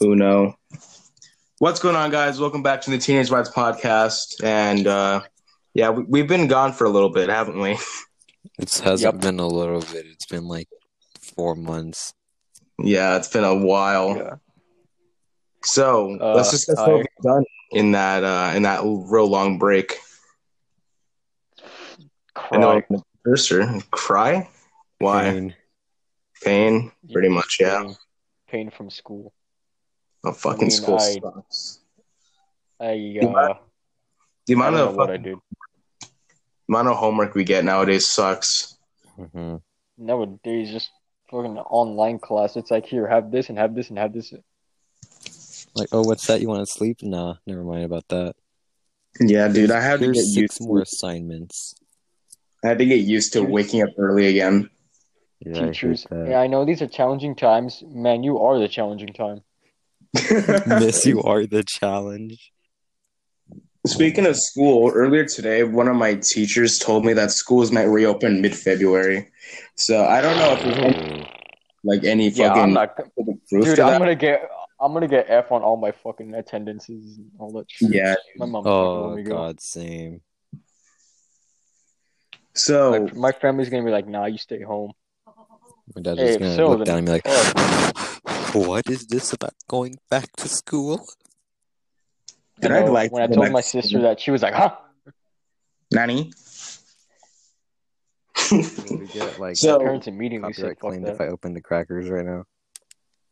Uno. 0.00 0.56
What's 1.58 1.80
going 1.80 1.96
on, 1.96 2.10
guys? 2.10 2.38
Welcome 2.38 2.62
back 2.62 2.82
to 2.82 2.90
the 2.90 2.98
Teenage 2.98 3.30
Rides 3.30 3.50
podcast. 3.50 4.42
And 4.44 4.86
uh, 4.86 5.22
yeah, 5.74 5.90
we, 5.90 6.04
we've 6.04 6.28
been 6.28 6.46
gone 6.46 6.72
for 6.72 6.84
a 6.84 6.88
little 6.88 7.10
bit, 7.10 7.28
haven't 7.28 7.60
we? 7.60 7.78
It 8.58 8.72
hasn't 8.78 9.14
Yep. 9.14 9.20
been 9.22 9.40
a 9.40 9.46
little 9.46 9.80
bit. 9.80 10.06
It's 10.06 10.26
been 10.26 10.46
like 10.48 10.68
four 11.20 11.54
months. 11.54 12.12
yeah, 12.78 13.16
it's 13.16 13.28
been 13.28 13.44
a 13.44 13.54
while. 13.54 14.16
Yeah. 14.16 14.34
So 15.64 16.16
Uh, 16.20 16.34
let's 16.34 16.50
discuss 16.52 16.78
hi. 16.78 16.90
what 16.92 17.06
done 17.22 17.44
in 17.72 17.92
that 17.92 18.24
uh, 18.24 18.52
in 18.56 18.62
that 18.62 18.80
real 18.82 19.28
long 19.28 19.58
break. 19.58 19.98
I 22.50 22.56
know 22.58 22.66
Cry. 22.68 22.74
I'm 22.76 22.82
gonna 22.90 23.02
cursor. 23.24 23.80
Cry? 23.90 24.48
Why? 24.98 25.22
Pain. 25.30 25.54
Pain? 26.42 26.92
Pretty 27.12 27.28
much, 27.28 27.58
yeah. 27.60 27.82
Pain, 27.84 27.96
pain 28.48 28.70
from 28.70 28.90
school. 28.90 29.32
Oh, 30.28 30.32
fucking 30.32 30.68
mean, 30.68 30.70
school 30.70 30.96
I- 30.96 31.18
sucks. 31.18 31.80
I 32.80 32.92
You 32.92 33.28
uh, 33.28 33.32
might- 33.32 33.56
The 34.46 34.54
I 34.54 34.56
amount 34.56 34.76
don't 34.76 34.84
know 34.84 34.88
of 34.90 34.96
what 34.96 35.10
I 35.10 35.16
fucking- 35.16 35.22
did. 35.22 35.38
amount 36.68 36.88
of 36.88 36.96
homework 36.96 37.34
we 37.34 37.44
get 37.44 37.64
nowadays 37.64 38.06
sucks. 38.06 38.76
hmm 39.16 39.56
Nowadays, 39.96 40.70
just 40.70 40.90
fucking 41.30 41.58
online 41.58 42.18
class. 42.20 42.56
It's 42.56 42.70
like 42.70 42.86
here, 42.86 43.06
have 43.08 43.30
this 43.32 43.48
and 43.48 43.58
have 43.58 43.74
this 43.74 43.88
and 43.88 43.98
have 43.98 44.12
this. 44.12 44.32
Like, 45.74 45.88
oh, 45.92 46.02
what's 46.02 46.26
that? 46.28 46.40
You 46.40 46.48
want 46.48 46.60
to 46.66 46.72
sleep? 46.72 46.98
Nah, 47.02 47.34
never 47.46 47.64
mind 47.64 47.84
about 47.84 48.06
that. 48.08 48.34
Yeah, 49.20 49.48
dude, 49.48 49.70
I 49.72 49.80
had 49.80 49.98
to 49.98 50.04
Here's 50.06 50.16
get 50.18 50.24
six 50.24 50.60
used. 50.60 50.68
more 50.68 50.76
To, 50.78 50.82
assignments. 50.82 51.74
I 52.64 52.68
had 52.68 52.78
to 52.78 52.84
get 52.86 53.00
used 53.00 53.32
to 53.32 53.40
Here's- 53.40 53.52
waking 53.52 53.82
up 53.82 53.90
early 53.98 54.26
again. 54.28 54.70
Yeah, 55.40 55.66
Teachers. 55.66 56.06
I 56.10 56.28
Yeah, 56.30 56.40
I 56.40 56.46
know 56.48 56.64
these 56.64 56.82
are 56.82 56.86
challenging 56.88 57.34
times. 57.34 57.82
Man, 57.86 58.22
you 58.22 58.38
are 58.38 58.58
the 58.58 58.68
challenging 58.68 59.12
time. 59.12 59.42
That. 60.14 60.66
Miss, 60.66 61.04
you 61.06 61.22
are 61.22 61.46
the 61.46 61.64
challenge. 61.64 62.52
Speaking 63.86 64.26
of 64.26 64.36
school, 64.36 64.90
earlier 64.90 65.24
today, 65.24 65.62
one 65.64 65.88
of 65.88 65.96
my 65.96 66.14
teachers 66.14 66.78
told 66.78 67.04
me 67.04 67.12
that 67.14 67.30
schools 67.30 67.72
might 67.72 67.84
reopen 67.84 68.40
mid-February. 68.40 69.28
So 69.76 70.04
I 70.04 70.20
don't 70.20 70.36
know 70.36 70.52
if 70.52 70.62
there's 70.62 70.78
any, 70.78 71.26
like 71.84 72.04
any 72.04 72.28
Yeah, 72.28 72.48
fucking 72.48 72.62
I'm 72.62 72.72
not. 72.72 72.96
proof 72.96 73.36
Dude, 73.50 73.76
to 73.76 73.84
I'm 73.84 73.98
gonna 73.98 74.14
get. 74.14 74.48
I'm 74.80 74.92
gonna 74.92 75.08
get 75.08 75.26
F 75.28 75.50
on 75.50 75.62
all 75.62 75.76
my 75.76 75.90
fucking 75.90 76.34
attendances 76.34 77.18
and 77.18 77.30
all 77.40 77.50
that 77.52 77.66
shit. 77.68 77.90
Yeah. 77.90 78.14
My 78.36 78.46
mom's 78.46 78.66
not 78.66 78.72
gonna 78.72 79.08
Oh 79.08 79.16
me 79.16 79.22
go. 79.24 79.30
God, 79.30 79.60
same. 79.60 80.20
So 82.54 82.90
My, 82.90 83.12
my 83.14 83.32
family's 83.32 83.70
gonna 83.70 83.84
be 83.84 83.90
like, 83.90 84.06
nah, 84.06 84.26
you 84.26 84.38
stay 84.38 84.62
home. 84.62 84.92
My 85.96 86.02
dad's 86.02 86.20
Hey, 86.20 86.38
gonna 86.38 86.54
so 86.54 86.70
look 86.70 86.84
down 86.84 86.98
and 86.98 87.06
be 87.06 87.12
like, 87.12 87.26
Fuck. 87.26 87.87
"What 88.54 88.88
is 88.88 89.06
this 89.06 89.32
about 89.32 89.54
going 89.68 89.96
back 90.10 90.34
to 90.36 90.48
school?" 90.48 91.06
Did 92.60 92.70
You 92.70 92.76
I 92.76 92.80
know, 92.80 92.92
like 92.92 93.12
when 93.12 93.22
I 93.22 93.26
to 93.26 93.34
go 93.34 93.42
told 93.42 93.52
my 93.52 93.60
to 93.60 93.66
sister 93.66 94.02
that, 94.02 94.20
she 94.20 94.30
was 94.30 94.42
like, 94.42 94.54
huh? 94.54 94.74
Nanny." 95.92 96.32
We 98.50 99.06
get 99.12 99.38
like 99.38 99.56
So- 99.64 99.78
Parents 99.78 100.06
immediately 100.06 100.52
said, 100.52 100.62
copyright 100.62 100.78
fuck 100.80 100.90
claimed 100.90 101.06
that. 101.06 101.14
if 101.14 101.20
I 101.20 101.26
open 101.28 101.54
the 101.54 101.60
crackers 101.60 102.08
right 102.08 102.24
now. 102.24 102.44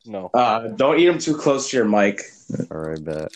No. 0.09 0.31
uh, 0.35 0.69
don't 0.69 1.01
eat 1.01 1.07
them 1.07 1.19
too 1.19 1.37
close 1.37 1.69
to 1.71 1.77
your 1.79 1.87
mic. 1.87 2.23
All 2.71 2.79
right, 2.79 3.03
bet. 3.05 3.29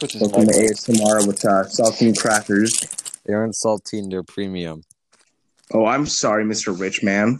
Which 0.00 0.16
is 0.16 0.22
Open 0.22 0.46
the 0.46 0.52
nice. 0.52 0.86
ASMR 0.88 1.26
with 1.26 1.44
uh, 1.44 1.64
saltine 1.64 2.18
crackers. 2.18 2.72
They 3.24 3.34
aren't 3.34 3.54
saltine; 3.54 4.10
they're 4.10 4.24
premium. 4.24 4.82
Oh, 5.72 5.86
I'm 5.86 6.06
sorry, 6.06 6.44
Mr. 6.44 6.78
Rich 6.78 7.04
Man. 7.04 7.38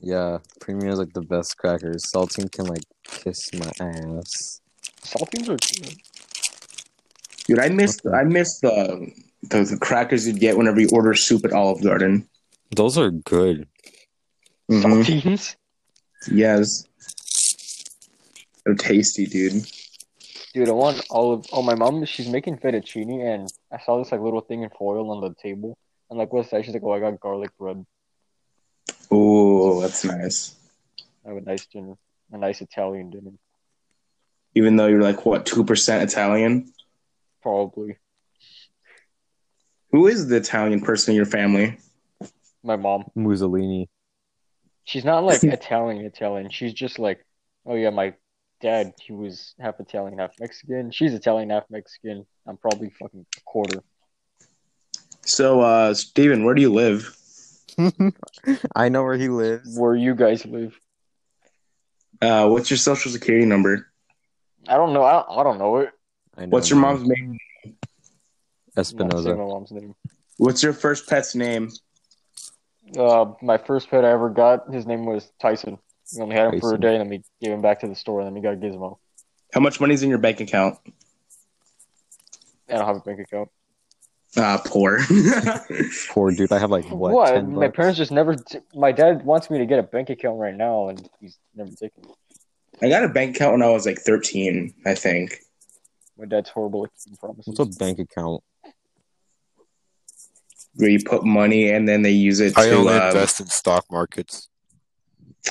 Yeah, 0.00 0.38
premium 0.60 0.88
is 0.92 0.98
like 0.98 1.12
the 1.12 1.22
best 1.22 1.56
crackers. 1.58 2.04
Saltine 2.14 2.50
can 2.50 2.66
like 2.66 2.82
kiss 3.04 3.52
my 3.54 3.70
ass. 3.80 4.60
Saltines 5.02 5.48
are 5.48 5.56
good. 5.56 5.96
Dude, 7.46 7.58
I 7.58 7.68
miss 7.68 7.98
I 8.12 8.24
miss 8.24 8.60
the, 8.60 9.10
the 9.42 9.64
the 9.64 9.78
crackers 9.78 10.26
you'd 10.26 10.40
get 10.40 10.56
whenever 10.56 10.80
you 10.80 10.88
order 10.92 11.14
soup 11.14 11.44
at 11.44 11.52
Olive 11.52 11.82
Garden. 11.82 12.28
Those 12.74 12.96
are 12.96 13.10
good. 13.10 13.66
Mhm. 14.70 14.82
Saltines? 14.82 15.56
Yes. 16.30 16.84
They're 18.64 18.74
tasty, 18.74 19.26
dude. 19.26 19.64
Dude, 20.52 20.68
I 20.68 20.72
want 20.72 21.04
olive. 21.10 21.46
Oh, 21.52 21.62
my 21.62 21.74
mom, 21.74 22.04
she's 22.04 22.28
making 22.28 22.58
fettuccine, 22.58 23.22
and 23.24 23.48
I 23.72 23.78
saw 23.78 23.98
this 23.98 24.12
like 24.12 24.20
little 24.20 24.40
thing 24.40 24.62
in 24.62 24.70
foil 24.70 25.10
on 25.10 25.20
the 25.20 25.34
table. 25.40 25.78
And 26.08 26.18
like, 26.18 26.32
what's 26.32 26.50
that? 26.50 26.64
She's 26.64 26.74
like, 26.74 26.82
oh, 26.82 26.92
I 26.92 27.00
got 27.00 27.20
garlic 27.20 27.50
bread. 27.58 27.84
Oh, 29.10 29.80
that's 29.80 30.04
nice. 30.04 30.54
I 31.24 31.28
have 31.30 31.38
a 31.38 31.40
nice 31.40 31.66
dinner, 31.66 31.94
a 32.32 32.38
nice 32.38 32.60
Italian 32.60 33.10
dinner, 33.10 33.32
Even 34.54 34.76
though 34.76 34.86
you're 34.86 35.02
like 35.02 35.26
what 35.26 35.46
two 35.46 35.64
percent 35.64 36.08
Italian. 36.10 36.72
probably. 37.42 37.96
Who 39.92 40.06
is 40.06 40.28
the 40.28 40.36
Italian 40.36 40.80
person 40.80 41.12
in 41.12 41.16
your 41.16 41.26
family? 41.26 41.76
My 42.62 42.76
mom. 42.76 43.04
Mussolini. 43.16 43.88
She's 44.84 45.04
not 45.04 45.24
like 45.24 45.42
Italian 45.60 46.04
Italian. 46.04 46.50
She's 46.50 46.72
just 46.72 46.98
like, 46.98 47.24
oh 47.66 47.74
yeah, 47.74 47.90
my 47.90 48.14
dad, 48.60 48.92
he 49.02 49.12
was 49.12 49.54
half 49.58 49.80
Italian, 49.80 50.18
half 50.18 50.32
Mexican. 50.38 50.90
She's 50.92 51.12
Italian, 51.12 51.50
half 51.50 51.64
Mexican. 51.70 52.24
I'm 52.46 52.56
probably 52.56 52.90
fucking 52.90 53.26
a 53.36 53.40
quarter. 53.44 53.82
So, 55.22 55.60
uh, 55.60 55.94
Steven, 55.94 56.44
where 56.44 56.54
do 56.54 56.62
you 56.62 56.72
live? 56.72 57.16
I 58.76 58.88
know 58.88 59.02
where 59.04 59.16
he 59.16 59.28
lives. 59.28 59.78
Where 59.78 59.94
you 59.94 60.14
guys 60.14 60.44
live? 60.46 60.78
Uh, 62.20 62.48
what's 62.48 62.70
your 62.70 62.78
social 62.78 63.10
security 63.10 63.46
number? 63.46 63.86
I 64.68 64.76
don't 64.76 64.92
know. 64.92 65.02
I, 65.02 65.40
I 65.40 65.42
don't 65.42 65.58
know 65.58 65.78
it. 65.78 65.90
I 66.36 66.42
know 66.42 66.50
What's 66.50 66.70
your 66.70 66.78
mom's 66.78 67.08
name? 67.08 67.38
I'm 67.64 67.72
not 68.76 68.86
saying 68.86 69.08
Espinoza. 69.08 69.38
my 69.38 69.44
mom's 69.44 69.72
name. 69.72 69.94
What's 70.36 70.62
your 70.62 70.72
first 70.72 71.08
pet's 71.08 71.34
name? 71.34 71.70
Uh, 72.96 73.32
my 73.42 73.58
first 73.58 73.90
pet 73.90 74.04
I 74.04 74.10
ever 74.10 74.30
got, 74.30 74.72
his 74.72 74.86
name 74.86 75.06
was 75.06 75.30
Tyson. 75.40 75.78
We 76.14 76.22
only 76.22 76.36
had 76.36 76.52
him 76.52 76.60
for 76.60 76.74
a 76.74 76.80
day, 76.80 76.96
and 76.96 77.00
then 77.00 77.08
we 77.08 77.22
gave 77.40 77.52
him 77.52 77.62
back 77.62 77.80
to 77.80 77.88
the 77.88 77.94
store, 77.94 78.20
and 78.20 78.26
then 78.26 78.34
we 78.34 78.40
got 78.40 78.56
Gizmo. 78.56 78.98
How 79.52 79.60
much 79.60 79.80
money's 79.80 80.02
in 80.02 80.08
your 80.08 80.18
bank 80.18 80.40
account? 80.40 80.78
I 82.68 82.74
don't 82.74 82.86
have 82.86 82.96
a 82.96 83.00
bank 83.00 83.20
account. 83.20 83.48
Ah, 84.36 84.62
poor. 84.64 85.00
Poor 86.10 86.30
dude. 86.30 86.52
I 86.52 86.58
have 86.60 86.70
like 86.70 86.88
what? 86.90 87.12
What? 87.12 87.48
My 87.48 87.66
bucks? 87.66 87.76
parents 87.76 87.98
just 87.98 88.12
never. 88.12 88.36
T- 88.36 88.60
my 88.74 88.92
dad 88.92 89.24
wants 89.24 89.50
me 89.50 89.58
to 89.58 89.66
get 89.66 89.80
a 89.80 89.82
bank 89.82 90.08
account 90.08 90.38
right 90.38 90.54
now, 90.54 90.88
and 90.88 91.08
he's 91.20 91.36
never 91.54 91.70
taken 91.70 92.04
it. 92.04 92.10
I 92.84 92.88
got 92.88 93.02
a 93.02 93.08
bank 93.08 93.34
account 93.34 93.52
when 93.54 93.62
I 93.62 93.70
was 93.70 93.86
like 93.86 93.98
13, 93.98 94.72
I 94.86 94.94
think. 94.94 95.40
My 96.16 96.26
dad's 96.26 96.48
horrible 96.48 96.84
at 96.84 96.90
keeping 97.02 97.16
promises. 97.16 97.58
What's 97.58 97.76
a 97.76 97.78
bank 97.78 97.98
account? 97.98 98.42
Where 100.76 100.88
you 100.88 101.02
put 101.04 101.24
money 101.24 101.68
and 101.70 101.88
then 101.88 102.02
they 102.02 102.12
use 102.12 102.38
it 102.40 102.56
I 102.56 102.66
to. 102.68 102.74
only 102.76 102.94
uh, 102.94 103.08
invest 103.08 103.40
in 103.40 103.46
stock 103.48 103.84
markets. 103.90 104.48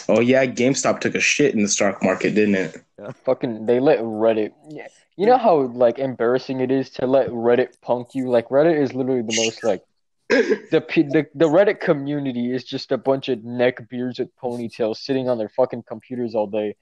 oh 0.07 0.22
yeah, 0.22 0.45
GameStop 0.45 1.01
took 1.01 1.16
a 1.16 1.19
shit 1.19 1.53
in 1.53 1.62
the 1.62 1.68
stock 1.68 2.01
market, 2.01 2.34
didn't 2.34 2.56
it? 2.56 2.78
Fucking, 3.25 3.66
they 3.66 3.79
let 3.79 4.00
Reddit. 4.00 4.53
Yeah, 4.69 4.88
you 5.19 5.25
know 5.25 5.38
how 5.38 5.59
like 5.59 6.00
embarrassing 6.00 6.62
it 6.62 6.72
is 6.72 6.91
to 6.91 7.06
let 7.06 7.28
Reddit 7.28 7.81
punk 7.81 8.16
you. 8.16 8.30
Like 8.30 8.47
Reddit 8.47 8.81
is 8.81 8.94
literally 8.94 9.22
the 9.22 9.35
most 9.35 9.66
like 9.66 9.84
the 10.30 10.81
the 10.88 11.28
the 11.35 11.46
Reddit 11.46 11.81
community 11.81 12.53
is 12.53 12.63
just 12.63 12.94
a 12.94 12.97
bunch 12.97 13.28
of 13.28 13.44
neck 13.44 13.90
beards 13.90 14.19
with 14.19 14.30
ponytails 14.41 14.96
sitting 14.96 15.28
on 15.28 15.38
their 15.38 15.50
fucking 15.50 15.84
computers 15.85 16.35
all 16.35 16.47
day, 16.47 16.78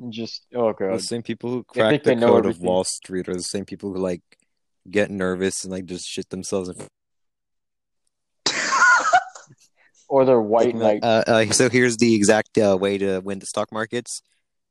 and 0.00 0.10
just 0.10 0.46
oh 0.54 0.72
god. 0.72 0.94
The 0.94 1.00
same 1.00 1.22
people 1.22 1.50
who 1.50 1.64
crack 1.64 2.02
the 2.02 2.16
code 2.16 2.46
of. 2.46 2.60
Wall 2.60 2.82
Street 2.82 3.28
are 3.28 3.34
the 3.34 3.42
same 3.42 3.66
people 3.66 3.92
who 3.92 3.98
like 3.98 4.22
get 4.90 5.10
nervous 5.10 5.62
and 5.62 5.70
like 5.70 5.84
just 5.84 6.08
shit 6.08 6.30
themselves. 6.30 6.70
Or 10.08 10.24
they're 10.24 10.40
white 10.40 10.76
like, 10.76 11.00
uh, 11.02 11.24
uh, 11.26 11.46
so 11.46 11.68
here's 11.68 11.96
the 11.96 12.14
exact 12.14 12.56
uh, 12.58 12.78
way 12.80 12.96
to 12.96 13.18
win 13.18 13.40
the 13.40 13.46
stock 13.46 13.72
markets, 13.72 14.22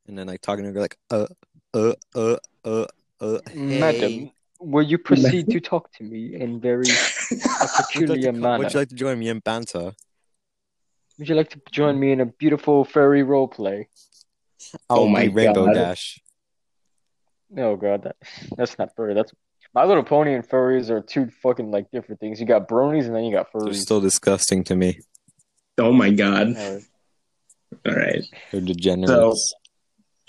and 0.08 0.16
then 0.16 0.26
like 0.26 0.40
talking 0.40 0.64
to 0.64 0.72
her 0.72 0.80
like, 0.80 0.96
uh, 1.10 1.26
uh, 1.74 1.92
uh, 2.14 2.36
uh, 2.64 2.86
uh, 3.20 3.38
hey. 3.48 3.78
Madam, 3.80 4.30
will 4.60 4.82
you 4.84 4.98
proceed 4.98 5.48
to 5.50 5.60
talk 5.60 5.92
to 5.92 6.04
me 6.04 6.34
in 6.34 6.60
very 6.60 6.86
a 6.90 6.94
Would 7.32 7.38
like 7.60 7.76
peculiar 7.88 8.32
to, 8.32 8.38
manner? 8.38 8.58
would 8.58 8.72
you 8.74 8.80
like 8.80 8.88
to 8.88 8.94
join 8.94 9.18
me 9.18 9.28
in 9.28 9.38
banter? 9.40 9.92
Would 11.18 11.28
you 11.28 11.34
like 11.34 11.50
to 11.50 11.60
join 11.70 11.98
me 11.98 12.12
in 12.12 12.20
a 12.20 12.26
beautiful 12.26 12.84
furry 12.84 13.22
role 13.22 13.48
play? 13.48 13.88
Oh 14.90 15.02
I'll 15.02 15.08
my 15.08 15.24
Rainbow 15.24 15.66
God. 15.66 15.74
Dash. 15.74 16.20
Oh 17.56 17.76
god, 17.76 18.02
that 18.02 18.16
that's 18.56 18.78
not 18.78 18.94
furry. 18.96 19.14
That's 19.14 19.32
My 19.74 19.84
Little 19.84 20.02
Pony 20.02 20.34
and 20.34 20.46
furries 20.46 20.90
are 20.90 21.00
two 21.00 21.30
fucking 21.42 21.70
like 21.70 21.90
different 21.90 22.20
things. 22.20 22.40
You 22.40 22.46
got 22.46 22.68
bronies 22.68 23.06
and 23.06 23.14
then 23.14 23.24
you 23.24 23.32
got 23.34 23.46
They're 23.54 23.62
furries. 23.70 23.76
still 23.76 24.00
disgusting 24.00 24.64
to 24.64 24.76
me. 24.76 25.00
Oh 25.78 25.92
my 25.92 26.10
god. 26.10 26.48
Alright. 26.56 26.82
All 27.86 27.94
right. 27.94 28.24
They're 28.52 28.60
degenerates. 28.60 29.52
So 29.52 29.56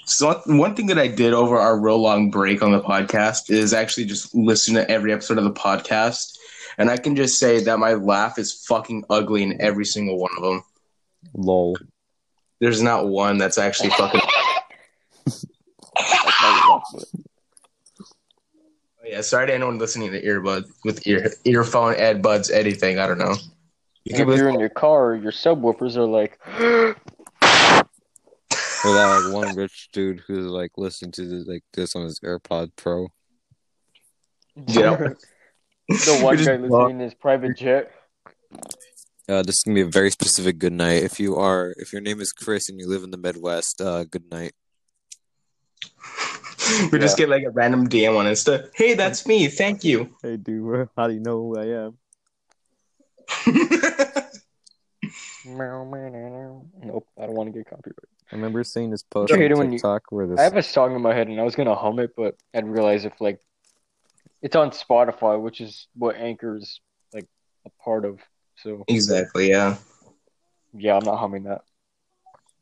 so 0.07 0.41
one 0.45 0.73
thing 0.73 0.87
that 0.87 0.97
I 0.97 1.07
did 1.09 1.33
over 1.33 1.57
our 1.57 1.77
real 1.77 1.97
long 1.97 2.31
break 2.31 2.63
on 2.63 2.71
the 2.71 2.79
podcast 2.79 3.49
is 3.49 3.73
actually 3.73 4.05
just 4.05 4.33
listen 4.33 4.75
to 4.75 4.89
every 4.89 5.11
episode 5.11 5.37
of 5.37 5.43
the 5.43 5.51
podcast, 5.51 6.37
and 6.77 6.89
I 6.89 6.95
can 6.95 7.13
just 7.13 7.37
say 7.37 7.61
that 7.65 7.77
my 7.77 7.93
laugh 7.93 8.39
is 8.39 8.63
fucking 8.69 9.03
ugly 9.09 9.43
in 9.43 9.61
every 9.61 9.83
single 9.83 10.17
one 10.17 10.31
of 10.37 10.43
them. 10.43 10.63
Lol. 11.33 11.77
There's 12.61 12.81
not 12.81 13.09
one 13.09 13.37
that's 13.37 13.57
actually 13.57 13.89
fucking. 13.89 14.21
oh, 15.99 16.81
yeah, 19.05 19.19
sorry 19.19 19.47
to 19.47 19.53
anyone 19.53 19.77
listening 19.77 20.11
to 20.13 20.23
earbuds 20.23 20.71
with 20.85 21.05
ear 21.05 21.33
earphone, 21.43 21.95
earbuds, 21.95 22.49
anything. 22.49 22.97
I 22.97 23.07
don't 23.07 23.17
know. 23.17 23.35
You 24.05 24.15
if 24.15 24.37
you're 24.37 24.47
in 24.47 24.57
your 24.57 24.69
car, 24.69 25.15
your 25.15 25.33
subwoofers 25.33 25.97
are 25.97 26.05
like. 26.05 26.39
Or 28.87 28.93
that 28.93 29.21
like 29.25 29.33
one 29.33 29.55
rich 29.55 29.89
dude 29.91 30.21
who's 30.27 30.45
like 30.45 30.71
listening 30.77 31.11
to 31.13 31.27
this, 31.27 31.45
like 31.45 31.63
this 31.73 31.93
on 31.95 32.03
his 32.03 32.21
AirPod 32.21 32.71
Pro. 32.77 33.07
Yeah. 34.67 34.95
the 35.89 36.19
one 36.21 36.37
guy 36.37 36.55
listening 36.55 36.89
in 36.91 36.99
his 36.99 37.13
private 37.13 37.57
jet. 37.57 37.91
Uh, 39.29 39.43
this 39.43 39.57
is 39.57 39.63
gonna 39.65 39.75
be 39.75 39.81
a 39.81 39.85
very 39.85 40.09
specific 40.09 40.57
good 40.57 40.71
night. 40.71 41.03
If 41.03 41.19
you 41.19 41.35
are, 41.35 41.73
if 41.77 41.91
your 41.91 42.01
name 42.01 42.21
is 42.21 42.31
Chris 42.31 42.69
and 42.69 42.79
you 42.79 42.87
live 42.87 43.03
in 43.03 43.11
the 43.11 43.17
Midwest, 43.17 43.81
uh, 43.81 44.05
good 44.05 44.31
night. 44.31 44.53
we 46.91 46.99
just 46.99 47.17
get 47.17 47.27
like 47.27 47.43
a 47.43 47.49
random 47.49 47.89
DM 47.89 48.17
on 48.17 48.25
Insta. 48.25 48.69
Hey, 48.73 48.93
that's 48.93 49.27
me. 49.27 49.49
Thank 49.49 49.83
you. 49.83 50.15
Hey, 50.23 50.37
dude, 50.37 50.87
how 50.95 51.07
do 51.07 51.13
you 51.13 51.19
know 51.19 51.39
who 51.41 51.57
I 51.57 51.65
am? 51.87 51.97
Nope, 56.87 57.07
I 57.17 57.25
don't 57.25 57.35
want 57.35 57.53
to 57.53 57.57
get 57.57 57.69
copyright. 57.69 57.97
I 58.31 58.35
remember 58.35 58.63
seeing 58.63 58.89
this 58.91 59.03
post 59.03 59.31
I 59.31 59.37
hate 59.37 59.51
it 59.51 59.53
on 59.53 59.59
when 59.59 59.71
you- 59.71 59.77
TikTok 59.77 60.03
where 60.09 60.27
this. 60.27 60.39
I 60.39 60.43
have 60.43 60.55
a 60.57 60.63
song 60.63 60.95
in 60.95 61.01
my 61.01 61.13
head 61.13 61.27
and 61.27 61.39
I 61.39 61.43
was 61.43 61.55
gonna 61.55 61.75
hum 61.75 61.99
it, 61.99 62.11
but 62.15 62.35
I 62.53 62.59
realized 62.59 63.05
if 63.05 63.19
like 63.21 63.39
it's 64.41 64.55
on 64.55 64.71
Spotify, 64.71 65.41
which 65.41 65.61
is 65.61 65.87
what 65.95 66.15
Anchor's 66.15 66.81
like 67.13 67.27
a 67.65 67.69
part 67.83 68.05
of. 68.05 68.19
So 68.57 68.83
exactly. 68.87 69.49
Yeah. 69.49 69.77
yeah, 70.73 70.95
I'm 70.97 71.03
not 71.05 71.17
humming 71.17 71.43
that. 71.43 71.61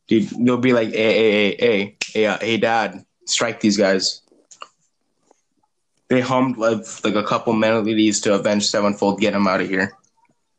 Dude, 0.08 0.30
they'll 0.30 0.58
be 0.58 0.74
like, 0.74 0.90
hey, 0.90 1.14
hey, 1.14 1.32
hey, 1.32 1.56
hey, 1.60 1.98
hey, 2.14 2.26
uh, 2.28 2.38
hey, 2.40 2.58
dad, 2.58 3.04
strike 3.26 3.60
these 3.60 3.76
guys. 3.78 4.22
They 6.10 6.22
hummed 6.22 6.58
like, 6.58 6.86
like 7.04 7.16
a 7.16 7.24
couple 7.24 7.54
melodies 7.54 8.22
to 8.22 8.36
Avenged 8.36 8.68
Sevenfold, 8.68 9.20
get 9.20 9.34
them 9.34 9.48
out 9.48 9.62
of 9.62 9.68
here. 9.68 9.94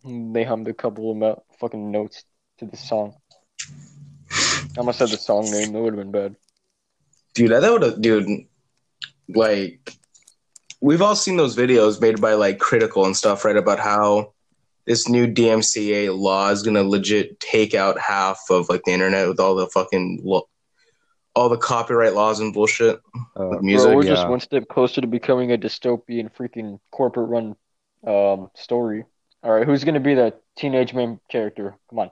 They 0.04 0.42
hummed 0.42 0.66
a 0.66 0.74
couple 0.74 1.12
of 1.12 1.16
mel- 1.16 1.44
fucking 1.60 1.90
notes 1.92 2.24
to 2.58 2.64
the 2.66 2.76
song. 2.76 3.14
I 4.76 4.80
almost 4.80 4.98
said 4.98 5.08
the 5.08 5.16
song 5.16 5.50
name. 5.50 5.72
That 5.72 5.80
would 5.80 5.94
have 5.94 6.02
been 6.02 6.12
bad. 6.12 6.36
Dude, 7.34 7.52
I 7.52 7.60
that 7.60 7.72
would 7.72 7.82
have, 7.82 8.00
dude, 8.00 8.46
like, 9.28 9.92
we've 10.80 11.02
all 11.02 11.16
seen 11.16 11.36
those 11.36 11.56
videos 11.56 12.00
made 12.00 12.20
by 12.20 12.34
like 12.34 12.58
Critikal 12.58 13.06
and 13.06 13.16
stuff, 13.16 13.44
right? 13.44 13.56
About 13.56 13.78
how 13.78 14.32
this 14.86 15.08
new 15.08 15.26
DMCA 15.26 16.16
law 16.16 16.50
is 16.50 16.62
gonna 16.62 16.82
legit 16.82 17.40
take 17.40 17.74
out 17.74 17.98
half 17.98 18.40
of 18.50 18.68
like 18.68 18.82
the 18.84 18.92
internet 18.92 19.28
with 19.28 19.40
all 19.40 19.54
the 19.54 19.66
fucking 19.68 20.20
lo- 20.24 20.48
all 21.34 21.48
the 21.48 21.58
copyright 21.58 22.14
laws 22.14 22.40
and 22.40 22.54
bullshit 22.54 23.00
uh, 23.38 23.48
with 23.48 23.62
music. 23.62 23.88
Bro, 23.88 23.96
we're 23.96 24.04
yeah. 24.04 24.14
just 24.14 24.28
one 24.28 24.40
step 24.40 24.68
closer 24.68 25.00
to 25.00 25.06
becoming 25.06 25.52
a 25.52 25.58
dystopian 25.58 26.30
freaking 26.32 26.78
corporate 26.90 27.28
run 27.28 27.56
um 28.06 28.50
story. 28.54 29.04
All 29.42 29.52
right, 29.52 29.66
who's 29.66 29.84
gonna 29.84 30.00
be 30.00 30.14
the 30.14 30.34
teenage 30.56 30.94
main 30.94 31.20
character? 31.30 31.76
Come 31.90 31.98
on, 31.98 32.10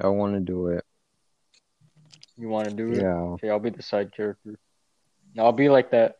I 0.00 0.08
want 0.08 0.34
to 0.34 0.40
do 0.40 0.68
it. 0.68 0.84
You 2.38 2.48
want 2.48 2.68
to 2.68 2.74
do 2.74 2.92
it? 2.92 2.98
Yeah. 3.02 3.14
Okay, 3.34 3.50
I'll 3.50 3.58
be 3.58 3.70
the 3.70 3.82
side 3.82 4.12
character. 4.14 4.58
No, 5.34 5.44
I'll 5.44 5.52
be 5.52 5.68
like 5.68 5.90
that. 5.90 6.16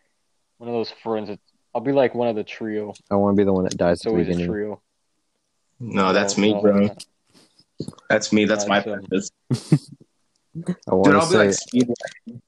One 0.59 0.69
of 0.69 0.75
those 0.75 0.91
friends. 0.91 1.29
that- 1.29 1.41
I'll 1.75 1.81
be 1.83 1.93
like 1.93 2.15
one 2.15 2.29
of 2.29 2.37
the 2.37 2.45
trio. 2.45 2.95
I 3.11 3.17
want 3.17 3.37
to 3.37 3.41
be 3.41 3.45
the 3.45 3.53
one 3.53 3.65
that 3.65 3.77
dies 3.77 3.99
It's 3.99 4.07
at 4.07 4.09
the 4.09 4.11
always 4.13 4.29
a 4.29 4.31
beginning. 4.31 4.51
trio. 4.51 4.83
No, 5.79 6.13
that's 6.15 6.39
No, 6.39 6.43
me, 6.43 6.53
no, 6.55 6.61
bro. 6.63 6.79
no. 6.87 6.97
That's 8.09 8.33
me. 8.33 8.47
That's 8.47 8.67
my 8.67 8.79
um, 8.79 8.85
purpose. 8.85 9.31
I 9.53 10.95
want 10.95 11.05
Dude, 11.05 11.13
to 11.13 11.19
I'll 11.19 11.27
be 11.27 11.33
say, 11.33 11.37
like 11.47 11.53
speed. 11.53 11.89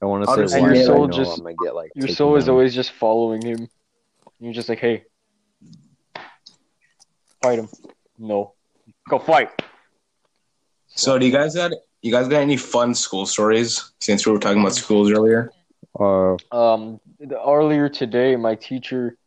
I 0.01 0.05
want 0.05 0.25
to 0.25 0.33
say, 0.33 0.47
say 0.47 0.61
why 0.61 0.73
your 0.73 0.83
soul 0.85 1.07
just- 1.07 1.37
I'm 1.37 1.43
gonna 1.43 1.55
get 1.63 1.75
like 1.75 1.91
Your 1.93 2.07
soul 2.07 2.35
is 2.37 2.45
down. 2.45 2.53
always 2.53 2.73
just 2.73 2.91
following 2.93 3.43
him. 3.43 3.69
You're 4.39 4.53
just 4.53 4.67
like, 4.69 4.79
hey, 4.79 5.03
fight 7.43 7.59
him. 7.59 7.69
No, 8.17 8.53
go 9.09 9.19
fight. 9.19 9.49
So, 10.87 11.19
do 11.19 11.25
you 11.25 11.31
guys 11.31 11.53
got 11.55 11.71
you 12.01 12.11
guys 12.11 12.27
got 12.27 12.41
any 12.41 12.57
fun 12.57 12.95
school 12.95 13.25
stories? 13.25 13.91
Since 13.99 14.25
we 14.25 14.31
were 14.31 14.39
talking 14.39 14.61
about 14.61 14.75
schools 14.75 15.11
earlier. 15.11 15.51
Uh, 15.99 16.37
Um, 16.51 16.99
earlier 17.31 17.89
today, 17.89 18.35
my 18.35 18.55
teacher, 18.55 19.17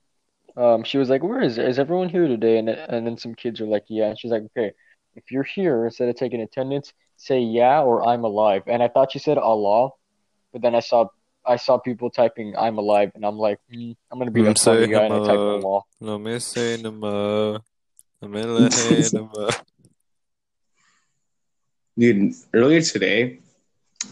um, 0.56 0.82
she 0.84 0.98
was 0.98 1.08
like, 1.08 1.22
"Where 1.22 1.40
is 1.40 1.58
is 1.58 1.78
everyone 1.78 2.08
here 2.08 2.26
today?" 2.26 2.58
And 2.58 2.68
and 2.68 3.06
then 3.06 3.16
some 3.18 3.34
kids 3.34 3.60
are 3.60 3.66
like, 3.66 3.84
"Yeah." 3.88 4.08
And 4.08 4.18
she's 4.18 4.30
like, 4.30 4.42
"Okay, 4.44 4.72
if 5.14 5.30
you're 5.30 5.42
here, 5.44 5.84
instead 5.86 6.08
of 6.08 6.16
taking 6.16 6.40
attendance, 6.40 6.92
say 7.16 7.40
yeah 7.40 7.82
or 7.82 8.06
I'm 8.06 8.24
alive." 8.24 8.62
And 8.66 8.82
I 8.82 8.88
thought 8.88 9.12
she 9.12 9.18
said 9.18 9.38
Allah, 9.38 9.90
but 10.52 10.62
then 10.62 10.74
I 10.74 10.80
saw 10.80 11.08
I 11.44 11.56
saw 11.56 11.78
people 11.78 12.10
typing 12.10 12.56
"I'm 12.56 12.78
alive," 12.78 13.12
and 13.14 13.24
I'm 13.24 13.38
like, 13.38 13.58
hmm, 13.70 13.92
I'm 14.10 14.18
gonna 14.18 14.30
be 14.30 14.42
the 14.42 14.52
Mm, 14.52 14.58
say 14.58 14.64
funny 14.64 14.88
guy, 14.88 15.04
and 15.04 15.14
I 15.14 15.18
typed 15.18 15.30
I'm 15.30 15.48
alive. 15.48 15.64
Allah. 15.64 15.82
no 16.00 16.18
me 16.18 16.38
say 16.38 16.76
nama, 16.80 17.60
namela 18.22 18.72
hey 18.72 19.08
nama. 19.12 19.50
Dude, 21.98 22.34
earlier 22.54 22.80
today, 22.80 23.38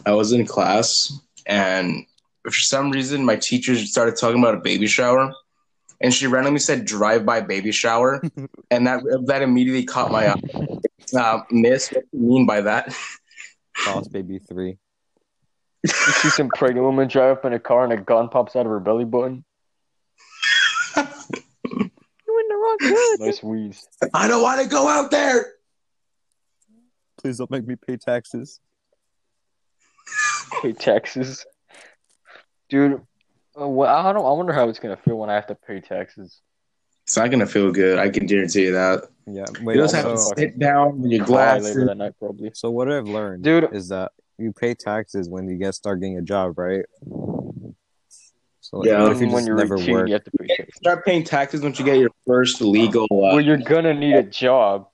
I 0.05 0.13
was 0.13 0.33
in 0.33 0.47
class, 0.47 1.19
and 1.47 2.05
for 2.45 2.51
some 2.51 2.91
reason, 2.91 3.25
my 3.25 3.37
teacher 3.37 3.75
started 3.77 4.17
talking 4.17 4.39
about 4.39 4.55
a 4.55 4.61
baby 4.61 4.87
shower, 4.87 5.33
and 6.01 6.13
she 6.13 6.27
randomly 6.27 6.61
said 6.61 6.85
"drive-by 6.85 7.41
baby 7.43 7.73
shower," 7.73 8.23
and 8.71 8.87
that 8.87 9.03
that 9.27 9.43
immediately 9.43 9.85
caught 9.85 10.11
my 10.11 10.29
eye. 10.29 10.41
Uh, 11.17 11.41
miss, 11.51 11.91
what 11.91 12.05
do 12.13 12.19
you 12.19 12.27
mean 12.27 12.47
by 12.47 12.61
that? 12.61 12.95
Boss 13.87 14.09
Baby 14.09 14.39
Three. 14.39 14.79
You 15.83 15.91
see 15.91 16.29
some 16.29 16.51
pregnant 16.51 16.85
woman 16.85 17.09
drive 17.09 17.39
up 17.39 17.45
in 17.47 17.55
a 17.55 17.59
car, 17.59 17.85
and 17.85 17.93
a 17.95 17.97
gun 17.97 18.29
pops 18.29 18.55
out 18.55 18.67
of 18.67 18.71
her 18.73 18.81
belly 18.81 19.07
button. 19.07 19.45
You 20.97 22.41
in 22.41 22.49
the 22.49 22.55
wrong 22.55 22.77
hood. 22.81 23.21
Nice 23.21 23.43
wheeze. 23.43 23.89
I 24.13 24.29
don't 24.29 24.43
want 24.43 24.61
to 24.63 24.69
go 24.69 24.87
out 24.87 25.11
there. 25.11 25.55
Please 27.21 27.39
don't 27.39 27.51
make 27.51 27.67
me 27.67 27.77
pay 27.77 27.97
taxes. 27.97 28.61
Pay 30.63 30.73
taxes, 30.73 31.47
dude. 32.69 33.01
uh, 33.61 33.69
well, 33.69 33.95
I 33.95 34.13
don't. 34.13 34.25
I 34.27 34.31
wonder 34.33 34.53
how 34.53 34.69
it's 34.69 34.79
gonna 34.79 34.97
feel 34.97 35.17
when 35.17 35.31
I 35.31 35.35
have 35.35 35.47
to 35.49 35.55
pay 35.55 35.81
taxes. 35.81 36.41
It's 37.05 37.17
not 37.17 37.31
gonna 37.31 37.47
feel 37.47 37.71
good. 37.73 37.99
I 37.99 38.09
can 38.11 38.27
guarantee 38.27 38.65
you 38.65 38.73
that. 38.73 39.05
Yeah. 39.27 39.45
You 39.59 39.65
Wait. 39.65 39.77
just 39.77 39.95
have 39.95 40.07
to 40.07 40.19
so, 40.19 40.33
sit 40.37 40.59
down 40.59 41.03
with 41.03 41.13
your 41.13 41.25
Cry 41.25 41.27
glasses. 41.59 41.67
later 41.69 41.87
that 41.87 41.97
night, 41.97 42.13
probably. 42.19 42.51
so 42.55 42.71
what 42.71 42.91
I've 42.91 43.07
learned, 43.07 43.45
Dude. 43.45 43.69
is 43.73 43.89
that 43.89 44.13
you 44.39 44.53
pay 44.53 44.75
taxes 44.75 45.29
when 45.29 45.49
you 45.49 45.57
get 45.57 45.75
start 45.75 46.01
getting 46.01 46.19
a 46.19 46.23
job, 46.23 46.59
right? 46.59 46.85
So 48.61 48.79
like, 48.79 48.89
Yeah. 48.89 49.03
what 49.03 49.13
if 49.13 49.21
you 49.21 49.27
when 49.29 49.37
just 49.37 49.47
you're 49.47 49.57
never 49.57 49.77
18, 49.77 49.95
work? 49.95 50.09
you 50.09 50.15
have 50.15 50.25
to 50.25 50.31
pay 50.33 50.47
taxes. 50.49 50.75
Start 50.77 51.05
paying 51.05 51.25
taxes 51.25 51.63
once 51.63 51.79
you 51.79 51.85
get 51.85 51.99
your 51.99 52.11
first 52.27 52.61
legal. 52.61 53.05
Uh, 53.05 53.07
Well, 53.35 53.41
you're 53.41 53.57
gonna 53.57 53.95
need 53.95 54.15
a 54.17 54.23
job. 54.25 54.89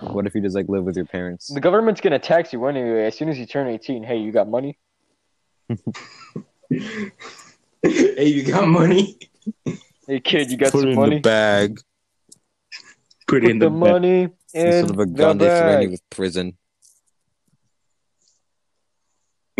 What 0.00 0.26
if 0.26 0.34
you 0.34 0.40
just 0.40 0.54
like 0.54 0.68
live 0.68 0.84
with 0.84 0.96
your 0.96 1.04
parents? 1.04 1.48
The 1.52 1.60
government's 1.60 2.00
gonna 2.00 2.18
tax 2.18 2.52
you 2.52 2.64
anyway. 2.66 3.04
As 3.04 3.16
soon 3.16 3.28
as 3.28 3.38
you 3.38 3.46
turn 3.46 3.66
18, 3.68 4.02
hey, 4.02 4.16
you 4.16 4.32
got 4.32 4.48
money? 4.48 4.78
hey, 6.70 8.26
you 8.26 8.44
got 8.44 8.66
money? 8.66 9.18
Hey, 10.06 10.20
kid, 10.20 10.50
you 10.50 10.56
got 10.56 10.72
Put 10.72 10.78
it 10.78 10.82
some 10.82 10.90
in 10.90 10.96
money? 10.96 11.16
the 11.16 11.20
bag 11.22 11.78
Put 13.28 13.38
it 13.38 13.42
Put 13.42 13.50
in 13.50 13.58
the, 13.58 13.66
the, 13.66 13.70
money 13.70 14.22
in 14.22 14.66
instead 14.66 14.90
of 14.90 14.98
a 14.98 15.06
the 15.06 15.06
gun. 15.06 15.38
They 15.38 15.46
threaten 15.46 15.82
you 15.82 15.88
bag. 15.88 15.90
with 15.90 16.10
prison. 16.10 16.56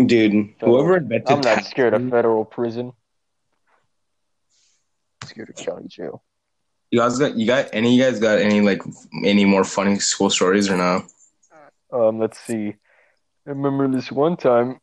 dude. 0.03 0.53
Whoever 0.59 0.97
invented 0.97 1.29
I'm 1.29 1.41
not 1.41 1.63
scared 1.65 1.93
of 1.93 2.09
federal 2.09 2.43
prison. 2.43 2.91
I'm 5.21 5.27
scared 5.27 5.49
of 5.49 5.55
county 5.55 5.87
jail. 5.87 6.23
You 6.91 6.99
guys 6.99 7.17
got 7.17 7.37
you 7.37 7.47
got 7.47 7.69
any? 7.71 7.95
You 7.95 8.03
guys 8.03 8.19
got 8.19 8.39
any 8.39 8.59
like 8.59 8.81
any 9.23 9.45
more 9.45 9.63
funny 9.63 9.97
school 9.99 10.29
stories 10.29 10.69
or 10.69 10.75
no? 10.75 11.05
Um, 11.91 12.19
let's 12.19 12.39
see. 12.39 12.75
I 13.47 13.49
remember 13.49 13.87
this 13.87 14.11
one 14.11 14.35
time. 14.35 14.79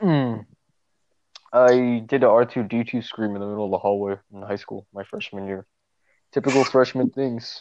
Hmm. 0.00 0.40
I 1.52 2.02
did 2.06 2.22
a 2.24 2.26
R2D2 2.26 3.04
scream 3.04 3.34
in 3.34 3.40
the 3.40 3.46
middle 3.46 3.66
of 3.66 3.70
the 3.70 3.78
hallway 3.78 4.16
in 4.32 4.42
high 4.42 4.56
school, 4.56 4.86
my 4.92 5.04
freshman 5.04 5.46
year. 5.46 5.66
Typical 6.32 6.64
freshman 6.64 7.10
things. 7.14 7.60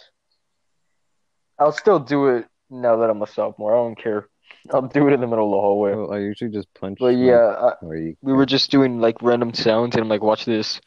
I'll 1.59 1.73
still 1.73 1.99
do 1.99 2.27
it 2.27 2.45
now 2.69 2.97
that 2.97 3.09
I'm 3.09 3.21
a 3.21 3.27
sophomore. 3.27 3.73
I 3.73 3.83
don't 3.83 4.01
care. 4.01 4.27
I'll 4.71 4.81
do 4.81 5.07
it 5.07 5.13
in 5.13 5.21
the 5.21 5.27
middle 5.27 5.45
of 5.45 5.51
the 5.51 5.61
hallway. 5.61 5.95
Well, 5.95 6.13
I 6.13 6.19
usually 6.19 6.51
just 6.51 6.73
punch. 6.73 6.97
But 6.99 7.15
yeah, 7.15 7.71
I, 7.81 7.85
we 8.21 8.33
were 8.33 8.45
just 8.45 8.71
doing 8.71 8.99
like 8.99 9.21
random 9.21 9.53
sounds, 9.53 9.95
and 9.95 10.03
I'm 10.03 10.09
like, 10.09 10.21
watch 10.21 10.45
this. 10.45 10.81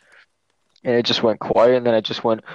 And 0.85 0.95
it 0.97 1.05
just 1.07 1.23
went 1.23 1.41
quiet, 1.41 1.77
and 1.77 1.87
then 1.87 1.95
I 1.95 2.01
just 2.01 2.25
went. 2.25 2.43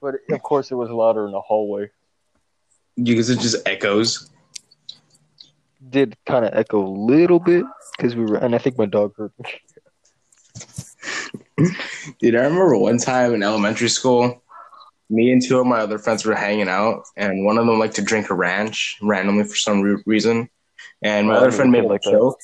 but 0.00 0.14
of 0.30 0.42
course, 0.42 0.70
it 0.70 0.74
was 0.74 0.90
louder 0.90 1.26
in 1.26 1.32
the 1.32 1.40
hallway. 1.40 1.90
Because 3.02 3.30
it 3.30 3.40
just 3.40 3.56
echoes. 3.66 4.30
Did 5.90 6.16
kind 6.26 6.44
of 6.44 6.54
echo 6.54 6.86
a 6.86 6.88
little 6.88 7.40
bit 7.40 7.64
because 7.96 8.14
we 8.16 8.24
were, 8.24 8.36
and 8.36 8.54
I 8.54 8.58
think 8.58 8.78
my 8.78 8.86
dog 8.86 9.12
heard 9.16 9.32
me. 9.42 9.60
Dude, 12.20 12.36
I 12.36 12.42
remember 12.42 12.76
one 12.78 12.98
time 12.98 13.34
in 13.34 13.42
elementary 13.42 13.88
school, 13.88 14.42
me 15.10 15.32
and 15.32 15.42
two 15.42 15.58
of 15.58 15.66
my 15.66 15.80
other 15.80 15.98
friends 15.98 16.24
were 16.24 16.34
hanging 16.34 16.68
out, 16.68 17.02
and 17.16 17.44
one 17.44 17.58
of 17.58 17.66
them 17.66 17.78
liked 17.78 17.96
to 17.96 18.02
drink 18.02 18.30
a 18.30 18.34
ranch 18.34 18.96
randomly 19.02 19.44
for 19.44 19.56
some 19.56 19.82
re- 19.82 20.02
reason. 20.06 20.48
And 21.02 21.26
my 21.28 21.34
Oh, 21.34 21.38
other 21.38 21.52
friend 21.52 21.70
made 21.70 21.84
like 21.84 22.02
a 22.06 22.10
like 22.10 22.18
that. 22.18 22.36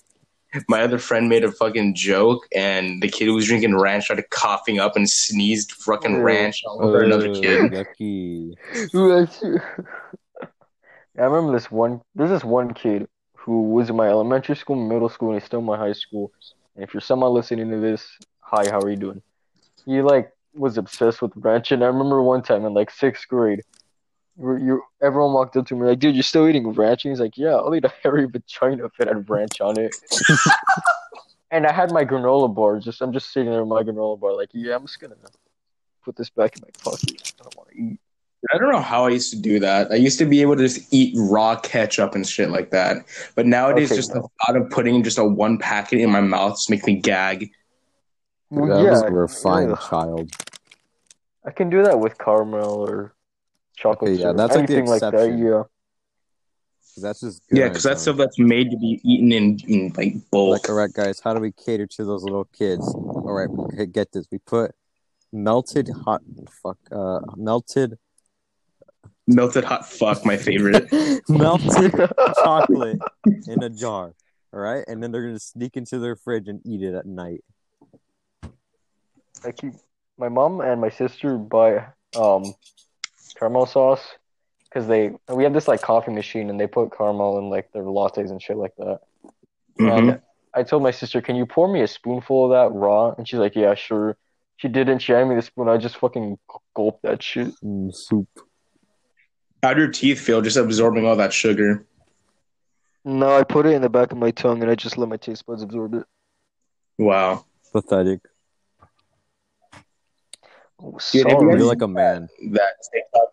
My 0.69 0.83
other 0.83 0.99
friend 0.99 1.29
made 1.29 1.45
a 1.45 1.53
fucking 1.53 1.95
joke, 1.95 2.47
and 2.55 3.03
the 3.03 3.09
kid 3.09 3.27
who 3.27 3.35
was 3.35 3.47
drinking 3.47 3.77
ranch 3.77 4.05
started 4.05 4.29
coughing 4.31 4.79
up 4.81 4.97
and 4.97 5.09
sneezed 5.09 5.73
fucking 5.73 6.17
Ew. 6.17 6.23
ranch 6.23 6.63
all 6.67 6.83
over 6.85 7.03
oh, 7.03 7.05
another 7.07 7.31
Ugh, 7.31 7.43
kid. 7.43 7.73
Yucky. 7.73 8.57
I 11.19 11.25
remember 11.25 11.53
this 11.53 11.71
one. 11.71 12.01
There's 12.15 12.31
this 12.31 12.45
one 12.45 12.73
kid 12.75 13.07
who 13.37 13.71
was 13.71 13.91
in 13.91 13.97
my 13.97 14.09
elementary 14.09 14.57
school, 14.57 14.77
middle 14.77 15.09
school, 15.09 15.31
and 15.31 15.41
he's 15.41 15.47
still 15.47 15.61
in 15.61 15.67
my 15.67 15.77
high 15.77 15.93
school. 15.93 16.33
And 16.75 16.85
if 16.85 16.95
you're 16.95 17.01
someone 17.01 17.33
listening 17.33 17.71
to 17.71 17.79
this, 17.79 18.19
hi, 18.41 18.65
how 18.71 18.81
are 18.81 18.91
you 18.91 18.97
doing? 18.97 19.23
He 19.85 20.03
like 20.03 20.33
was 20.55 20.79
obsessed 20.79 21.23
with 21.23 21.33
ranch, 21.37 21.73
and 21.73 21.83
I 21.83 21.87
remember 21.87 22.23
one 22.23 22.43
time 22.43 22.65
in 22.65 22.75
like 22.75 22.91
sixth 22.91 23.29
grade, 23.29 23.63
you, 24.41 24.57
you 24.57 24.83
everyone 25.03 25.33
walked 25.33 25.57
up 25.57 25.67
to 25.67 25.75
me 25.75 25.87
like, 25.87 25.99
"Dude, 25.99 26.15
you're 26.15 26.23
still 26.23 26.49
eating 26.49 26.71
ranch?" 26.73 27.05
And 27.05 27.13
he's 27.13 27.21
like, 27.21 27.37
"Yeah, 27.37 27.55
I'll 27.55 27.75
eat 27.75 27.85
a 27.85 27.93
hairy 28.03 28.27
vagina 28.27 28.87
if 28.87 28.99
it 28.99 29.09
had 29.09 29.29
ranch 29.29 29.61
on 29.61 29.79
it." 29.79 29.95
and 31.51 31.67
I 31.67 31.73
had 31.73 31.93
my 31.93 32.05
granola 32.05 32.53
bar. 32.55 32.79
Just 32.81 33.01
I'm 33.01 33.13
just 33.13 33.33
sitting 33.33 33.51
there 33.51 33.65
with 33.65 33.69
my 33.69 33.83
granola 33.83 34.19
bar, 34.19 34.37
like, 34.37 34.51
"Yeah, 34.53 34.77
I'm 34.77 34.83
just 34.83 35.01
gonna 35.01 35.17
put 36.05 36.17
this 36.17 36.31
back 36.31 36.57
in 36.57 36.63
my 36.63 36.71
pocket. 36.83 37.35
I 37.39 37.43
don't 37.43 37.57
want 37.57 37.71
to 37.71 37.77
eat." 37.77 38.01
I 38.55 38.57
don't 38.57 38.73
know 38.73 38.81
how 38.81 39.05
I 39.05 39.11
used 39.11 39.31
to 39.33 39.39
do 39.39 39.61
that. 39.61 39.93
I 39.93 39.97
used 39.97 40.19
to 40.19 40.25
be 40.25 40.41
able 40.41 40.57
to 40.57 40.63
just 40.63 40.93
eat 40.93 41.15
raw 41.15 41.57
ketchup 41.57 42.15
and 42.15 42.27
shit 42.27 42.49
like 42.49 42.71
that. 42.71 43.05
But 43.35 43.47
nowadays, 43.47 43.91
Okay, 43.91 43.97
just 43.97 44.15
no. 44.15 44.23
the 44.23 44.29
thought 44.41 44.57
of 44.57 44.71
putting 44.71 45.03
just 45.03 45.19
a 45.19 45.25
one 45.25 45.59
packet 45.59 46.01
in 46.01 46.11
my 46.11 46.23
mouth 46.23 46.53
just 46.53 46.71
makes 46.71 46.87
me 46.87 46.97
gag. 46.97 47.51
Well, 48.49 48.83
that 48.83 48.91
was 48.91 49.03
a 49.03 49.11
refined 49.11 49.71
yeah. 49.71 49.89
child. 49.89 50.33
I 51.45 51.51
can 51.51 51.69
do 51.69 51.83
that 51.83 52.01
with 52.01 52.17
caramel 52.19 52.81
or 52.81 53.13
chocolate 53.81 54.11
Okay, 54.13 54.19
yeah, 54.19 54.25
syrup, 54.27 54.37
that's 54.37 54.55
like 54.57 54.67
the 54.67 54.75
anything 54.75 54.91
like 54.91 55.01
that. 55.01 55.15
exception. 55.15 55.47
Yeah. 55.47 55.63
That's 57.01 57.21
just 57.21 57.49
good 57.49 57.59
Yeah, 57.59 57.69
because 57.69 57.77
its 57.79 57.85
that's 57.85 58.03
stuff 58.03 58.17
that's 58.17 58.39
made 58.39 58.71
to 58.73 58.77
be 58.77 59.01
eaten 59.05 59.33
in, 59.33 59.59
in 59.67 59.93
like 59.97 60.15
bulk. 60.31 60.63
Like, 60.63 60.69
all 60.69 60.75
right, 60.77 60.93
guys, 60.93 61.21
how 61.21 61.33
do 61.33 61.41
we 61.41 61.53
cater 61.53 61.87
to 61.87 62.05
those 62.05 62.25
little 62.25 62.45
kids? 62.47 62.87
All 62.95 63.33
right, 63.33 63.49
okay, 63.73 63.87
get 63.87 64.13
this. 64.13 64.27
We 64.31 64.39
put 64.39 64.73
melted 65.33 65.89
hot, 66.05 66.21
fuck, 66.63 66.79
uh, 66.93 67.21
melted, 67.37 67.97
Melted 69.27 69.63
hot 69.63 69.89
fuck, 69.89 70.27
my 70.27 70.37
favorite. 70.37 70.89
melted 71.29 71.93
chocolate 72.43 72.99
in 73.47 73.63
a 73.63 73.71
jar. 73.71 74.13
All 74.53 74.59
right, 74.61 74.85
and 74.89 75.01
then 75.01 75.13
they're 75.13 75.23
gonna 75.23 75.39
sneak 75.39 75.77
into 75.77 76.01
their 76.01 76.17
fridge 76.17 76.49
and 76.49 76.61
eat 76.67 76.83
it 76.83 76.95
at 76.95 77.07
night. 77.07 77.45
I 79.45 79.53
keep 79.53 79.75
my 80.19 80.29
mom 80.29 80.61
and 80.61 80.81
my 80.81 80.91
sister 80.91 81.39
buy 81.39 81.87
um 82.17 82.53
caramel 83.39 83.67
sauce 83.67 84.03
because 84.65 84.87
they 84.87 85.13
we 85.29 85.45
have 85.45 85.53
this 85.53 85.69
like 85.69 85.83
coffee 85.83 86.13
machine 86.13 86.51
and 86.51 86.61
they 86.61 86.67
put 86.67 86.97
caramel 86.97 87.39
in 87.39 87.51
like 87.51 87.73
their 87.73 87.83
lattes 87.83 88.31
and 88.31 88.41
shit 88.43 88.57
like 88.57 88.75
that. 88.77 89.01
Mhm. 89.79 89.99
And 89.99 90.23
I 90.55 90.63
told 90.63 90.83
my 90.83 90.91
sister, 90.91 91.21
"Can 91.21 91.37
you 91.37 91.47
pour 91.47 91.73
me 91.73 91.81
a 91.83 91.87
spoonful 91.89 92.47
of 92.47 92.51
that 92.51 92.77
raw?" 92.77 93.15
And 93.17 93.27
she's 93.27 93.39
like, 93.39 93.55
"Yeah, 93.57 93.75
sure." 93.75 94.17
She 94.57 94.69
didn't. 94.69 94.99
She 94.99 95.13
handed 95.13 95.31
me 95.31 95.37
the 95.37 95.43
spoon. 95.43 95.69
I 95.69 95.79
just 95.79 95.97
fucking 95.97 96.39
gulped 96.75 97.03
that 97.03 97.23
shit. 97.23 97.55
Mm, 97.65 97.95
soup. 97.95 98.29
How'd 99.63 99.79
your 99.79 99.89
teeth 99.89 100.21
feel 100.21 100.43
just 100.43 100.57
absorbing 100.57 101.07
all 101.07 101.17
that 101.17 101.33
sugar? 101.33 101.87
No, 103.05 103.35
I 103.35 103.43
put 103.43 103.65
it 103.65 103.73
in 103.73 103.81
the 103.81 103.89
back 103.89 104.13
of 104.13 104.19
my 104.19 104.31
tongue 104.31 104.61
and 104.63 104.71
I 104.71 104.75
just 104.75 104.99
let 104.99 105.09
my 105.09 105.17
taste 105.17 105.47
buds 105.47 105.63
absorb 105.63 105.95
it. 105.95 106.05
Wow. 106.99 107.45
Pathetic. 107.73 108.21
Oh, 110.83 110.93
Dude, 110.93 110.99
you 111.15 111.21
sorry. 111.31 111.59
You're 111.59 111.67
like 111.67 111.83
a 111.83 111.89
man. 111.89 112.29
That 112.53 112.73
TikTok. 112.93 113.29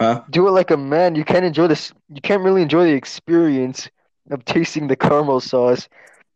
Huh? 0.00 0.22
Do 0.30 0.48
it 0.48 0.52
like 0.52 0.70
a 0.70 0.76
man. 0.76 1.14
You 1.14 1.24
can't 1.24 1.44
enjoy 1.44 1.66
this. 1.68 1.92
You 2.08 2.20
can't 2.20 2.42
really 2.42 2.62
enjoy 2.62 2.84
the 2.84 2.92
experience 2.92 3.88
of 4.30 4.44
tasting 4.44 4.86
the 4.88 4.96
caramel 4.96 5.40
sauce 5.40 5.88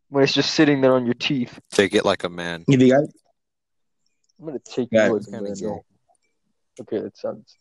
when 0.09 0.23
it's 0.23 0.33
just 0.33 0.53
sitting 0.53 0.81
there 0.81 0.93
on 0.93 1.05
your 1.05 1.13
teeth. 1.13 1.59
Take 1.71 1.93
it 1.93 2.05
like 2.05 2.23
a 2.23 2.29
man. 2.29 2.63
You 2.67 2.77
guys, 2.77 3.07
I'm 4.39 4.45
gonna 4.47 4.59
take 4.59 4.89
Yeah, 4.91 5.07
you 5.07 5.13
like 5.13 5.27
a 5.27 5.31
man. 5.31 5.53
gay. 5.55 5.81
Okay, 6.81 6.99
that 6.99 7.17
sounds. 7.17 7.55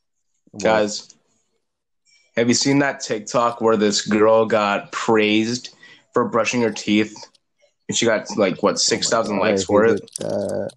guys, 0.58 1.14
have 2.36 2.48
you 2.48 2.54
seen 2.54 2.78
that 2.78 3.00
TikTok 3.00 3.60
where 3.60 3.76
this 3.76 4.06
girl 4.06 4.46
got 4.46 4.90
praised 4.90 5.74
for 6.12 6.28
brushing 6.28 6.62
her 6.62 6.72
teeth? 6.72 7.14
And 7.88 7.96
she 7.96 8.06
got 8.06 8.26
like 8.36 8.62
what 8.62 8.72
oh 8.72 8.76
six 8.76 9.08
thousand 9.08 9.38
Oh 9.38 9.40
likes 9.40 9.62
I 9.62 9.66
for 9.66 9.84
it. 9.86 10.00
that. 10.18 10.70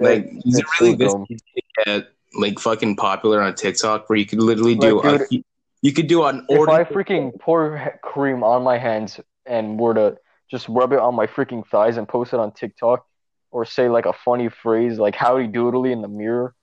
Like, 0.00 0.30
is 0.44 0.58
it 0.58 0.66
really 0.80 0.94
this 0.94 1.12
dumb. 1.12 1.26
easy 1.28 1.42
to 1.56 1.62
get 1.84 2.08
like 2.34 2.58
fucking 2.58 2.96
popular 2.96 3.40
on 3.40 3.54
TikTok 3.54 4.08
where 4.08 4.18
you 4.18 4.26
could 4.26 4.40
literally 4.40 4.74
do 4.74 5.02
Like, 5.02 5.20
a, 5.22 5.28
dude, 5.28 5.44
you 5.82 5.92
could 5.92 6.06
do 6.06 6.24
an 6.24 6.46
order. 6.48 6.52
If 6.52 6.58
order. 6.58 6.72
I 6.72 6.84
freaking 6.84 7.38
pour 7.38 7.98
cream 8.02 8.42
on 8.42 8.62
my 8.62 8.78
hands 8.78 9.20
and 9.46 9.78
were 9.78 9.94
to 9.94 10.16
just 10.50 10.68
rub 10.68 10.92
it 10.92 10.98
on 10.98 11.14
my 11.14 11.26
freaking 11.26 11.66
thighs 11.66 11.96
and 11.96 12.08
post 12.08 12.32
it 12.32 12.40
on 12.40 12.52
TikTok, 12.52 13.04
or 13.50 13.64
say 13.64 13.88
like 13.88 14.06
a 14.06 14.12
funny 14.12 14.48
phrase 14.48 14.98
like 14.98 15.14
"howdy 15.14 15.48
doodly" 15.48 15.92
in 15.92 16.02
the 16.02 16.08
mirror, 16.08 16.54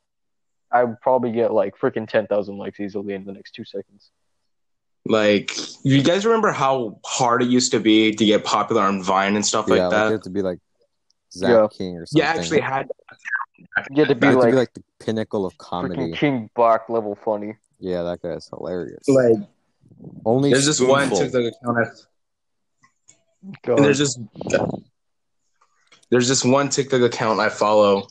I 0.71 0.83
would 0.83 0.99
probably 1.01 1.31
get 1.31 1.51
like 1.51 1.77
freaking 1.77 2.07
ten 2.07 2.27
thousand 2.27 2.57
likes 2.57 2.79
easily 2.79 3.13
in 3.13 3.25
the 3.25 3.33
next 3.33 3.51
two 3.51 3.65
seconds. 3.65 4.11
Like, 5.07 5.55
you 5.83 6.01
guys 6.01 6.25
remember 6.25 6.51
how 6.51 6.99
hard 7.05 7.43
it 7.43 7.49
used 7.49 7.71
to 7.71 7.79
be 7.79 8.11
to 8.15 8.25
get 8.25 8.43
popular 8.43 8.81
on 8.81 9.03
Vine 9.03 9.35
and 9.35 9.45
stuff 9.45 9.65
yeah, 9.67 9.73
like 9.73 9.81
like, 9.83 9.91
that? 9.91 10.11
you 10.11 10.19
to 10.19 10.29
be 10.31 10.41
like 10.41 10.59
Zach 11.35 11.49
Yeah. 11.49 11.67
King 11.71 11.97
or 11.97 12.05
something. 12.05 12.23
you 12.25 12.39
actually 12.39 12.59
had 12.61 12.87
You 13.91 14.03
had 14.03 14.07
to 14.09 14.15
be 14.15 14.27
You 14.27 14.31
have 14.33 14.39
to 14.39 14.45
like, 14.45 14.51
be 14.51 14.55
like 14.57 14.73
the 14.73 14.83
pinnacle 14.99 15.45
of 15.45 15.57
comedy. 15.57 16.13
King 16.13 16.49
Bach 16.55 16.89
level 16.89 17.15
funny. 17.15 17.55
Yeah, 17.79 18.03
that 18.03 18.21
guy's 18.21 18.47
hilarious. 18.47 19.07
like 19.07 19.35
Only 20.25 20.51
there's 20.51 20.65
this 20.65 20.79
one. 20.81 21.09
TikTok 21.09 21.53
account 21.53 21.87
And 23.67 23.85
there's 23.85 23.97
just 23.97 24.19
there's 26.09 26.27
this 26.27 26.43
one 26.45 26.69
TikTok 26.69 27.01
account 27.01 27.39
I 27.39 27.49
follow 27.49 28.07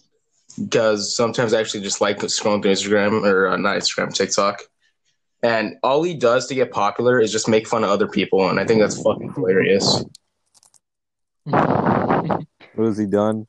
because 0.60 1.16
sometimes 1.16 1.54
I 1.54 1.60
actually 1.60 1.82
just 1.82 2.00
like 2.00 2.18
scrolling 2.18 2.62
through 2.62 2.72
Instagram 2.72 3.24
or 3.24 3.48
uh, 3.48 3.56
not 3.56 3.76
Instagram, 3.76 4.12
TikTok. 4.14 4.60
And 5.42 5.76
all 5.82 6.02
he 6.02 6.14
does 6.14 6.46
to 6.48 6.54
get 6.54 6.70
popular 6.70 7.20
is 7.20 7.30
just 7.32 7.48
make 7.48 7.66
fun 7.68 7.84
of 7.84 7.90
other 7.90 8.08
people, 8.08 8.48
and 8.48 8.58
I 8.58 8.64
think 8.66 8.80
that's 8.80 9.00
fucking 9.02 9.32
hilarious. 9.34 10.04
What 12.74 12.86
has 12.86 12.98
he 12.98 13.06
done? 13.06 13.46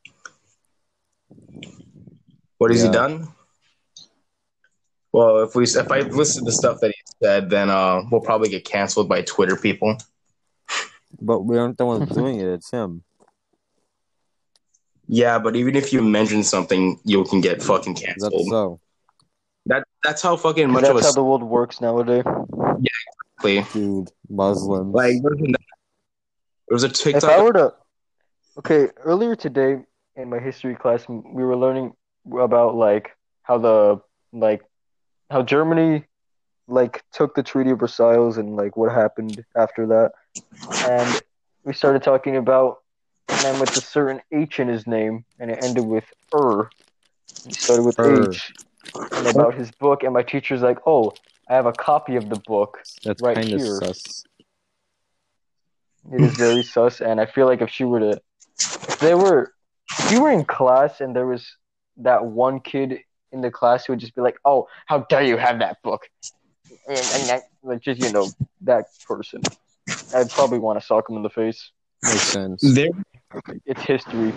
What 2.58 2.70
has 2.70 2.80
Yeah. 2.80 2.86
he 2.86 2.92
done? 2.92 3.28
Well, 5.12 5.42
if 5.42 5.54
we 5.54 5.64
if 5.64 5.90
I 5.90 6.00
listen 6.00 6.44
to 6.44 6.52
stuff 6.52 6.78
that 6.80 6.88
he 6.88 7.02
said, 7.22 7.50
then 7.50 7.70
uh, 7.70 8.02
we'll 8.10 8.20
probably 8.20 8.48
get 8.50 8.64
canceled 8.64 9.08
by 9.08 9.22
Twitter 9.22 9.56
people. 9.56 9.96
But 11.20 11.40
we 11.40 11.56
aren't 11.58 11.78
the 11.78 11.86
ones 11.86 12.10
doing 12.14 12.38
it. 12.38 12.46
It's 12.46 12.70
him. 12.70 13.02
Yeah, 15.08 15.38
but 15.38 15.56
even 15.56 15.76
if 15.76 15.92
you 15.92 16.02
mention 16.02 16.42
something, 16.42 17.00
you 17.04 17.24
can 17.24 17.40
get 17.40 17.62
fucking 17.62 17.94
That's 17.94 18.06
canceled. 18.06 18.48
so. 18.48 18.80
That 19.66 19.84
that's 20.04 20.22
how 20.22 20.36
fucking 20.36 20.70
much 20.70 20.82
That's 20.82 20.90
of 20.90 20.96
a 20.98 21.02
how 21.02 21.12
the 21.12 21.24
world 21.24 21.42
works 21.42 21.80
nowadays. 21.80 22.24
play. 23.40 23.64
Dude, 23.72 24.10
Muslims. 24.28 24.94
Like 24.94 25.22
there 25.22 25.32
was 26.70 26.84
a 26.84 26.88
If 26.88 26.94
TikTok. 26.94 27.24
I 27.24 27.42
were 27.42 27.52
to, 27.54 27.74
okay, 28.58 28.88
earlier 29.04 29.36
today 29.36 29.78
in 30.16 30.30
my 30.30 30.38
history 30.38 30.74
class, 30.74 31.06
we 31.08 31.44
were 31.44 31.56
learning 31.56 31.92
about 32.38 32.74
like 32.74 33.10
how 33.42 33.58
the 33.58 34.00
like 34.32 34.62
how 35.30 35.42
Germany 35.42 36.04
like 36.68 37.02
took 37.12 37.34
the 37.34 37.42
Treaty 37.42 37.70
of 37.70 37.78
Versailles 37.78 38.38
and 38.38 38.56
like 38.56 38.76
what 38.76 38.92
happened 38.92 39.44
after 39.56 39.86
that, 39.86 40.12
and 40.88 41.20
we 41.64 41.72
started 41.72 42.02
talking 42.02 42.36
about 42.36 42.78
a 43.28 43.42
man 43.42 43.60
with 43.60 43.76
a 43.76 43.80
certain 43.80 44.20
H 44.32 44.60
in 44.60 44.68
his 44.68 44.86
name, 44.86 45.24
and 45.38 45.50
it 45.50 45.58
ended 45.62 45.84
with 45.84 46.04
er. 46.34 46.70
He 47.44 47.52
started 47.54 47.82
with 47.82 47.98
Er. 47.98 48.30
H, 48.30 48.52
and 49.12 49.26
about 49.26 49.54
his 49.54 49.70
book, 49.72 50.02
and 50.02 50.12
my 50.12 50.22
teacher's 50.22 50.62
like, 50.62 50.78
"Oh, 50.86 51.12
I 51.48 51.54
have 51.54 51.66
a 51.66 51.72
copy 51.72 52.16
of 52.16 52.28
the 52.28 52.40
book." 52.46 52.78
That's 53.04 53.20
right 53.20 53.36
kind 53.36 53.52
of 53.52 53.60
here. 53.60 53.78
sus. 53.78 54.24
It 56.12 56.22
is 56.22 56.36
very 56.36 56.62
sus, 56.62 57.00
and 57.00 57.20
I 57.20 57.26
feel 57.26 57.46
like 57.46 57.60
if 57.60 57.70
she 57.70 57.84
were 57.84 58.00
to, 58.00 58.20
if 58.58 58.98
they 59.00 59.14
were, 59.14 59.52
if 59.98 60.12
you 60.12 60.22
were 60.22 60.30
in 60.30 60.44
class 60.44 61.00
and 61.00 61.14
there 61.14 61.26
was 61.26 61.56
that 61.98 62.24
one 62.24 62.60
kid 62.60 63.00
in 63.32 63.40
the 63.40 63.50
class 63.50 63.84
who 63.84 63.92
would 63.92 64.00
just 64.00 64.14
be 64.14 64.20
like, 64.20 64.36
"Oh, 64.44 64.68
how 64.86 65.00
dare 65.00 65.22
you 65.22 65.36
have 65.36 65.58
that 65.60 65.82
book," 65.82 66.08
and, 66.88 66.98
and 66.98 67.28
that, 67.28 67.42
like 67.62 67.80
just 67.80 68.00
you 68.00 68.12
know 68.12 68.28
that 68.62 68.86
person, 69.06 69.42
I'd 70.14 70.30
probably 70.30 70.58
want 70.58 70.80
to 70.80 70.86
sock 70.86 71.08
him 71.08 71.16
in 71.16 71.22
the 71.22 71.30
face. 71.30 71.70
Makes 72.02 72.22
sense. 72.22 72.74
There, 72.74 72.90
It's 73.64 73.82
history. 73.82 74.32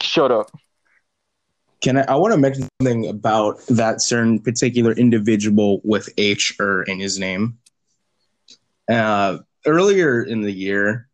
Shut 0.00 0.30
up. 0.30 0.50
can 1.82 1.98
I? 1.98 2.02
I 2.02 2.14
want 2.16 2.32
to 2.32 2.38
mention 2.38 2.68
something 2.80 3.08
about 3.08 3.60
that 3.68 4.00
certain 4.00 4.38
particular 4.40 4.92
individual 4.92 5.80
with 5.84 6.08
H 6.16 6.54
er 6.60 6.82
in 6.84 6.98
his 6.98 7.18
name. 7.18 7.58
Uh, 8.88 9.38
earlier 9.66 10.22
in 10.22 10.40
the 10.40 10.52
year, 10.52 11.09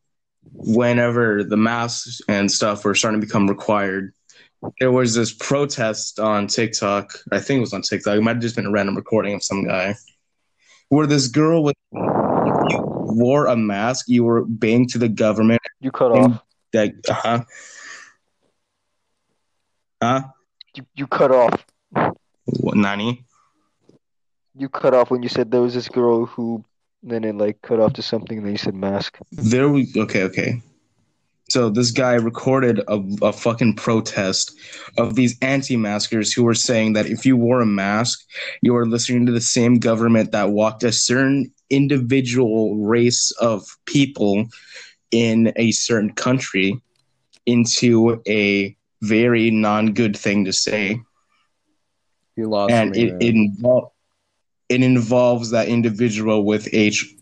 whenever 0.52 1.44
the 1.44 1.56
masks 1.56 2.20
and 2.28 2.50
stuff 2.50 2.84
were 2.84 2.94
starting 2.94 3.20
to 3.20 3.26
become 3.26 3.48
required, 3.48 4.12
there 4.80 4.92
was 4.92 5.14
this 5.14 5.32
protest 5.32 6.18
on 6.18 6.46
TikTok. 6.46 7.12
I 7.30 7.40
think 7.40 7.58
it 7.58 7.60
was 7.60 7.72
on 7.72 7.82
TikTok. 7.82 8.16
It 8.16 8.22
might 8.22 8.36
have 8.36 8.42
just 8.42 8.56
been 8.56 8.66
a 8.66 8.70
random 8.70 8.96
recording 8.96 9.34
of 9.34 9.42
some 9.42 9.64
guy 9.64 9.94
where 10.88 11.06
this 11.06 11.28
girl 11.28 11.62
was 11.62 11.74
wore 13.16 13.46
a 13.46 13.56
mask, 13.56 14.06
you 14.08 14.24
were 14.24 14.44
banged 14.44 14.90
to 14.90 14.98
the 14.98 15.08
government. 15.08 15.62
You 15.80 15.90
cut 15.90 16.12
off. 16.12 16.42
That 16.72 16.92
huh? 17.08 17.44
Huh? 20.02 20.22
You, 20.74 20.86
you 20.94 21.06
cut 21.06 21.30
off. 21.30 21.64
What, 22.44 22.76
Nani? 22.76 23.24
You 24.54 24.68
cut 24.68 24.94
off 24.94 25.10
when 25.10 25.22
you 25.22 25.28
said 25.28 25.50
there 25.50 25.62
was 25.62 25.74
this 25.74 25.88
girl 25.88 26.26
who 26.26 26.64
then 27.02 27.24
it 27.24 27.36
like 27.36 27.60
cut 27.62 27.80
off 27.80 27.94
to 27.94 28.02
something 28.02 28.38
and 28.38 28.46
then 28.46 28.52
you 28.52 28.58
said 28.58 28.74
mask. 28.74 29.18
There 29.32 29.68
we 29.68 29.92
okay, 29.96 30.22
okay. 30.24 30.62
So 31.48 31.70
this 31.70 31.92
guy 31.92 32.14
recorded 32.14 32.80
a, 32.88 33.00
a 33.22 33.32
fucking 33.32 33.76
protest 33.76 34.58
of 34.98 35.14
these 35.14 35.38
anti-maskers 35.42 36.32
who 36.32 36.42
were 36.42 36.54
saying 36.54 36.94
that 36.94 37.06
if 37.06 37.24
you 37.24 37.36
wore 37.36 37.60
a 37.60 37.66
mask, 37.66 38.24
you 38.62 38.72
were 38.72 38.84
listening 38.86 39.26
to 39.26 39.32
the 39.32 39.40
same 39.40 39.78
government 39.78 40.32
that 40.32 40.50
walked 40.50 40.82
a 40.82 40.90
certain 40.90 41.52
individual 41.70 42.76
race 42.76 43.30
of 43.40 43.64
people 43.86 44.46
in 45.12 45.52
a 45.54 45.70
certain 45.70 46.12
country 46.12 46.80
into 47.46 48.20
a 48.26 48.76
very 49.02 49.52
non-good 49.52 50.16
thing 50.16 50.44
to 50.46 50.52
say 50.52 51.00
You 52.34 52.48
lost 52.48 52.72
and 52.72 52.90
me. 52.90 53.04
it, 53.04 53.12
man. 53.12 53.22
it, 53.22 53.34
invol- 53.34 53.90
it 54.68 54.82
involves 54.82 55.50
that 55.50 55.68
individual 55.68 56.44
with 56.44 56.68
H 56.72 57.14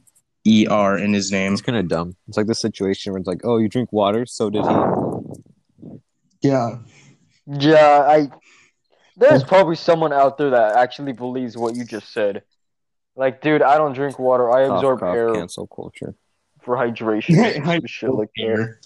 E 0.46 0.66
R 0.68 0.98
in 0.98 1.12
his 1.12 1.32
name. 1.32 1.52
It's 1.52 1.62
kind 1.62 1.78
of 1.78 1.88
dumb. 1.88 2.16
It's 2.28 2.36
like 2.36 2.46
the 2.46 2.54
situation 2.54 3.12
where 3.12 3.18
it's 3.20 3.28
like, 3.28 3.40
oh, 3.44 3.58
you 3.58 3.68
drink 3.68 3.92
water, 3.92 4.26
so 4.26 4.50
did 4.50 4.64
he. 4.64 5.98
Yeah. 6.42 6.78
Yeah, 7.46 8.04
I 8.06 8.30
there's 9.16 9.42
oh. 9.42 9.46
probably 9.46 9.76
someone 9.76 10.12
out 10.12 10.38
there 10.38 10.50
that 10.50 10.76
actually 10.76 11.12
believes 11.12 11.56
what 11.56 11.76
you 11.76 11.84
just 11.84 12.12
said. 12.12 12.42
Like, 13.16 13.40
dude, 13.40 13.62
I 13.62 13.78
don't 13.78 13.92
drink 13.92 14.18
water. 14.18 14.50
I 14.50 14.66
Cough, 14.66 14.76
absorb 14.78 15.00
cough, 15.00 15.16
air 15.16 15.32
cancel 15.34 15.66
culture. 15.68 16.14
for 16.62 16.76
hydration. 16.76 17.38
I 17.38 17.76
some 17.78 17.86
shit 17.86 18.10
like. 18.10 18.30
Air. 18.38 18.80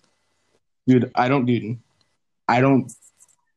Dude, 0.86 1.10
I 1.14 1.28
don't, 1.28 1.46
dude. 1.46 1.78
I 2.46 2.60
don't. 2.60 2.92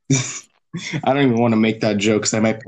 I 0.14 1.14
don't 1.14 1.24
even 1.24 1.38
want 1.38 1.52
to 1.52 1.58
make 1.58 1.82
that 1.82 1.98
joke 1.98 2.22
because 2.22 2.34
I 2.34 2.40
might. 2.40 2.62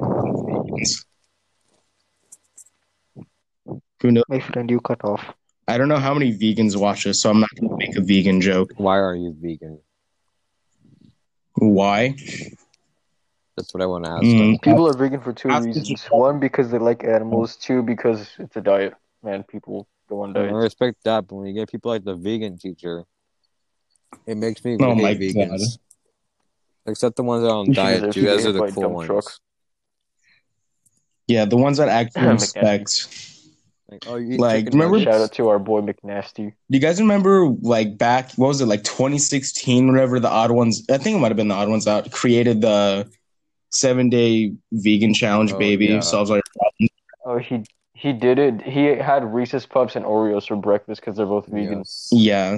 Who 4.04 4.12
knows? 4.12 4.24
My 4.28 4.40
friend, 4.42 4.70
you 4.70 4.80
cut 4.82 5.04
off. 5.06 5.24
I 5.68 5.78
don't 5.78 5.88
know 5.88 5.98
how 5.98 6.14
many 6.14 6.38
vegans 6.38 6.76
watch 6.76 7.06
this, 7.06 7.22
so 7.22 7.30
I'm 7.30 7.40
not 7.40 7.50
going 7.56 7.70
to 7.70 7.78
make 7.78 7.96
a 7.96 8.02
vegan 8.02 8.42
joke. 8.42 8.74
Why 8.76 9.00
are 9.00 9.16
you 9.16 9.34
vegan? 9.40 9.80
Why? 11.56 12.16
That's 13.56 13.74
what 13.74 13.82
I 13.82 13.86
want 13.86 14.04
to 14.04 14.12
ask. 14.12 14.24
Mm. 14.26 14.62
People 14.62 14.90
are 14.90 14.94
vegan 14.94 15.22
for 15.22 15.32
two 15.32 15.50
After 15.50 15.66
reasons. 15.68 15.90
you- 15.90 15.96
One, 16.20 16.40
because 16.42 16.70
they 16.70 16.80
like 16.80 17.06
animals. 17.06 17.56
Two, 17.56 17.82
because 17.82 18.28
it's 18.40 18.56
a 18.58 18.62
diet. 18.62 18.94
Man, 19.24 19.44
people 19.44 19.88
go 20.10 20.24
on 20.24 20.34
diet. 20.34 20.50
I 20.50 20.54
respect 20.54 20.98
that, 21.06 21.26
but 21.28 21.36
when 21.38 21.48
you 21.48 21.54
get 21.54 21.72
people 21.72 21.92
like 21.92 22.04
the 22.04 22.16
vegan 22.16 22.58
teacher, 22.58 23.06
it 24.28 24.36
makes 24.36 24.66
me 24.66 24.76
Oh 24.82 24.96
hate 24.96 25.18
vegans. 25.20 25.48
God. 25.48 26.92
Except 26.92 27.16
the 27.16 27.24
ones 27.24 27.44
that 27.44 27.50
are 27.52 27.56
on 27.56 27.68
You 27.68 27.74
diet. 27.74 28.16
You 28.18 28.26
guys 28.26 28.46
are 28.46 28.52
the 28.52 28.70
cool 28.70 28.90
ones. 28.90 29.08
trucks. 29.08 29.40
Yeah, 31.28 31.46
the 31.46 31.56
ones 31.56 31.78
that 31.78 31.88
actually 31.88 32.24
McNasty. 32.36 32.42
respect. 32.42 33.08
Like, 33.94 34.08
oh, 34.08 34.16
Like, 34.16 34.66
remember- 34.70 35.00
Shout 35.02 35.22
out 35.22 35.32
to 35.34 35.50
our 35.50 35.60
boy 35.60 35.82
McNasty. 35.82 36.48
Do 36.50 36.54
you 36.70 36.80
guys 36.80 37.00
remember, 37.00 37.48
like, 37.62 37.98
back, 37.98 38.32
what 38.38 38.48
was 38.48 38.60
it, 38.62 38.66
like 38.66 38.84
2016, 38.84 39.88
whatever 39.92 40.20
the 40.20 40.30
odd 40.30 40.52
ones, 40.52 40.84
I 40.90 40.98
think 40.98 41.16
it 41.18 41.20
might 41.20 41.28
have 41.28 41.38
been 41.38 41.48
the 41.48 41.56
odd 41.56 41.70
ones 41.70 41.88
out, 41.88 42.10
created 42.12 42.62
the 42.62 43.08
seven 43.70 44.10
day 44.10 44.54
vegan 44.72 45.14
challenge, 45.14 45.54
Oh, 45.54 45.60
baby. 45.60 45.88
yeah. 45.88 46.00
Solves 46.00 46.32
all 46.32 46.38
your 46.38 46.44
problems. 46.58 46.90
Oh, 47.26 47.38
he 47.38 47.64
he 47.96 48.12
did 48.12 48.38
it. 48.38 48.62
He 48.64 48.86
had 48.86 49.24
Reese's 49.24 49.66
Puffs 49.66 49.96
and 49.96 50.04
Oreos 50.04 50.48
for 50.48 50.58
breakfast 50.58 51.00
because 51.00 51.16
they're 51.16 51.26
both 51.26 51.46
vegan. 51.46 51.78
Yes. 51.80 52.10
Yeah. 52.12 52.58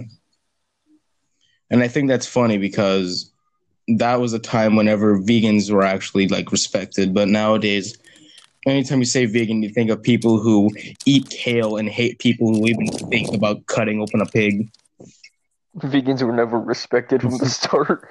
And 1.70 1.84
I 1.84 1.88
think 1.88 2.08
that's 2.08 2.26
funny 2.26 2.58
because 2.58 3.32
that 3.88 4.20
was 4.20 4.34
a 4.34 4.40
time 4.40 4.76
whenever 4.76 5.20
vegans 5.20 5.70
were 5.72 5.84
actually 5.84 6.28
like 6.30 6.52
respected. 6.52 7.14
But 7.14 7.28
nowadays, 7.28 7.96
anytime 8.66 9.00
you 9.00 9.06
say 9.06 9.26
vegan, 9.26 9.62
you 9.64 9.70
think 9.70 9.90
of 9.90 10.02
people 10.02 10.40
who 10.40 10.72
eat 11.06 11.30
kale 11.30 11.78
and 11.78 11.88
hate 11.90 12.20
people 12.20 12.48
who 12.54 12.66
even 12.66 12.88
think 13.10 13.34
about 13.34 13.66
cutting 13.68 14.02
open 14.02 14.22
a 14.22 14.26
pig. 14.26 14.70
Vegans 15.78 16.22
were 16.24 16.32
never 16.34 16.60
respected 16.60 17.22
from 17.22 17.38
the 17.38 17.50
start. 17.50 18.08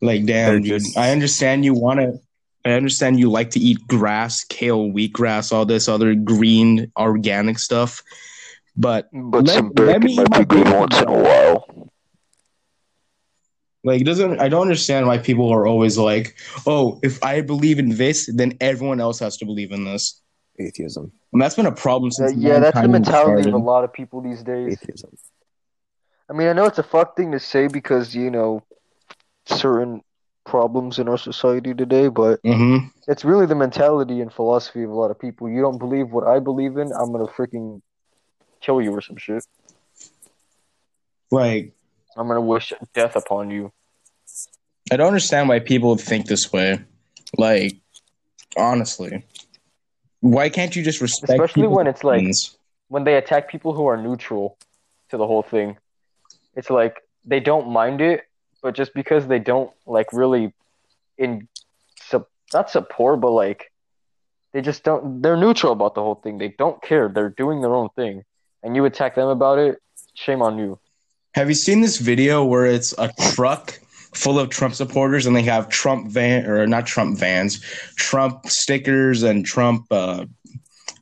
Like, 0.00 0.26
damn, 0.26 0.50
They're 0.50 0.60
dude. 0.60 0.82
just- 0.82 0.96
I 0.98 1.10
understand 1.10 1.64
you 1.64 1.74
want 1.74 2.00
to. 2.00 2.20
I 2.64 2.72
understand 2.72 3.18
you 3.18 3.30
like 3.30 3.50
to 3.50 3.60
eat 3.60 3.78
grass, 3.86 4.44
kale, 4.44 4.90
wheatgrass, 4.90 5.52
all 5.52 5.64
this 5.64 5.88
other 5.88 6.14
green 6.14 6.92
organic 6.98 7.58
stuff. 7.58 8.02
But 8.76 9.08
But 9.12 9.46
Let- 9.46 9.54
some 9.56 9.72
let 9.76 10.02
me 10.02 10.16
might 10.16 10.22
eat 10.26 10.30
my 10.30 10.38
be 10.40 10.44
good 10.44 10.68
once 10.68 11.00
in 11.00 11.08
a 11.08 11.12
while. 11.22 11.90
Like, 13.88 14.02
it 14.02 14.04
doesn't 14.04 14.38
I 14.38 14.48
don't 14.50 14.60
understand 14.62 15.06
why 15.06 15.16
people 15.16 15.48
are 15.50 15.66
always 15.66 15.96
like, 15.96 16.36
"Oh, 16.66 17.00
if 17.02 17.24
I 17.24 17.40
believe 17.40 17.78
in 17.78 17.88
this, 17.96 18.30
then 18.34 18.58
everyone 18.60 19.00
else 19.00 19.18
has 19.20 19.38
to 19.38 19.46
believe 19.46 19.72
in 19.72 19.84
this." 19.84 20.20
Atheism. 20.60 21.10
And 21.32 21.40
that's 21.40 21.54
been 21.54 21.64
a 21.64 21.72
problem 21.72 22.08
Uh, 22.08 22.28
since 22.28 22.36
yeah, 22.36 22.58
that's 22.58 22.74
the 22.74 22.88
mankind 22.88 22.92
mentality 22.92 23.48
of 23.48 23.54
a 23.54 23.58
lot 23.58 23.84
of 23.84 23.92
people 23.92 24.20
these 24.20 24.42
days. 24.42 24.74
Atheism. 24.74 25.10
I 26.28 26.34
mean, 26.34 26.48
I 26.48 26.52
know 26.52 26.66
it's 26.66 26.78
a 26.78 26.82
fuck 26.82 27.16
thing 27.16 27.32
to 27.32 27.40
say 27.40 27.68
because, 27.68 28.14
you 28.14 28.30
know, 28.30 28.62
certain 29.46 30.02
problems 30.44 30.98
in 30.98 31.08
our 31.08 31.16
society 31.16 31.72
today, 31.72 32.08
but 32.08 32.42
Mhm. 32.42 32.90
it's 33.06 33.24
really 33.24 33.46
the 33.46 33.54
mentality 33.54 34.20
and 34.20 34.30
philosophy 34.30 34.82
of 34.82 34.90
a 34.90 34.94
lot 34.94 35.10
of 35.10 35.18
people. 35.18 35.48
You 35.48 35.62
don't 35.62 35.78
believe 35.78 36.10
what 36.12 36.26
I 36.26 36.40
believe 36.40 36.76
in, 36.76 36.92
I'm 36.92 37.10
gonna 37.12 37.26
freaking 37.28 37.80
kill 38.60 38.82
you 38.82 38.92
or 38.92 39.00
some 39.00 39.16
shit. 39.16 39.46
Like, 41.30 41.72
I'm 42.16 42.26
gonna 42.26 42.40
wish 42.40 42.72
death 42.94 43.16
upon 43.16 43.50
you. 43.50 43.72
I 44.90 44.96
don't 44.96 45.08
understand 45.08 45.48
why 45.48 45.60
people 45.60 45.96
think 45.96 46.26
this 46.26 46.52
way. 46.52 46.80
Like, 47.36 47.76
honestly, 48.56 49.24
why 50.20 50.48
can't 50.48 50.74
you 50.74 50.82
just 50.82 51.00
respect? 51.00 51.30
Especially 51.32 51.66
when 51.66 51.86
it's 51.86 52.02
like 52.02 52.16
opinions? 52.16 52.56
when 52.88 53.04
they 53.04 53.16
attack 53.16 53.50
people 53.50 53.74
who 53.74 53.86
are 53.86 53.96
neutral 53.96 54.56
to 55.10 55.16
the 55.16 55.26
whole 55.26 55.42
thing. 55.42 55.76
It's 56.54 56.70
like 56.70 57.02
they 57.24 57.40
don't 57.40 57.68
mind 57.68 58.00
it, 58.00 58.22
but 58.62 58.74
just 58.74 58.94
because 58.94 59.26
they 59.26 59.38
don't 59.38 59.70
like 59.86 60.12
really 60.12 60.52
in 61.16 61.48
su- 62.00 62.26
not 62.52 62.70
support, 62.70 63.20
but 63.20 63.30
like 63.30 63.70
they 64.52 64.62
just 64.62 64.82
don't. 64.84 65.22
They're 65.22 65.36
neutral 65.36 65.72
about 65.72 65.94
the 65.94 66.02
whole 66.02 66.16
thing. 66.16 66.38
They 66.38 66.54
don't 66.58 66.80
care. 66.82 67.08
They're 67.08 67.28
doing 67.30 67.60
their 67.60 67.74
own 67.74 67.90
thing, 67.94 68.24
and 68.62 68.74
you 68.74 68.84
attack 68.86 69.14
them 69.14 69.28
about 69.28 69.58
it. 69.58 69.80
Shame 70.14 70.42
on 70.42 70.58
you. 70.58 70.78
Have 71.34 71.48
you 71.48 71.54
seen 71.54 71.82
this 71.82 71.98
video 71.98 72.44
where 72.44 72.66
it's 72.66 72.94
a 72.98 73.12
truck 73.32 73.78
full 74.14 74.38
of 74.38 74.48
Trump 74.50 74.74
supporters 74.74 75.26
and 75.26 75.36
they 75.36 75.42
have 75.42 75.68
Trump 75.68 76.10
van 76.10 76.46
or 76.46 76.66
not 76.66 76.86
Trump 76.86 77.18
vans, 77.18 77.60
Trump 77.96 78.46
stickers 78.46 79.22
and 79.22 79.44
Trump 79.44 79.86
uh 79.90 80.24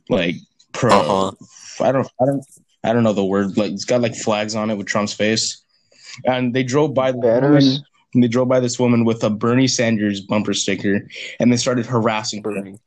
like 0.09 0.35
pro 0.73 0.91
Uh-huh. 0.91 1.83
I 1.83 1.91
don't 1.91 2.07
I 2.21 2.25
don't 2.25 2.45
I 2.83 2.93
don't 2.93 3.03
know 3.03 3.13
the 3.13 3.25
word 3.25 3.57
like 3.57 3.71
it's 3.71 3.85
got 3.85 4.01
like 4.01 4.15
flags 4.15 4.55
on 4.55 4.69
it 4.69 4.75
with 4.75 4.87
Trump's 4.87 5.13
face. 5.13 5.63
And 6.25 6.53
they 6.53 6.63
drove 6.63 6.93
by 6.93 7.11
the 7.11 7.19
Banners? 7.19 7.81
and 8.13 8.23
they 8.23 8.27
drove 8.27 8.47
by 8.47 8.59
this 8.59 8.79
woman 8.79 9.05
with 9.05 9.23
a 9.23 9.29
Bernie 9.29 9.67
Sanders 9.67 10.21
bumper 10.21 10.53
sticker 10.53 11.07
and 11.39 11.51
they 11.51 11.57
started 11.57 11.85
harassing. 11.85 12.41
Bernie. 12.41 12.79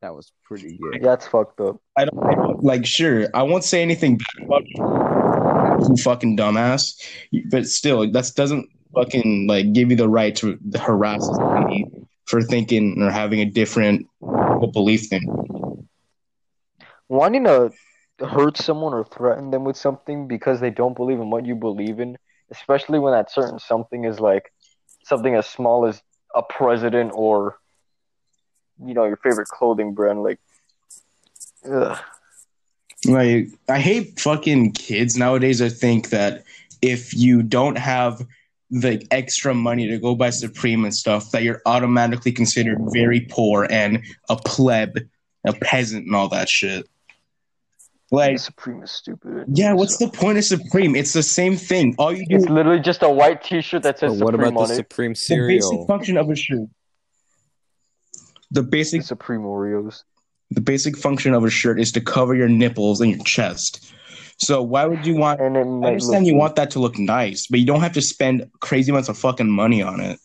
That 0.00 0.14
was 0.14 0.32
pretty 0.44 0.78
good. 0.78 1.02
That's 1.02 1.26
fucked 1.28 1.60
up. 1.60 1.80
I 1.96 2.04
don't, 2.06 2.24
I 2.24 2.34
don't 2.34 2.62
like 2.64 2.84
sure. 2.84 3.28
I 3.34 3.44
won't 3.44 3.62
say 3.64 3.82
anything 3.82 4.18
bad 4.18 4.46
about 4.46 4.62
you, 4.66 5.88
you 5.88 5.96
fucking 6.02 6.36
dumbass, 6.36 6.94
but 7.50 7.66
still, 7.66 8.10
that 8.10 8.32
doesn't 8.34 8.68
fucking 8.94 9.46
like 9.46 9.72
give 9.72 9.90
you 9.90 9.96
the 9.96 10.08
right 10.08 10.34
to 10.36 10.58
harass 10.78 11.26
somebody 11.26 11.86
for 12.26 12.42
thinking 12.42 13.02
or 13.02 13.10
having 13.10 13.40
a 13.40 13.44
different 13.44 14.06
belief 14.72 15.06
thing. 15.06 15.88
Wanting 17.08 17.44
to 17.44 17.72
hurt 18.20 18.56
someone 18.56 18.94
or 18.94 19.04
threaten 19.04 19.50
them 19.50 19.64
with 19.64 19.76
something 19.76 20.28
because 20.28 20.60
they 20.60 20.70
don't 20.70 20.96
believe 20.96 21.20
in 21.20 21.30
what 21.30 21.44
you 21.44 21.54
believe 21.54 22.00
in, 22.00 22.16
especially 22.50 22.98
when 22.98 23.12
that 23.12 23.30
certain 23.30 23.58
something 23.58 24.04
is 24.04 24.20
like 24.20 24.52
something 25.04 25.34
as 25.34 25.46
small 25.46 25.86
as 25.86 26.02
a 26.34 26.42
president 26.42 27.12
or 27.14 27.58
you 28.84 28.94
know 28.94 29.04
your 29.04 29.16
favorite 29.16 29.48
clothing 29.48 29.94
brand 29.94 30.22
like 30.22 30.40
ugh. 31.70 31.98
Like 33.04 33.48
I 33.68 33.80
hate 33.80 34.20
fucking 34.20 34.72
kids 34.72 35.16
nowadays. 35.16 35.60
I 35.60 35.68
think 35.68 36.10
that 36.10 36.44
if 36.80 37.12
you 37.14 37.42
don't 37.42 37.76
have 37.76 38.24
the 38.72 39.06
extra 39.10 39.52
money 39.54 39.86
to 39.86 39.98
go 39.98 40.14
buy 40.14 40.30
Supreme 40.30 40.84
and 40.84 40.94
stuff, 40.94 41.30
that 41.32 41.42
you're 41.42 41.60
automatically 41.66 42.32
considered 42.32 42.78
very 42.92 43.20
poor 43.20 43.66
and 43.70 44.02
a 44.30 44.36
pleb, 44.36 44.98
a 45.46 45.52
peasant, 45.52 46.06
and 46.06 46.16
all 46.16 46.28
that 46.30 46.48
shit. 46.48 46.88
Like 48.10 48.38
Supreme 48.38 48.82
is 48.82 48.90
stupid. 48.90 49.44
Yeah, 49.48 49.74
what's 49.74 49.98
the 49.98 50.08
point 50.08 50.38
of 50.38 50.44
Supreme? 50.44 50.96
It's 50.96 51.12
the 51.12 51.22
same 51.22 51.56
thing. 51.56 51.94
All 51.98 52.12
you 52.12 52.26
do 52.26 52.36
It's 52.36 52.46
literally 52.46 52.80
just 52.80 53.02
a 53.02 53.10
white 53.10 53.42
T-shirt 53.42 53.82
that 53.84 54.00
But 54.00 54.10
says 54.10 54.22
what 54.22 54.32
Supreme 54.32 54.48
about 54.48 54.54
the 54.54 54.64
on 54.64 54.70
it. 54.70 54.76
Supreme 54.76 55.14
the 55.14 55.46
basic 55.46 55.86
function 55.86 56.16
of 56.16 56.30
a 56.30 56.36
shirt. 56.36 56.68
The 58.50 58.62
basic 58.62 59.02
Supreme 59.02 59.42
Oreos. 59.42 60.02
the 60.54 60.60
basic 60.60 60.96
function 60.96 61.34
of 61.34 61.44
a 61.44 61.50
shirt 61.50 61.80
is 61.80 61.92
to 61.92 62.00
cover 62.00 62.34
your 62.34 62.48
nipples 62.48 63.00
and 63.00 63.10
your 63.10 63.24
chest. 63.24 63.92
So 64.38 64.62
why 64.62 64.86
would 64.86 65.06
you 65.06 65.16
want? 65.16 65.40
And 65.40 65.56
it 65.56 65.60
I 65.60 65.88
understand 65.88 66.26
you 66.26 66.36
want 66.36 66.56
that 66.56 66.70
to 66.72 66.78
look 66.80 66.98
nice, 66.98 67.46
but 67.46 67.60
you 67.60 67.66
don't 67.66 67.80
have 67.80 67.92
to 67.92 68.02
spend 68.02 68.50
crazy 68.60 68.90
amounts 68.90 69.08
of 69.08 69.18
fucking 69.18 69.50
money 69.50 69.82
on 69.82 70.00
it. 70.00 70.18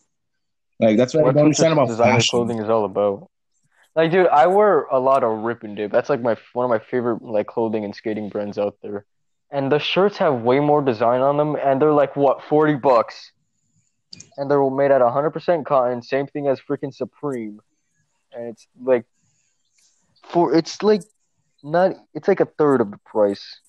Like 0.79 0.97
that's 0.97 1.13
what 1.13 1.21
I 1.21 1.23
What's 1.25 1.35
don't 1.35 1.45
understand 1.45 1.73
about 1.73 1.87
designer 1.87 2.13
fashion. 2.13 2.29
clothing 2.31 2.59
is 2.59 2.69
all 2.69 2.85
about. 2.85 3.29
Like, 3.95 4.11
dude, 4.11 4.27
I 4.27 4.45
wear 4.45 4.83
a 4.83 4.99
lot 4.99 5.23
of 5.23 5.39
Rip 5.39 5.63
and 5.63 5.75
Dip. 5.75 5.91
That's 5.91 6.09
like 6.09 6.21
my 6.21 6.37
one 6.53 6.65
of 6.65 6.69
my 6.69 6.79
favorite 6.79 7.23
like 7.23 7.47
clothing 7.47 7.83
and 7.83 7.95
skating 7.95 8.29
brands 8.29 8.57
out 8.57 8.75
there. 8.81 9.05
And 9.49 9.71
the 9.71 9.79
shirts 9.79 10.17
have 10.17 10.41
way 10.41 10.59
more 10.59 10.81
design 10.81 11.21
on 11.21 11.37
them, 11.37 11.55
and 11.55 11.81
they're 11.81 11.93
like 11.93 12.15
what 12.15 12.43
forty 12.43 12.75
bucks, 12.75 13.31
and 14.37 14.51
they're 14.51 14.69
made 14.69 14.91
out 14.91 15.01
of 15.01 15.11
hundred 15.11 15.31
percent 15.31 15.65
cotton. 15.65 16.01
Same 16.03 16.27
thing 16.27 16.47
as 16.47 16.59
freaking 16.59 16.93
Supreme, 16.93 17.59
and 18.31 18.49
it's 18.49 18.67
like 18.79 19.05
for 20.29 20.53
it's 20.53 20.83
like 20.83 21.01
not 21.63 21.95
it's 22.13 22.27
like 22.27 22.39
a 22.39 22.45
third 22.45 22.81
of 22.81 22.91
the 22.91 22.99
price. 22.99 23.59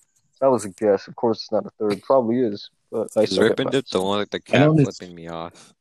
That 0.41 0.47
was 0.51 0.65
a 0.65 0.69
guess. 0.69 1.07
Of 1.07 1.15
course, 1.15 1.39
it's 1.39 1.51
not 1.51 1.65
a 1.65 1.69
third. 1.71 2.01
Probably 2.01 2.39
is, 2.41 2.69
but 2.91 3.09
I 3.15 3.21
Is 3.21 3.37
Rip 3.37 3.59
and 3.59 3.71
Dip 3.71 3.87
the 3.87 4.01
one 4.01 4.19
with 4.19 4.29
the 4.29 4.39
cat 4.39 4.61
know 4.61 4.73
this- 4.73 4.97
flipping 4.97 5.15
me 5.15 5.27
off? 5.27 5.73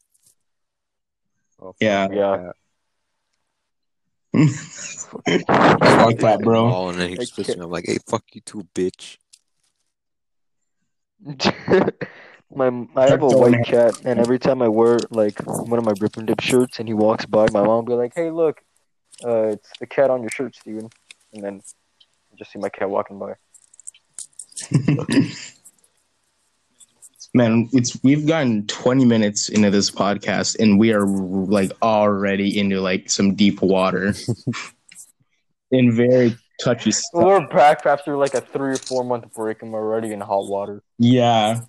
Oh, 1.60 1.74
Yeah. 1.80 2.08
that 2.08 2.16
Yeah. 2.16 2.36
cat. 2.36 2.54
Fuck 5.14 6.18
that, 6.18 6.40
bro. 6.42 6.72
Oh, 6.72 6.88
and 6.90 6.98
then 6.98 7.08
he 7.08 7.14
I 7.14 7.18
just 7.18 7.34
flips 7.34 7.56
me. 7.56 7.62
I'm 7.64 7.70
like, 7.70 7.86
hey, 7.86 7.98
fuck 8.08 8.24
you 8.32 8.40
too, 8.42 8.66
bitch. 8.74 9.16
my 12.54 12.66
I 12.96 13.08
have 13.08 13.22
a 13.22 13.26
white 13.26 13.64
cat, 13.64 14.00
and 14.04 14.20
every 14.20 14.38
time 14.38 14.62
I 14.62 14.68
wear 14.68 14.98
like 15.10 15.40
one 15.44 15.78
of 15.78 15.84
my 15.84 15.94
Rip 16.00 16.16
and 16.16 16.26
Dip 16.26 16.40
shirts, 16.40 16.78
and 16.78 16.86
he 16.88 16.94
walks 16.94 17.26
by, 17.26 17.46
my 17.52 17.60
mom 17.62 17.68
will 17.68 17.82
be 17.82 17.92
like, 17.94 18.12
"Hey, 18.14 18.30
look, 18.30 18.60
uh, 19.24 19.48
it's 19.48 19.70
the 19.80 19.86
cat 19.86 20.10
on 20.10 20.20
your 20.20 20.30
shirt, 20.30 20.54
Steven. 20.54 20.88
And 21.32 21.42
then 21.42 21.60
I 22.32 22.36
just 22.36 22.52
see 22.52 22.58
my 22.58 22.68
cat 22.68 22.88
walking 22.88 23.18
by. 23.18 23.34
Man, 27.34 27.68
it's 27.72 28.02
we've 28.02 28.26
gotten 28.26 28.66
20 28.66 29.04
minutes 29.04 29.48
into 29.50 29.70
this 29.70 29.90
podcast 29.90 30.56
and 30.58 30.78
we 30.78 30.92
are 30.92 31.06
like 31.06 31.72
already 31.82 32.58
into 32.58 32.80
like 32.80 33.10
some 33.10 33.34
deep 33.34 33.60
water. 33.60 34.14
in 35.70 35.94
very 35.94 36.36
touchy 36.62 36.90
stuff. 36.92 37.22
We're 37.22 37.46
back 37.46 37.84
after 37.86 38.16
like 38.16 38.34
a 38.34 38.40
three 38.40 38.72
or 38.72 38.76
four 38.76 39.04
month 39.04 39.32
break, 39.34 39.62
and 39.62 39.72
we're 39.72 39.80
already 39.80 40.12
in 40.12 40.20
hot 40.20 40.48
water. 40.48 40.82
Yeah. 40.98 41.60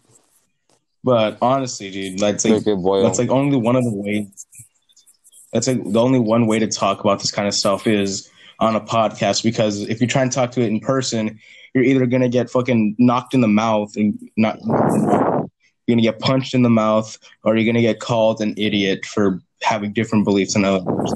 But 1.03 1.37
honestly, 1.41 1.91
dude, 1.91 2.19
that's 2.19 2.45
like 2.45 2.65
Make 2.65 2.67
it 2.67 2.75
boil. 2.77 3.03
that's 3.03 3.19
like 3.19 3.29
only 3.29 3.57
one 3.57 3.75
of 3.75 3.83
the 3.83 3.93
ways 3.93 4.45
that's 5.53 5.67
like 5.67 5.83
the 5.83 5.99
only 6.01 6.19
one 6.19 6.45
way 6.45 6.59
to 6.59 6.67
talk 6.67 6.99
about 7.01 7.19
this 7.19 7.31
kind 7.31 7.47
of 7.47 7.53
stuff 7.53 7.87
is 7.87 8.29
on 8.59 8.75
a 8.75 8.81
podcast 8.81 9.43
because 9.43 9.81
if 9.89 10.01
you 10.01 10.07
try 10.07 10.21
and 10.21 10.31
talk 10.31 10.51
to 10.51 10.61
it 10.61 10.67
in 10.67 10.79
person, 10.79 11.39
you're 11.73 11.83
either 11.83 12.05
gonna 12.05 12.29
get 12.29 12.49
fucking 12.49 12.95
knocked 12.99 13.33
in 13.33 13.41
the 13.41 13.47
mouth 13.47 13.95
and 13.95 14.17
not 14.37 14.57
you're 14.61 15.95
gonna 15.95 16.01
get 16.01 16.19
punched 16.19 16.53
in 16.53 16.61
the 16.61 16.69
mouth 16.69 17.17
or 17.43 17.55
you're 17.55 17.65
gonna 17.65 17.81
get 17.81 17.99
called 17.99 18.41
an 18.41 18.53
idiot 18.57 19.05
for 19.05 19.41
having 19.61 19.93
different 19.93 20.25
beliefs 20.25 20.53
than 20.53 20.65
others. 20.65 21.13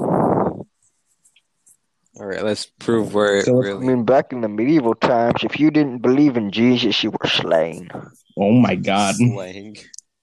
All 2.16 2.26
right, 2.26 2.44
let's 2.44 2.66
prove 2.66 3.12
where 3.12 3.38
it 3.38 3.44
So- 3.44 3.62
I 3.62 3.74
mean, 3.80 4.04
back 4.04 4.32
in 4.32 4.40
the 4.40 4.48
medieval 4.48 4.94
times, 4.94 5.42
if 5.42 5.58
you 5.58 5.70
didn't 5.70 5.98
believe 5.98 6.36
in 6.36 6.52
Jesus, 6.52 7.02
you 7.02 7.10
were 7.10 7.28
slain. 7.28 7.90
Oh 8.36 8.52
my 8.52 8.76
god. 8.76 9.16
Slain. 9.16 9.74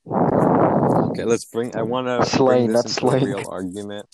Okay, 0.07 1.23
let's 1.25 1.45
bring. 1.45 1.75
I 1.75 1.81
want 1.81 2.07
to 2.07 2.25
Slang, 2.25 2.47
bring 2.47 2.71
not 2.71 2.83
this 2.83 2.97
into 2.97 3.07
a 3.09 3.19
real 3.19 3.49
argument. 3.49 4.05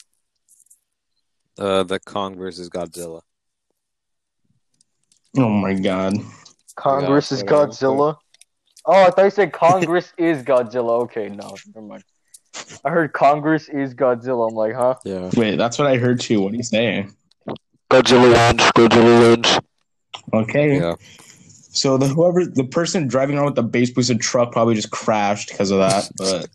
Uh, 1.58 1.84
the 1.84 2.00
Kong 2.00 2.38
versus 2.38 2.70
Godzilla. 2.70 3.22
Oh 5.38 5.50
my 5.50 5.74
god. 5.74 6.16
Congress 6.76 7.32
is 7.32 7.40
so 7.40 7.46
real 7.46 7.66
quick. 7.66 7.70
Godzilla. 7.70 8.18
Oh, 8.86 9.04
I 9.04 9.10
thought 9.10 9.24
you 9.26 9.32
said 9.32 9.52
Congress 9.52 10.14
is 10.18 10.44
Godzilla. 10.44 11.02
Okay, 11.04 11.30
no, 11.30 11.56
never 11.76 11.86
mind. 11.86 12.04
I 12.86 12.90
heard 12.90 13.14
Congress 13.14 13.70
is 13.70 13.94
Godzilla. 13.94 14.50
I'm 14.50 14.56
like, 14.56 14.74
huh? 14.74 14.96
Yeah. 15.04 15.30
Wait, 15.36 15.58
that's 15.58 15.78
what 15.78 15.88
I 15.88 15.98
heard 15.98 16.20
too. 16.20 16.42
What 16.42 16.54
are 16.54 16.56
you 16.56 16.64
saying? 16.64 17.14
Godzilla 17.90 18.24
wins. 18.24 18.72
Godzilla 18.72 19.36
wins. 19.36 19.60
Okay. 20.34 20.78
Yeah. 20.78 20.96
So 21.78 21.98
the 21.98 22.08
whoever 22.08 22.46
the 22.46 22.64
person 22.64 23.08
driving 23.08 23.38
around 23.38 23.46
with 23.46 23.56
the 23.56 23.64
base 23.64 23.92
boosted 23.92 24.20
truck 24.20 24.52
probably 24.52 24.74
just 24.74 24.90
crashed 24.90 25.50
because 25.50 25.70
of 25.70 25.78
that. 25.78 26.10
But 26.18 26.50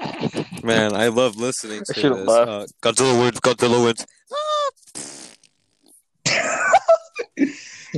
Man, 0.66 0.94
I 0.96 1.08
love 1.08 1.36
listening 1.36 1.84
to 1.84 1.94
should've 1.94 2.18
this. 2.18 2.26
laughed. 2.26 2.50
Uh, 2.50 2.66
Godzilla 2.82 3.20
wins. 3.20 3.40
Godzilla 3.40 3.84
wins. 3.84 4.06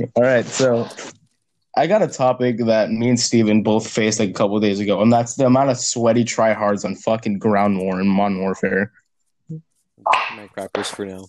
all 0.15 0.23
right, 0.23 0.45
so 0.45 0.87
I 1.75 1.87
got 1.87 2.01
a 2.03 2.07
topic 2.07 2.57
that 2.65 2.91
me 2.91 3.09
and 3.09 3.19
Steven 3.19 3.63
both 3.63 3.87
faced 3.87 4.19
like 4.19 4.29
a 4.29 4.33
couple 4.33 4.59
days 4.59 4.79
ago, 4.79 5.01
and 5.01 5.11
that's 5.11 5.35
the 5.35 5.45
amount 5.45 5.71
of 5.71 5.79
sweaty 5.79 6.23
tryhards 6.23 6.85
on 6.85 6.95
fucking 6.95 7.39
ground 7.39 7.79
war 7.79 7.99
and 7.99 8.09
Modern 8.09 8.39
Warfare. 8.39 8.91
Minecrafters 10.35 10.87
for 10.87 11.05
now. 11.05 11.25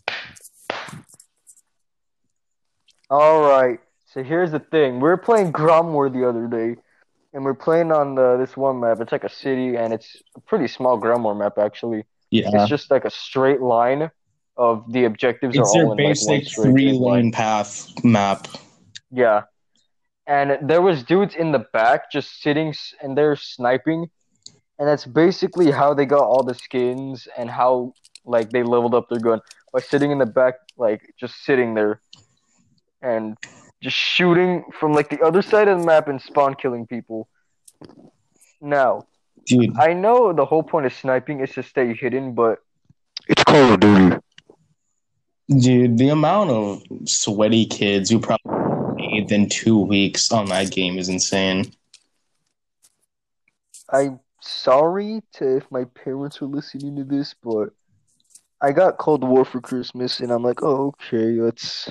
All 3.08 3.40
right. 3.40 3.80
So 4.06 4.22
here's 4.22 4.50
the 4.50 4.58
thing. 4.58 4.94
We 4.94 5.08
were 5.08 5.16
playing 5.16 5.52
Ground 5.52 5.92
War 5.92 6.10
the 6.10 6.28
other 6.28 6.46
day, 6.46 6.80
and 7.32 7.44
we're 7.44 7.54
playing 7.54 7.92
on 7.92 8.14
the, 8.14 8.36
this 8.36 8.56
one 8.56 8.80
map. 8.80 9.00
It's 9.00 9.12
like 9.12 9.24
a 9.24 9.28
city, 9.28 9.76
and 9.76 9.92
it's 9.92 10.16
a 10.36 10.40
pretty 10.40 10.66
small 10.66 10.96
Ground 10.96 11.24
War 11.24 11.34
map 11.34 11.58
actually. 11.58 12.04
Yeah, 12.30 12.50
It's 12.52 12.68
just 12.68 12.90
like 12.90 13.04
a 13.04 13.10
straight 13.10 13.60
line 13.60 14.10
of 14.56 14.84
the 14.92 15.04
objectives 15.04 15.56
it's 15.56 15.74
are 15.74 15.82
all 15.84 15.92
in 15.92 15.98
like 15.98 15.98
basic 15.98 16.48
three 16.52 16.92
line. 16.92 17.22
lane 17.22 17.32
path 17.32 17.88
map. 18.04 18.46
Yeah. 19.10 19.42
And 20.26 20.58
there 20.68 20.82
was 20.82 21.02
dudes 21.02 21.34
in 21.34 21.50
the 21.50 21.64
back 21.72 22.12
just 22.12 22.40
sitting 22.40 22.72
and 23.02 23.18
they're 23.18 23.34
sniping. 23.34 24.08
And 24.78 24.88
that's 24.88 25.04
basically 25.04 25.70
how 25.72 25.92
they 25.94 26.06
got 26.06 26.22
all 26.22 26.44
the 26.44 26.54
skins 26.54 27.26
and 27.36 27.50
how 27.50 27.94
like 28.24 28.50
they 28.50 28.62
leveled 28.62 28.94
up 28.94 29.08
their 29.08 29.18
gun 29.18 29.40
by 29.72 29.80
sitting 29.80 30.10
in 30.10 30.18
the 30.18 30.26
back 30.26 30.54
like 30.76 31.00
just 31.18 31.42
sitting 31.44 31.74
there 31.74 32.00
and 33.02 33.36
just 33.82 33.96
shooting 33.96 34.64
from 34.78 34.92
like 34.92 35.08
the 35.10 35.20
other 35.22 35.42
side 35.42 35.68
of 35.68 35.78
the 35.80 35.86
map 35.86 36.08
and 36.08 36.20
spawn 36.20 36.54
killing 36.54 36.86
people. 36.86 37.28
Now, 38.60 39.06
Dude, 39.46 39.76
I 39.78 39.94
know 39.94 40.32
the 40.32 40.44
whole 40.44 40.62
point 40.62 40.86
of 40.86 40.92
sniping 40.92 41.40
is 41.40 41.52
to 41.54 41.62
stay 41.62 41.94
hidden, 41.94 42.34
but 42.34 42.58
It's 43.28 43.42
Call 43.44 43.74
of 43.74 43.80
Duty. 43.80 44.16
dude, 45.48 45.98
the 45.98 46.08
amount 46.10 46.50
of 46.50 46.82
sweaty 47.06 47.66
kids 47.66 48.10
who 48.10 48.20
probably 48.20 48.42
played 48.98 49.32
in 49.32 49.48
two 49.48 49.78
weeks 49.78 50.30
on 50.32 50.46
that 50.46 50.70
game 50.70 50.98
is 50.98 51.08
insane. 51.08 51.72
I'm 53.92 54.20
sorry 54.40 55.22
to 55.34 55.56
if 55.56 55.70
my 55.70 55.84
parents 55.84 56.40
were 56.40 56.46
listening 56.46 56.96
to 56.96 57.04
this, 57.04 57.34
but 57.42 57.70
I 58.60 58.72
got 58.72 58.98
Cold 58.98 59.24
War 59.24 59.44
for 59.44 59.60
Christmas, 59.60 60.20
and 60.20 60.30
I'm 60.30 60.42
like, 60.42 60.62
oh, 60.62 60.88
okay, 60.88 61.40
let's. 61.40 61.90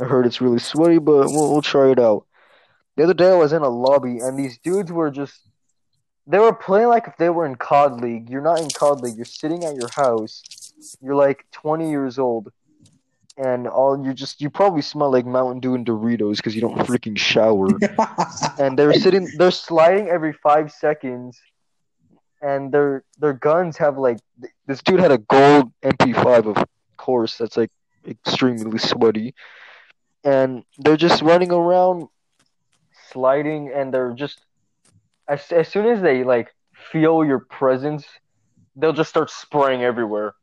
I 0.00 0.04
heard 0.04 0.26
it's 0.26 0.40
really 0.40 0.58
sweaty, 0.58 0.98
but 0.98 1.26
we'll, 1.26 1.52
we'll 1.52 1.62
try 1.62 1.90
it 1.90 1.98
out. 1.98 2.26
The 2.96 3.04
other 3.04 3.14
day 3.14 3.30
I 3.30 3.34
was 3.34 3.52
in 3.52 3.62
a 3.62 3.68
lobby, 3.68 4.18
and 4.18 4.38
these 4.38 4.58
dudes 4.58 4.92
were 4.92 5.10
just. 5.10 5.40
They 6.26 6.38
were 6.38 6.52
playing 6.52 6.88
like 6.88 7.08
if 7.08 7.16
they 7.16 7.30
were 7.30 7.46
in 7.46 7.54
COD 7.54 8.02
League. 8.02 8.28
You're 8.28 8.42
not 8.42 8.60
in 8.60 8.68
COD 8.68 9.00
League. 9.00 9.16
You're 9.16 9.24
sitting 9.24 9.64
at 9.64 9.76
your 9.76 9.88
house. 9.88 10.42
You're 11.00 11.14
like 11.14 11.46
20 11.52 11.88
years 11.90 12.18
old, 12.18 12.52
and 13.38 13.68
all 13.68 14.02
you're 14.04 14.12
just 14.12 14.40
you 14.40 14.50
probably 14.50 14.82
smell 14.82 15.10
like 15.10 15.24
Mountain 15.24 15.60
Dew 15.60 15.74
and 15.74 15.86
Doritos 15.86 16.36
because 16.36 16.54
you 16.54 16.60
don't 16.60 16.76
freaking 16.78 17.16
shower 17.16 17.68
and 18.58 18.78
they're 18.78 18.92
sitting 18.92 19.28
they're 19.38 19.50
sliding 19.50 20.08
every 20.08 20.32
five 20.32 20.72
seconds 20.72 21.40
and 22.42 22.72
their 22.72 23.04
their 23.18 23.32
guns 23.32 23.76
have 23.76 23.96
like 23.96 24.18
this 24.66 24.82
dude 24.82 25.00
had 25.00 25.12
a 25.12 25.18
gold 25.18 25.72
mp5 25.82 26.56
of 26.56 26.64
course 26.96 27.38
that's 27.38 27.56
like 27.56 27.70
extremely 28.06 28.78
sweaty 28.78 29.34
and 30.24 30.64
they're 30.78 30.96
just 30.96 31.22
running 31.22 31.52
around 31.52 32.08
sliding 33.10 33.70
and 33.74 33.92
they're 33.92 34.12
just 34.12 34.40
as, 35.28 35.50
as 35.52 35.68
soon 35.68 35.86
as 35.86 36.02
they 36.02 36.24
like 36.24 36.54
feel 36.90 37.24
your 37.24 37.40
presence 37.40 38.04
they'll 38.78 38.92
just 38.92 39.10
start 39.10 39.30
spraying 39.30 39.82
everywhere. 39.82 40.34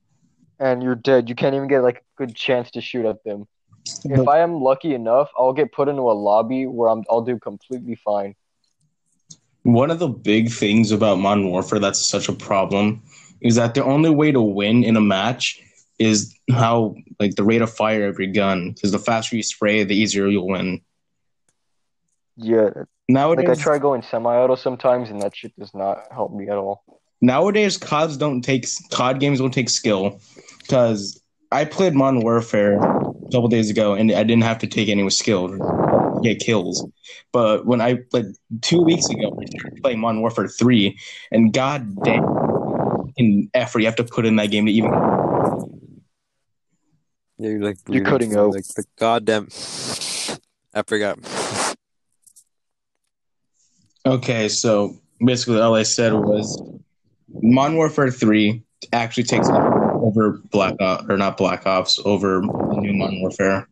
And 0.59 0.83
you're 0.83 0.95
dead. 0.95 1.27
You 1.29 1.35
can't 1.35 1.55
even 1.55 1.67
get 1.67 1.81
like 1.81 1.97
a 1.97 2.17
good 2.17 2.35
chance 2.35 2.71
to 2.71 2.81
shoot 2.81 3.05
at 3.05 3.23
them. 3.23 3.47
If 4.03 4.27
I 4.27 4.39
am 4.39 4.61
lucky 4.61 4.93
enough, 4.93 5.29
I'll 5.37 5.53
get 5.53 5.71
put 5.71 5.87
into 5.87 6.01
a 6.03 6.13
lobby 6.13 6.65
where 6.65 6.89
I'm, 6.89 7.03
I'll 7.09 7.21
do 7.21 7.37
completely 7.37 7.95
fine. 7.95 8.35
One 9.63 9.91
of 9.91 9.99
the 9.99 10.07
big 10.07 10.51
things 10.51 10.91
about 10.91 11.19
Modern 11.19 11.49
Warfare 11.49 11.79
that's 11.79 12.07
such 12.07 12.29
a 12.29 12.33
problem 12.33 13.01
is 13.41 13.55
that 13.55 13.73
the 13.73 13.83
only 13.83 14.09
way 14.09 14.31
to 14.31 14.41
win 14.41 14.83
in 14.83 14.95
a 14.95 15.01
match 15.01 15.61
is 15.99 16.35
how 16.51 16.95
like 17.19 17.35
the 17.35 17.43
rate 17.43 17.61
of 17.61 17.71
fire 17.71 18.07
of 18.07 18.19
your 18.19 18.31
gun. 18.31 18.71
Because 18.71 18.91
the 18.91 18.99
faster 18.99 19.35
you 19.35 19.43
spray, 19.43 19.83
the 19.83 19.95
easier 19.95 20.27
you'll 20.27 20.47
win. 20.47 20.81
Yeah, 22.37 22.69
Nowadays, 23.07 23.47
like 23.47 23.59
I 23.59 23.61
try 23.61 23.77
going 23.77 24.01
semi-auto 24.01 24.55
sometimes, 24.55 25.09
and 25.09 25.21
that 25.21 25.35
shit 25.35 25.57
does 25.57 25.73
not 25.73 26.07
help 26.11 26.33
me 26.33 26.47
at 26.49 26.57
all. 26.57 26.83
nowadays 27.21 27.77
CODs 27.77 28.17
don't 28.17 28.41
take 28.41 28.65
COD 28.91 29.19
games 29.19 29.39
don't 29.39 29.53
take 29.53 29.69
skill 29.69 30.19
because 30.61 31.21
I 31.51 31.65
played 31.65 31.93
Modern 31.93 32.21
Warfare 32.21 32.77
a 32.77 33.31
couple 33.31 33.47
days 33.47 33.69
ago, 33.69 33.93
and 33.93 34.11
I 34.11 34.23
didn't 34.23 34.43
have 34.43 34.57
to 34.59 34.67
take 34.67 34.89
any 34.89 35.03
with 35.03 35.13
skilled 35.13 35.61
get 36.23 36.39
kills. 36.39 36.87
But 37.31 37.65
when 37.65 37.81
I 37.81 37.99
like 38.11 38.25
two 38.61 38.81
weeks 38.81 39.07
ago, 39.09 39.37
I 39.39 39.45
started 39.45 39.81
playing 39.81 39.99
Modern 39.99 40.21
Warfare 40.21 40.47
three, 40.47 40.97
and 41.31 41.53
god 41.53 41.95
damn, 42.03 42.23
in 43.17 43.49
effort 43.53 43.79
you 43.79 43.85
have 43.85 43.95
to 43.97 44.03
put 44.03 44.25
in 44.25 44.35
that 44.37 44.51
game 44.51 44.65
to 44.65 44.71
even. 44.71 44.91
Yeah, 47.37 47.49
you're 47.49 47.61
like 47.61 47.77
You're 47.87 48.03
bleeding 48.03 48.05
cutting 48.05 48.31
from, 48.31 48.39
out. 48.39 48.53
Like 48.53 48.65
the 48.67 48.85
goddamn. 48.97 49.47
I 50.73 50.83
forgot. 50.83 51.19
Okay, 54.05 54.49
so 54.49 54.97
basically 55.19 55.59
all 55.59 55.75
I 55.75 55.83
said 55.83 56.13
was 56.13 56.61
Modern 57.29 57.75
Warfare 57.77 58.11
three 58.11 58.63
actually 58.93 59.23
takes 59.23 59.49
over 59.49 60.41
Black 60.51 60.75
Ops 60.79 61.05
or 61.09 61.17
not 61.17 61.37
Black 61.37 61.65
Ops 61.65 61.99
over 62.05 62.41
the 62.41 62.77
new 62.79 62.93
Modern 62.93 63.21
Warfare 63.21 63.67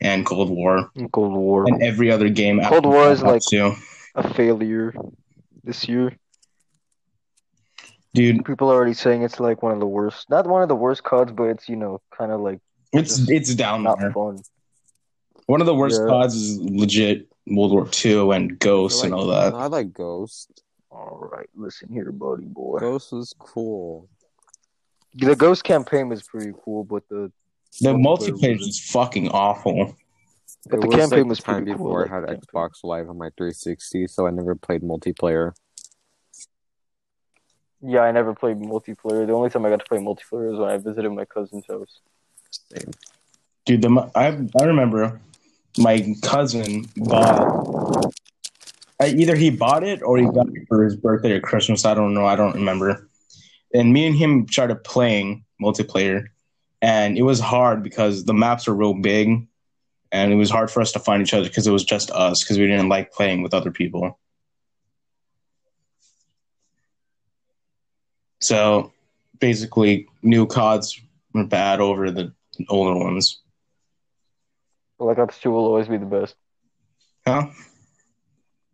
and 0.00 0.24
Cold 0.24 0.50
War 0.50 0.90
Cold 1.12 1.34
War. 1.34 1.66
and 1.66 1.82
every 1.82 2.10
other 2.10 2.28
game. 2.28 2.60
after 2.60 2.80
Cold 2.80 2.86
War 2.86 3.10
is 3.10 3.20
Black 3.20 3.36
Ops 3.36 3.50
2. 3.50 3.74
a 4.16 4.34
failure 4.34 4.94
this 5.62 5.86
year. 5.88 6.16
dude. 8.14 8.44
People 8.44 8.70
are 8.70 8.74
already 8.74 8.94
saying 8.94 9.22
it's 9.22 9.38
like 9.38 9.62
one 9.62 9.72
of 9.72 9.80
the 9.80 9.86
worst. 9.86 10.30
Not 10.30 10.46
one 10.46 10.62
of 10.62 10.68
the 10.68 10.74
worst 10.76 11.02
CODs, 11.04 11.32
but 11.32 11.44
it's 11.44 11.68
you 11.68 11.76
know 11.76 12.00
kind 12.16 12.32
of 12.32 12.40
like 12.40 12.60
It's 12.94 13.16
Just 13.18 13.30
it's 13.30 13.54
down 13.54 13.84
there. 13.84 14.12
fun. 14.12 14.38
One 15.46 15.60
of 15.60 15.66
the 15.66 15.74
worst 15.74 16.00
Yeah. 16.00 16.08
CODs 16.08 16.34
is 16.34 16.58
legit 16.60 17.28
World 17.46 17.72
War 17.72 17.88
II 18.04 18.30
and 18.30 18.58
Ghosts 18.58 19.02
I 19.02 19.06
and 19.06 19.14
all 19.14 19.26
that. 19.26 19.52
I 19.54 19.66
like 19.66 19.92
Ghost. 19.92 20.62
All 20.90 21.28
right, 21.32 21.48
listen 21.54 21.88
here, 21.92 22.12
buddy 22.12 22.44
boy. 22.44 22.78
Ghost 22.78 23.12
was 23.12 23.34
cool. 23.38 24.08
The 25.14 25.36
Ghost 25.36 25.64
campaign 25.64 26.08
was 26.08 26.22
pretty 26.22 26.52
cool, 26.64 26.84
but 26.84 27.06
the 27.08 27.32
The 27.80 27.88
Multiplayer 27.90 28.04
multiplayer 28.38 28.58
was- 28.58 28.68
is 28.68 28.80
fucking 28.90 29.28
awful. 29.30 29.96
but 30.70 30.76
It 30.76 30.80
the 30.82 30.86
was, 30.86 30.96
campaign 30.96 31.18
like, 31.20 31.28
was 31.28 31.38
the 31.38 31.44
time 31.44 31.54
pretty 31.64 31.76
cool. 31.76 31.86
before 31.88 32.02
like 32.02 32.10
I 32.10 32.14
had 32.14 32.24
campaign. 32.26 32.40
Xbox 32.54 32.70
Live 32.84 33.10
on 33.10 33.18
my 33.18 33.30
360, 33.36 34.06
so 34.06 34.26
I 34.26 34.30
never 34.30 34.54
played 34.54 34.82
multiplayer. 34.82 35.52
Yeah, 37.82 38.00
I 38.00 38.12
never 38.12 38.34
played 38.34 38.58
multiplayer. 38.60 39.26
The 39.26 39.32
only 39.34 39.50
time 39.50 39.66
I 39.66 39.70
got 39.70 39.80
to 39.80 39.84
play 39.86 39.98
multiplayer 39.98 40.50
was 40.52 40.58
when 40.58 40.70
I 40.70 40.78
visited 40.78 41.10
my 41.10 41.26
cousin's 41.26 41.66
house. 41.68 42.00
Dude, 43.64 43.82
the 43.82 44.10
I 44.14 44.26
I 44.60 44.64
remember 44.64 45.20
my 45.78 46.14
cousin 46.22 46.86
bought. 46.96 48.12
Either 49.02 49.34
he 49.34 49.50
bought 49.50 49.82
it 49.82 50.02
or 50.02 50.18
he 50.18 50.24
got 50.24 50.48
it 50.48 50.66
for 50.68 50.84
his 50.84 50.96
birthday 50.96 51.32
or 51.32 51.40
Christmas. 51.40 51.84
I 51.84 51.94
don't 51.94 52.14
know. 52.14 52.26
I 52.26 52.36
don't 52.36 52.54
remember. 52.54 53.08
And 53.72 53.92
me 53.92 54.06
and 54.06 54.14
him 54.14 54.46
started 54.48 54.84
playing 54.84 55.44
multiplayer, 55.60 56.26
and 56.80 57.18
it 57.18 57.22
was 57.22 57.40
hard 57.40 57.82
because 57.82 58.24
the 58.24 58.34
maps 58.34 58.68
are 58.68 58.74
real 58.74 58.94
big, 58.94 59.46
and 60.12 60.32
it 60.32 60.36
was 60.36 60.50
hard 60.50 60.70
for 60.70 60.80
us 60.80 60.92
to 60.92 61.00
find 61.00 61.22
each 61.22 61.34
other 61.34 61.48
because 61.48 61.66
it 61.66 61.72
was 61.72 61.84
just 61.84 62.10
us 62.12 62.42
because 62.42 62.58
we 62.58 62.66
didn't 62.66 62.88
like 62.88 63.12
playing 63.12 63.42
with 63.42 63.52
other 63.52 63.72
people. 63.72 64.18
So 68.40 68.92
basically, 69.40 70.06
new 70.22 70.46
CODs 70.46 71.00
were 71.32 71.44
bad 71.44 71.80
over 71.80 72.10
the 72.10 72.32
older 72.68 72.98
ones. 72.98 73.40
Black 74.98 75.18
Ops 75.18 75.40
2 75.40 75.50
will 75.50 75.64
always 75.64 75.88
be 75.88 75.96
the 75.96 76.06
best. 76.06 76.36
Huh? 77.26 77.46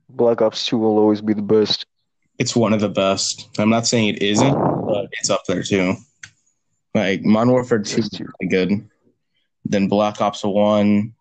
Black 0.08 0.42
Ops 0.42 0.66
2 0.66 0.78
will 0.78 0.98
always 0.98 1.20
be 1.20 1.34
the 1.34 1.42
best. 1.42 1.86
It's 2.38 2.56
one 2.56 2.72
of 2.72 2.80
the 2.80 2.88
best. 2.88 3.48
I'm 3.58 3.70
not 3.70 3.86
saying 3.86 4.08
it 4.08 4.22
isn't, 4.22 4.52
but 4.52 5.08
it's 5.12 5.30
up 5.30 5.42
there 5.46 5.62
too. 5.62 5.94
Like 6.94 7.22
Modern 7.22 7.52
Warfare 7.52 7.80
2 7.80 8.00
is 8.00 8.20
really 8.20 8.50
good. 8.50 8.88
Then 9.64 9.88
Black 9.88 10.20
Ops 10.20 10.42
1. 10.42 11.14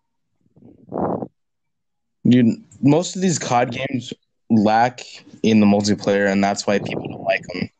Dude, 2.28 2.64
most 2.82 3.16
of 3.16 3.22
these 3.22 3.38
COD 3.38 3.72
games 3.72 4.12
lack 4.50 5.02
in 5.42 5.60
the 5.60 5.66
multiplayer, 5.66 6.30
and 6.30 6.42
that's 6.42 6.66
why 6.66 6.78
people 6.78 7.06
don't 7.08 7.22
like 7.22 7.42
them. 7.52 7.70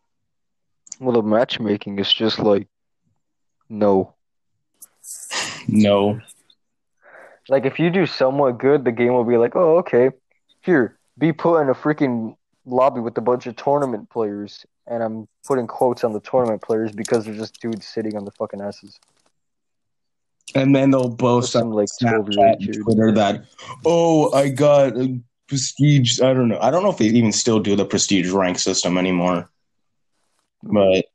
Well, 1.00 1.12
the 1.12 1.22
matchmaking 1.22 1.98
is 1.98 2.12
just 2.12 2.38
like 2.38 2.68
no. 3.68 4.14
No. 5.72 6.20
Like 7.48 7.64
if 7.64 7.78
you 7.78 7.90
do 7.90 8.06
somewhat 8.06 8.58
good, 8.58 8.84
the 8.84 8.92
game 8.92 9.12
will 9.12 9.24
be 9.24 9.36
like, 9.36 9.56
oh, 9.56 9.78
okay, 9.78 10.10
here, 10.62 10.98
be 11.18 11.32
put 11.32 11.60
in 11.60 11.68
a 11.68 11.74
freaking 11.74 12.36
lobby 12.64 13.00
with 13.00 13.16
a 13.18 13.20
bunch 13.20 13.46
of 13.46 13.56
tournament 13.56 14.10
players, 14.10 14.64
and 14.86 15.02
I'm 15.02 15.28
putting 15.46 15.66
quotes 15.66 16.04
on 16.04 16.12
the 16.12 16.20
tournament 16.20 16.62
players 16.62 16.92
because 16.92 17.24
they're 17.24 17.34
just 17.34 17.60
dudes 17.60 17.86
sitting 17.86 18.16
on 18.16 18.24
the 18.24 18.30
fucking 18.32 18.60
asses. 18.60 18.98
And 20.54 20.74
then 20.74 20.90
they'll 20.90 21.08
boast 21.08 21.52
Some, 21.52 21.68
on 21.68 21.72
like, 21.72 21.88
Snapchat 22.00 22.66
and. 22.66 22.82
Twitter 22.82 23.12
that, 23.12 23.44
oh, 23.84 24.32
I 24.32 24.48
got 24.48 24.96
a 24.96 25.20
prestige. 25.46 26.20
I 26.20 26.32
don't 26.34 26.48
know. 26.48 26.58
I 26.60 26.70
don't 26.70 26.82
know 26.82 26.90
if 26.90 26.98
they 26.98 27.06
even 27.06 27.32
still 27.32 27.60
do 27.60 27.76
the 27.76 27.84
prestige 27.84 28.30
rank 28.30 28.58
system 28.58 28.98
anymore. 28.98 29.48
But 30.62 31.06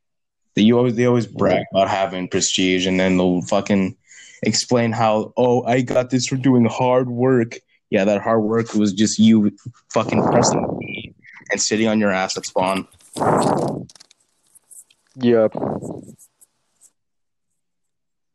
they 0.55 0.61
you 0.61 0.77
always 0.77 0.95
they 0.95 1.05
always 1.05 1.27
brag 1.27 1.65
about 1.71 1.89
having 1.89 2.29
prestige, 2.29 2.87
and 2.87 2.99
then 2.99 3.17
they'll 3.17 3.41
fucking 3.41 3.97
explain 4.43 4.91
how, 4.91 5.33
oh, 5.37 5.63
I 5.63 5.81
got 5.81 6.09
this 6.09 6.27
for 6.27 6.35
doing 6.35 6.65
hard 6.65 7.09
work. 7.09 7.57
Yeah, 7.89 8.05
that 8.05 8.21
hard 8.21 8.43
work 8.43 8.73
was 8.73 8.93
just 8.93 9.19
you 9.19 9.55
fucking 9.93 10.23
pressing 10.23 10.79
E 10.83 11.13
and 11.51 11.61
sitting 11.61 11.87
on 11.87 11.99
your 11.99 12.11
ass 12.11 12.37
at 12.37 12.45
spawn. 12.45 12.87
Yep. 15.15 15.53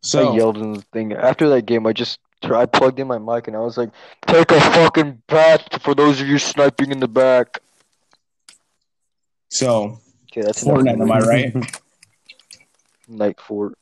So 0.02 0.32
I 0.32 0.36
yelled 0.36 0.56
in 0.56 0.72
the 0.72 0.82
thing 0.92 1.12
after 1.12 1.48
that 1.50 1.66
game. 1.66 1.86
I 1.86 1.92
just 1.92 2.20
I 2.42 2.64
plugged 2.64 3.00
in 3.00 3.06
my 3.06 3.18
mic 3.18 3.48
and 3.48 3.56
I 3.56 3.60
was 3.60 3.76
like, 3.76 3.90
"Take 4.26 4.50
a 4.50 4.60
fucking 4.60 5.22
bath 5.26 5.82
for 5.82 5.94
those 5.94 6.20
of 6.20 6.26
you 6.26 6.38
sniping 6.38 6.90
in 6.90 7.00
the 7.00 7.08
back." 7.08 7.58
so 9.50 10.00
Okay, 10.30 10.42
that's. 10.42 10.64
Fortnite, 10.64 11.00
am 11.00 11.10
I 11.10 11.18
right? 11.18 11.54
Night 13.08 13.40
Fort. 13.40 13.76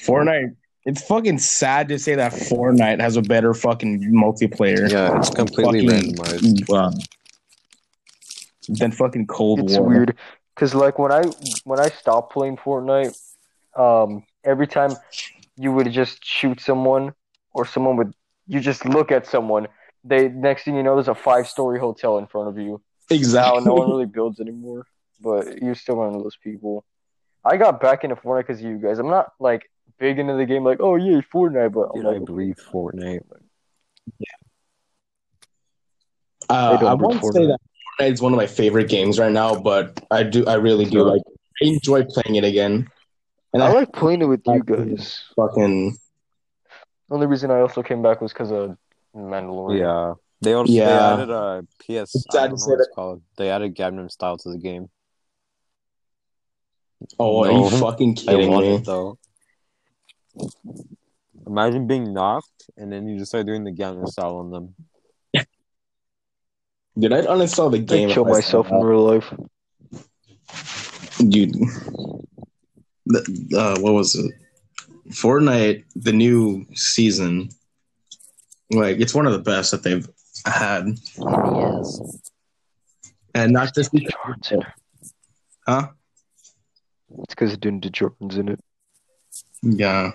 Fortnite. 0.00 0.54
It's 0.86 1.02
fucking 1.06 1.38
sad 1.38 1.88
to 1.88 1.98
say 1.98 2.14
that 2.14 2.32
Fortnite 2.32 3.00
has 3.00 3.16
a 3.16 3.22
better 3.22 3.52
fucking 3.52 4.00
multiplayer. 4.12 4.90
Yeah, 4.90 5.18
it's 5.18 5.30
completely 5.30 5.86
Fucking- 5.86 6.14
randomized. 6.16 6.72
uh, 6.74 6.90
than 8.68 8.92
fucking 8.92 9.26
Cold 9.26 9.60
It's 9.60 9.78
War. 9.78 9.88
weird 9.88 10.16
because 10.54 10.74
like 10.74 10.98
when 10.98 11.12
I 11.12 11.22
when 11.64 11.80
I 11.80 11.88
stopped 11.88 12.32
playing 12.32 12.56
Fortnite, 12.56 13.16
um, 13.76 14.24
every 14.44 14.66
time 14.66 14.92
you 15.56 15.72
would 15.72 15.90
just 15.92 16.24
shoot 16.24 16.60
someone 16.60 17.12
or 17.52 17.66
someone 17.66 17.96
would 17.96 18.14
you 18.46 18.60
just 18.60 18.84
look 18.84 19.10
at 19.12 19.26
someone. 19.26 19.66
They 20.04 20.28
next 20.28 20.64
thing 20.64 20.76
you 20.76 20.82
know, 20.82 20.94
there's 20.94 21.08
a 21.08 21.14
five 21.14 21.46
story 21.48 21.78
hotel 21.78 22.18
in 22.18 22.26
front 22.26 22.48
of 22.48 22.58
you. 22.58 22.80
Now 23.10 23.16
Exactly. 23.16 23.64
no 23.64 23.74
one 23.74 23.90
really 23.90 24.06
builds 24.06 24.38
anymore, 24.40 24.86
but 25.20 25.60
you're 25.60 25.74
still 25.74 25.96
one 25.96 26.14
of 26.14 26.22
those 26.22 26.36
people. 26.36 26.84
I 27.44 27.56
got 27.56 27.80
back 27.80 28.04
into 28.04 28.16
Fortnite 28.16 28.46
because 28.46 28.60
of 28.60 28.66
you 28.70 28.78
guys. 28.78 28.98
I'm 28.98 29.08
not 29.10 29.32
like 29.40 29.68
big 30.00 30.18
into 30.18 30.34
the 30.34 30.46
game, 30.46 30.64
like 30.64 30.78
oh 30.80 30.96
yeah, 30.96 31.20
Fortnite, 31.32 31.72
but 31.72 31.90
I'm 31.94 31.96
Dude, 32.02 32.06
I 32.06 32.12
like, 32.18 32.24
breathe 32.24 32.56
Fortnite. 32.72 33.20
Uh, 36.48 36.72
They 36.72 36.80
don't 36.80 36.88
I 36.90 36.94
won't 36.94 37.22
say 37.32 37.46
that 37.46 37.58
Fortnite 38.00 38.12
is 38.12 38.22
one 38.22 38.32
of 38.32 38.36
my 38.36 38.46
favorite 38.46 38.88
games 38.88 39.18
right 39.20 39.30
now, 39.30 39.54
but 39.60 40.04
I 40.10 40.24
do. 40.24 40.44
I 40.46 40.54
really 40.54 40.86
do 40.86 41.04
like. 41.04 41.22
I 41.62 41.66
enjoy 41.66 42.04
playing 42.04 42.36
it 42.36 42.44
again. 42.44 42.88
And 43.52 43.62
I 43.62 43.68
I, 43.68 43.72
like 43.72 43.92
playing 43.92 44.22
it 44.22 44.26
with 44.26 44.40
you 44.46 44.62
guys. 44.64 45.22
fucking 45.36 45.96
Only 47.10 47.26
reason 47.26 47.50
I 47.50 47.60
also 47.60 47.82
came 47.82 48.02
back 48.02 48.20
was 48.20 48.32
because 48.32 48.50
of 48.50 48.76
Mandalorian. 49.14 49.78
Yeah. 49.80 50.14
They 50.40 50.54
also 50.54 50.72
Yeah. 50.72 50.86
they 51.16 51.22
added 51.22 51.30
a 51.30 51.66
PS. 51.80 52.14
It's 52.14 52.26
I 52.30 52.32
sad 52.32 52.40
don't 52.40 52.44
to 52.46 52.50
know 52.52 52.56
say 52.56 52.70
what 52.70 52.80
it's 52.80 52.88
called. 52.94 53.22
They 53.36 53.50
added 53.50 53.76
Gangnam 53.76 54.10
Style 54.10 54.38
to 54.38 54.50
the 54.50 54.58
game. 54.58 54.88
oh, 57.18 57.44
are 57.44 57.52
you 57.52 57.68
fucking 57.78 58.12
I 58.12 58.14
kidding 58.14 58.50
want 58.50 58.66
me? 58.66 58.74
it 58.76 58.84
though. 58.84 59.18
Imagine 61.46 61.86
being 61.86 62.12
knocked 62.12 62.70
and 62.76 62.92
then 62.92 63.08
you 63.08 63.18
just 63.18 63.30
start 63.30 63.46
doing 63.46 63.64
the 63.64 63.72
Gangnam 63.72 64.06
Style 64.08 64.36
on 64.36 64.50
them. 64.50 64.74
Dude, 66.98 67.12
I'd 67.12 67.24
uninstall 67.26 67.70
the 67.70 67.78
I 67.78 67.80
game. 67.80 68.10
kill 68.10 68.26
I 68.26 68.30
myself 68.32 68.68
in 68.70 68.80
real 68.80 69.04
life. 69.04 69.32
that. 71.18 71.28
dude. 71.30 71.52
The, 73.06 73.56
uh, 73.56 73.80
what 73.80 73.94
was 73.94 74.14
it? 74.16 74.32
Fortnite, 75.10 75.84
the 75.96 76.12
new 76.12 76.66
season. 76.74 77.48
Like, 78.70 78.98
it's 79.00 79.14
one 79.14 79.26
of 79.26 79.32
the 79.32 79.38
best 79.40 79.70
that 79.72 79.82
they've 79.82 80.06
had, 80.46 80.86
Yes. 80.86 82.00
and 83.34 83.52
not 83.52 83.74
just 83.74 83.90
because, 83.92 84.12
Jordan's 84.24 84.66
huh? 85.66 85.88
It's 87.24 87.34
because 87.34 87.56
Din 87.58 87.80
Djarin's 87.80 88.36
in 88.36 88.48
it. 88.48 88.60
Yeah. 89.62 90.12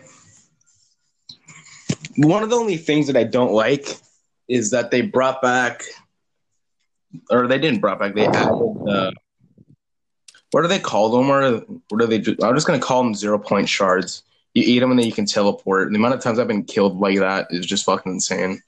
One 2.18 2.44
of 2.44 2.50
the 2.50 2.56
only 2.56 2.78
things 2.78 3.08
that 3.08 3.18
I 3.18 3.24
don't 3.24 3.52
like 3.52 3.98
is 4.48 4.72
that 4.72 4.92
they 4.92 5.02
brought 5.02 5.42
back, 5.42 5.84
or 7.30 7.48
they 7.48 7.60
didn't 7.60 7.82
brought 7.82 8.00
back. 8.00 8.16
They 8.16 8.26
added 8.28 8.36
the. 8.36 9.14
What 10.52 10.62
do 10.62 10.68
they 10.68 10.80
call 10.80 11.10
them? 11.10 11.30
Or 11.30 11.60
what 11.90 12.00
do 12.00 12.08
they 12.08 12.20
do? 12.20 12.36
I'm 12.42 12.56
just 12.56 12.68
gonna 12.68 12.80
call 12.80 13.04
them 13.04 13.14
zero 13.14 13.38
point 13.38 13.68
shards 13.68 14.24
You 14.54 14.64
eat 14.66 14.80
them 14.80 14.92
and 14.92 15.00
then 15.00 15.06
you 15.06 15.12
can 15.12 15.26
teleport. 15.26 15.90
The 15.90 15.98
amount 15.98 16.14
of 16.14 16.22
times 16.22 16.40
I've 16.40 16.48
been 16.48 16.64
killed 16.64 16.98
like 17.00 17.20
that 17.20 17.48
is 17.50 17.66
just 17.66 17.86
fucking 17.86 18.14
insane. 18.14 18.62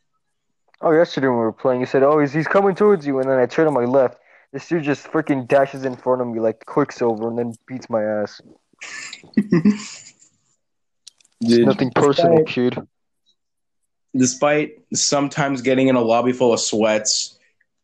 Oh, 0.81 0.91
yesterday 0.91 1.27
when 1.27 1.37
we 1.37 1.43
were 1.43 1.53
playing, 1.53 1.79
you 1.79 1.87
said, 1.87 2.03
"Oh, 2.03 2.19
he's, 2.19 2.33
he's 2.33 2.47
coming 2.47 2.75
towards 2.75 3.07
you," 3.07 3.19
and 3.19 3.29
then 3.29 3.39
I 3.39 3.45
turn 3.45 3.67
on 3.67 3.73
my 3.73 3.85
left. 3.85 4.19
This 4.51 4.67
dude 4.67 4.83
just 4.83 5.07
freaking 5.07 5.47
dashes 5.47 5.85
in 5.85 5.95
front 5.95 6.21
of 6.21 6.27
me 6.27 6.39
like 6.39 6.65
Quicksilver, 6.65 7.29
and 7.29 7.37
then 7.37 7.53
beats 7.67 7.89
my 7.89 8.03
ass. 8.03 8.41
Dude, 11.41 11.67
Nothing 11.67 11.91
personal, 11.91 12.43
kid. 12.45 12.77
despite 14.15 14.79
sometimes 14.93 15.61
getting 15.61 15.87
in 15.87 15.95
a 15.95 16.01
lobby 16.01 16.31
full 16.33 16.53
of 16.53 16.59
sweats, 16.59 17.37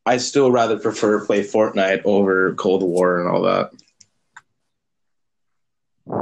I 0.06 0.18
still 0.18 0.52
rather 0.52 0.80
prefer 0.80 1.24
play 1.26 1.44
Fortnite 1.44 2.02
over 2.06 2.56
Cold 2.56 2.82
War 2.84 3.20
and 3.22 3.30
all 3.30 3.44
that. 3.44 3.70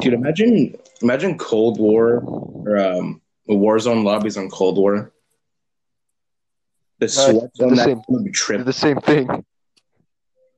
Dude, 0.02 0.14
imagine 0.14 0.76
imagine 1.02 1.38
Cold 1.38 1.80
War 1.80 2.22
or 2.26 2.78
um, 2.78 3.22
Warzone 3.50 4.04
lobbies 4.04 4.38
on 4.38 4.50
Cold 4.50 4.78
War. 4.78 5.12
The 7.00 7.08
sweats 7.10 7.60
on 7.60 7.70
the 7.70 7.76
that 7.76 7.86
same. 7.86 8.02
would 8.10 8.26
be 8.26 8.32
trip. 8.32 8.66
the 8.66 8.74
same 8.74 9.00
thing. 9.00 9.46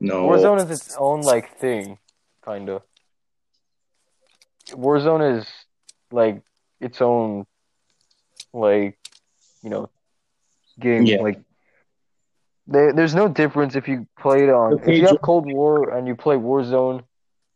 No, 0.00 0.28
Warzone 0.28 0.62
is 0.64 0.70
its 0.70 0.96
own 0.98 1.22
like 1.22 1.56
thing, 1.58 1.98
kinda. 2.44 2.82
Warzone 4.70 5.38
is 5.38 5.46
like 6.10 6.42
its 6.80 7.00
own, 7.00 7.46
like, 8.52 8.98
you 9.62 9.70
know, 9.70 9.90
game. 10.78 11.04
Yeah. 11.06 11.20
Like, 11.20 11.40
there, 12.66 12.92
there's 12.92 13.14
no 13.14 13.28
difference 13.28 13.76
if 13.76 13.88
you 13.88 14.06
play 14.18 14.44
it 14.44 14.50
on. 14.50 14.74
Okay, 14.74 14.92
if 14.92 14.98
you 14.98 15.06
have 15.06 15.20
Cold 15.20 15.50
War 15.50 15.90
and 15.90 16.06
you 16.06 16.14
play 16.14 16.36
Warzone, 16.36 17.02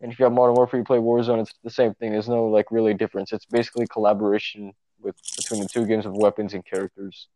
and 0.00 0.12
if 0.12 0.18
you 0.18 0.24
have 0.24 0.33
Modern 0.33 0.54
Warfare, 0.54 0.81
you 0.81 0.85
play 0.85 0.98
Warzone. 0.98 1.40
It's 1.40 1.54
the 1.64 1.70
same 1.70 1.94
thing. 1.94 2.12
There's 2.12 2.28
no 2.28 2.46
like 2.46 2.70
really 2.70 2.94
difference. 2.94 3.33
It's 3.33 3.46
basically 3.46 3.87
collaboration 3.87 4.72
with 5.00 5.16
between 5.37 5.62
the 5.62 5.68
two 5.68 5.87
games 5.87 6.07
of 6.07 6.14
weapons 6.14 6.54
and 6.54 6.64
characters. 6.64 7.28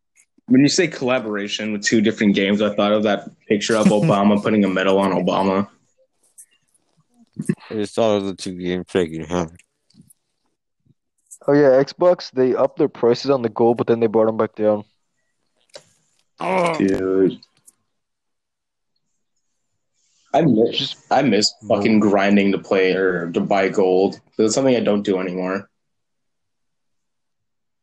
when 0.46 0.60
you 0.60 0.68
say 0.68 0.88
collaboration 0.88 1.72
with 1.72 1.82
two 1.82 2.00
different 2.00 2.34
games, 2.34 2.60
I 2.60 2.74
thought 2.74 2.92
of 2.92 3.04
that 3.04 3.28
picture 3.46 3.76
of 3.76 3.86
Obama 3.86 4.42
putting 4.42 4.64
a 4.64 4.68
medal 4.68 4.98
on 4.98 5.12
Obama. 5.12 5.68
I 7.70 7.74
just 7.74 7.94
thought 7.94 8.16
of 8.16 8.24
the 8.26 8.34
two 8.34 8.54
games 8.54 8.86
taking 8.88 9.24
hard. 9.24 9.60
Oh 11.46 11.52
yeah, 11.52 11.82
Xbox 11.82 12.30
they 12.30 12.54
upped 12.54 12.78
their 12.78 12.88
prices 12.88 13.30
on 13.30 13.42
the 13.42 13.48
gold, 13.48 13.76
but 13.76 13.86
then 13.86 14.00
they 14.00 14.06
brought 14.06 14.26
them 14.26 14.36
back 14.36 14.54
down. 14.54 14.84
Oh. 16.38 16.76
Dude. 16.78 17.38
I 20.34 20.42
miss 20.42 20.78
Just- 20.78 20.96
I 21.10 21.22
miss 21.22 21.52
fucking 21.68 22.00
grinding 22.00 22.52
to 22.52 22.58
play 22.58 22.92
or 22.92 23.30
to 23.32 23.40
buy 23.40 23.68
gold. 23.68 24.20
It's 24.38 24.54
something 24.54 24.74
I 24.74 24.80
don't 24.80 25.02
do 25.02 25.18
anymore. 25.18 25.68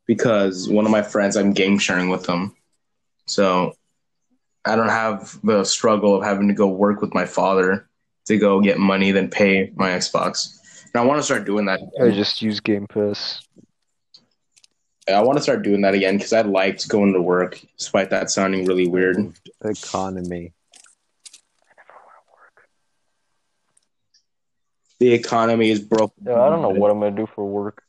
Because 0.08 0.68
one 0.68 0.86
of 0.86 0.92
my 0.92 1.04
friends 1.04 1.38
I'm 1.38 1.54
game 1.54 1.78
sharing 1.78 2.10
with 2.10 2.24
them. 2.24 2.56
So 3.28 3.74
I 4.66 4.76
don't 4.76 4.90
have 4.90 5.40
the 5.44 5.64
struggle 5.64 6.16
of 6.16 6.24
having 6.24 6.48
to 6.48 6.54
go 6.56 6.68
work 6.68 7.02
with 7.02 7.14
my 7.14 7.26
father 7.26 7.88
to 8.26 8.38
go 8.38 8.62
get 8.62 8.80
money 8.80 9.12
then 9.12 9.30
pay 9.30 9.72
my 9.76 9.90
Xbox. 9.90 10.59
And 10.94 11.02
I 11.02 11.06
want 11.06 11.20
to 11.20 11.24
start 11.24 11.46
doing 11.46 11.66
that. 11.66 11.80
I 12.02 12.10
just 12.12 12.42
use 12.42 12.60
Game 12.60 12.88
Pass. 12.88 13.42
I 15.08 15.22
want 15.22 15.38
to 15.38 15.44
start 15.44 15.64
doing 15.64 15.82
that 15.82 15.94
again 15.96 16.18
because 16.18 16.34
I 16.34 16.42
liked 16.42 16.88
going 16.88 17.14
to 17.14 17.22
work, 17.22 17.60
despite 17.78 18.10
that 18.12 18.30
sounding 18.30 18.66
really 18.66 18.88
weird. 18.88 19.18
Economy. 19.64 20.54
I 21.64 21.74
never 21.78 21.98
want 22.06 22.16
to 22.16 22.32
work. 22.32 22.68
The 25.00 25.14
economy 25.14 25.70
is 25.72 25.80
broken. 25.80 26.26
Yeah, 26.28 26.42
I 26.44 26.50
don't 26.50 26.62
know 26.62 26.70
what 26.70 26.92
I'm 26.92 27.00
gonna 27.00 27.16
do 27.16 27.28
for 27.34 27.46
work. 27.46 27.84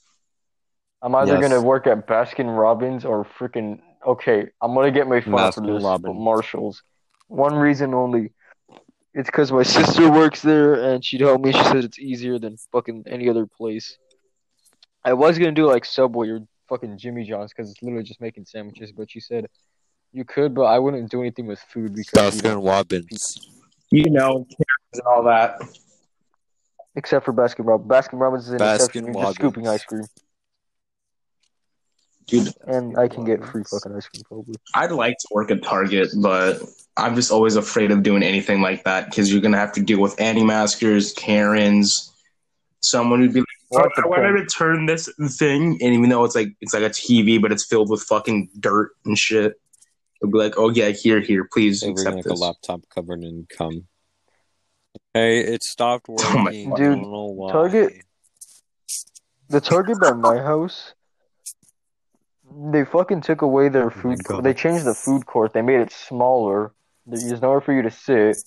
I'm 1.02 1.14
either 1.14 1.34
Yes. 1.34 1.42
gonna 1.42 1.60
work 1.60 1.86
at 1.86 2.06
Baskin 2.06 2.58
Robbins 2.58 3.04
or 3.04 3.24
freaking 3.24 3.80
okay. 4.06 4.48
I'm 4.62 4.74
gonna 4.74 4.90
get 4.90 5.06
my 5.06 5.20
fun 5.20 5.34
of 5.34 5.54
for 5.54 5.60
Baskin 5.60 5.66
this, 5.82 6.00
but 6.02 6.14
Marshalls. 6.14 6.82
One 7.28 7.54
reason 7.54 7.92
only. 7.94 8.32
It's 9.12 9.26
because 9.26 9.50
my 9.50 9.64
sister 9.64 10.10
works 10.10 10.40
there 10.40 10.74
and 10.74 11.04
she 11.04 11.18
told 11.18 11.44
me 11.44 11.52
she 11.52 11.64
said 11.64 11.84
it's 11.84 11.98
easier 11.98 12.38
than 12.38 12.56
fucking 12.70 13.04
any 13.08 13.28
other 13.28 13.46
place. 13.46 13.98
I 15.04 15.14
was 15.14 15.38
gonna 15.38 15.52
do 15.52 15.66
like 15.66 15.84
Subway 15.84 16.28
or 16.28 16.40
fucking 16.68 16.98
Jimmy 16.98 17.24
John's 17.24 17.52
because 17.52 17.70
it's 17.70 17.82
literally 17.82 18.04
just 18.04 18.20
making 18.20 18.44
sandwiches, 18.44 18.92
but 18.92 19.10
she 19.10 19.18
said 19.20 19.46
you 20.12 20.24
could, 20.24 20.54
but 20.54 20.64
I 20.64 20.78
wouldn't 20.78 21.10
do 21.10 21.20
anything 21.20 21.46
with 21.46 21.60
food 21.60 21.94
because 21.94 22.36
you 22.36 22.42
know, 22.42 22.60
Baskin 22.60 22.66
Robbins. 22.66 23.48
You 23.90 24.10
know, 24.10 24.46
and 24.92 25.02
all 25.06 25.24
that. 25.24 25.60
except 26.96 27.24
for 27.24 27.32
Baskin 27.32 27.66
Robbins. 27.66 27.90
Baskin 27.90 28.20
Robbins 28.20 28.46
is 28.46 28.52
an 28.52 28.58
Baskin 28.58 28.74
exception. 28.74 29.04
You're 29.06 29.22
just 29.22 29.34
scooping 29.36 29.68
ice 29.68 29.84
cream, 29.84 30.04
Dude, 32.26 32.52
and 32.66 32.96
I 32.98 33.08
can 33.08 33.24
get 33.24 33.44
free 33.44 33.64
fucking 33.64 33.92
ice 33.94 34.06
cream 34.06 34.22
probably. 34.26 34.54
I'd 34.74 34.92
like 34.92 35.16
to 35.18 35.28
work 35.32 35.50
at 35.50 35.62
Target, 35.62 36.10
but 36.20 36.62
I'm 37.00 37.14
just 37.14 37.30
always 37.30 37.56
afraid 37.56 37.90
of 37.90 38.02
doing 38.02 38.22
anything 38.22 38.60
like 38.60 38.84
that 38.84 39.06
because 39.10 39.32
you're 39.32 39.40
gonna 39.42 39.58
have 39.58 39.72
to 39.72 39.82
deal 39.82 40.00
with 40.00 40.20
anti-maskers, 40.20 41.12
Karens, 41.14 42.12
someone 42.80 43.20
who'd 43.20 43.32
be 43.32 43.40
like, 43.40 43.46
Well, 43.70 43.84
"Oh, 43.96 44.02
I 44.02 44.06
want 44.06 44.22
to 44.22 44.28
depends. 44.32 44.54
return 44.54 44.86
this 44.86 45.08
thing," 45.38 45.78
and 45.80 45.94
even 45.94 46.08
though 46.10 46.24
it's 46.24 46.34
like 46.34 46.48
it's 46.60 46.74
like 46.74 46.82
a 46.82 46.90
TV, 46.90 47.40
but 47.40 47.52
it's 47.52 47.64
filled 47.64 47.88
with 47.90 48.02
fucking 48.02 48.50
dirt 48.58 48.90
and 49.04 49.16
shit, 49.18 49.54
they'll 50.20 50.30
be 50.30 50.38
like, 50.38 50.54
"Oh 50.56 50.70
yeah, 50.70 50.88
here, 50.90 51.20
here, 51.20 51.48
please 51.52 51.80
They 51.80 51.86
bring 51.92 51.98
accept 52.06 52.16
like 52.16 52.26
a 52.26 52.34
laptop 52.34 52.80
covered 52.94 53.22
in 53.22 53.46
cum. 53.56 53.86
Hey, 55.14 55.40
it 55.40 55.62
stopped 55.62 56.06
Oh 56.08 56.32
my 56.38 56.44
working. 56.44 56.70
God. 56.70 56.80
I 56.80 56.84
don't 56.84 57.02
know 57.02 57.26
why. 57.26 57.52
Target- 57.52 58.02
The 59.48 59.60
Target 59.60 60.00
by 60.00 60.12
my 60.12 60.38
house, 60.38 60.94
they 62.72 62.84
fucking 62.84 63.20
took 63.22 63.42
away 63.42 63.68
their 63.68 63.90
oh 63.90 63.94
my 63.94 64.02
food. 64.02 64.24
court. 64.24 64.44
They 64.44 64.54
changed 64.54 64.84
the 64.84 64.94
food 64.94 65.26
court. 65.26 65.52
They 65.52 65.62
made 65.62 65.80
it 65.80 65.92
smaller. 65.92 66.72
There's 67.06 67.42
nowhere 67.42 67.60
for 67.60 67.72
you 67.72 67.82
to 67.82 67.90
sit, 67.90 68.38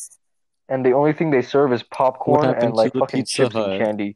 and 0.70 0.86
the 0.86 0.94
only 0.94 1.13
thing 1.13 1.32
they 1.32 1.42
serve 1.42 1.74
is 1.74 1.84
popcorn 1.84 2.56
and 2.56 2.74
like 2.74 2.94
fucking 2.94 3.26
chips 3.26 3.54
Hut? 3.54 3.72
and 3.72 3.84
candy, 3.84 4.16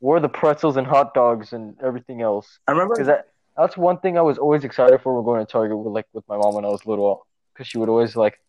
or 0.00 0.20
the 0.20 0.28
pretzels 0.28 0.76
and 0.76 0.86
hot 0.86 1.14
dogs 1.14 1.52
and 1.52 1.76
everything 1.82 2.22
else. 2.22 2.58
I 2.66 2.72
remember 2.72 2.94
Because 2.94 3.08
that 3.08 3.28
that's 3.56 3.76
one 3.76 3.98
thing 3.98 4.18
I 4.18 4.22
was 4.22 4.38
always 4.38 4.64
excited 4.64 5.00
for. 5.02 5.14
When 5.14 5.24
going 5.24 5.44
to 5.44 5.50
Target 5.50 5.78
with 5.78 5.92
like 5.92 6.06
with 6.12 6.26
my 6.28 6.36
mom 6.36 6.54
when 6.54 6.64
I 6.64 6.68
was 6.68 6.86
little, 6.86 7.26
because 7.52 7.66
she 7.66 7.78
would 7.78 7.88
always 7.88 8.16
like 8.16 8.40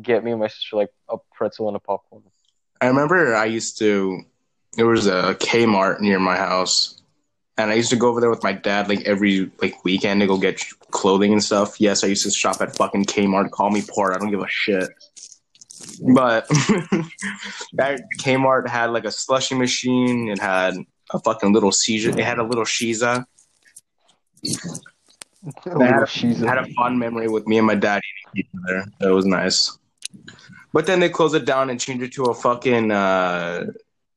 get 0.00 0.22
me 0.22 0.30
and 0.30 0.40
my 0.40 0.48
sister 0.48 0.76
like 0.76 0.90
a 1.08 1.16
pretzel 1.34 1.68
and 1.68 1.76
a 1.76 1.80
popcorn. 1.80 2.22
I 2.80 2.86
remember 2.86 3.34
I 3.34 3.46
used 3.46 3.78
to. 3.78 4.20
There 4.74 4.86
was 4.86 5.06
a 5.06 5.34
Kmart 5.40 6.00
near 6.00 6.18
my 6.18 6.36
house, 6.36 6.95
and 7.58 7.70
I 7.70 7.74
used 7.74 7.90
to 7.90 7.96
go 7.96 8.08
over 8.08 8.20
there 8.20 8.30
with 8.30 8.42
my 8.42 8.52
dad 8.52 8.88
like 8.88 9.02
every 9.02 9.50
like 9.62 9.84
weekend 9.84 10.20
to 10.20 10.26
go 10.26 10.38
get 10.38 10.62
clothing 10.90 11.32
and 11.32 11.42
stuff. 11.42 11.80
Yes, 11.80 12.04
I 12.04 12.08
used 12.08 12.24
to 12.24 12.30
shop 12.30 12.60
at 12.60 12.76
fucking 12.76 13.06
Kmart. 13.06 13.50
Call 13.50 13.70
me 13.70 13.82
poor. 13.88 14.12
I 14.12 14.18
don't 14.18 14.30
give 14.30 14.40
a 14.40 14.48
shit. 14.48 14.88
But 16.02 16.46
that 17.74 18.02
Kmart 18.20 18.68
had 18.68 18.90
like 18.90 19.04
a 19.04 19.10
slushy 19.10 19.54
machine. 19.54 20.28
It 20.28 20.38
had 20.38 20.74
a 21.12 21.18
fucking 21.18 21.52
Little 21.52 21.72
Caesars. 21.72 22.16
It 22.16 22.24
had 22.24 22.38
a 22.38 22.42
little 22.42 22.64
Shiza. 22.64 23.24
I 25.64 25.84
had, 25.84 26.02
a, 26.02 26.46
had 26.46 26.58
a 26.58 26.66
fond 26.74 26.98
memory 26.98 27.28
with 27.28 27.46
me 27.46 27.58
and 27.58 27.66
my 27.66 27.74
dad 27.74 28.02
eating 28.34 28.48
pizza 28.50 28.58
there. 28.66 29.08
It 29.08 29.12
was 29.12 29.24
nice. 29.24 29.78
But 30.72 30.86
then 30.86 31.00
they 31.00 31.08
closed 31.08 31.34
it 31.34 31.46
down 31.46 31.70
and 31.70 31.80
changed 31.80 32.02
it 32.02 32.12
to 32.14 32.24
a 32.24 32.34
fucking 32.34 32.90
uh, 32.90 33.66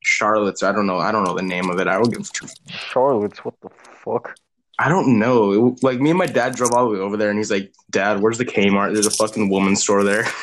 Charlotte's. 0.02 0.62
I 0.62 0.72
don't 0.72 0.86
know. 0.86 0.98
I 0.98 1.12
don't 1.12 1.24
know 1.24 1.34
the 1.34 1.42
name 1.42 1.70
of 1.70 1.78
it. 1.80 1.86
I 1.88 1.94
don't 1.94 2.10
give. 2.12 2.30
two- 2.32 2.46
Charlotte's. 2.68 3.38
What 3.44 3.54
the 3.60 3.68
fuck? 4.04 4.34
I 4.78 4.88
don't 4.88 5.18
know. 5.18 5.52
It- 5.68 5.82
like 5.82 6.00
me 6.00 6.10
and 6.10 6.18
my 6.18 6.26
dad 6.26 6.54
drove 6.56 6.72
all 6.72 6.86
the 6.88 6.94
way 6.94 7.00
over 7.00 7.16
there, 7.16 7.28
and 7.30 7.38
he's 7.38 7.50
like, 7.50 7.72
"Dad, 7.90 8.20
where's 8.20 8.38
the 8.38 8.46
Kmart? 8.46 8.94
There's 8.94 9.06
a 9.06 9.10
fucking 9.10 9.48
woman's 9.50 9.82
store 9.82 10.04
there." 10.04 10.24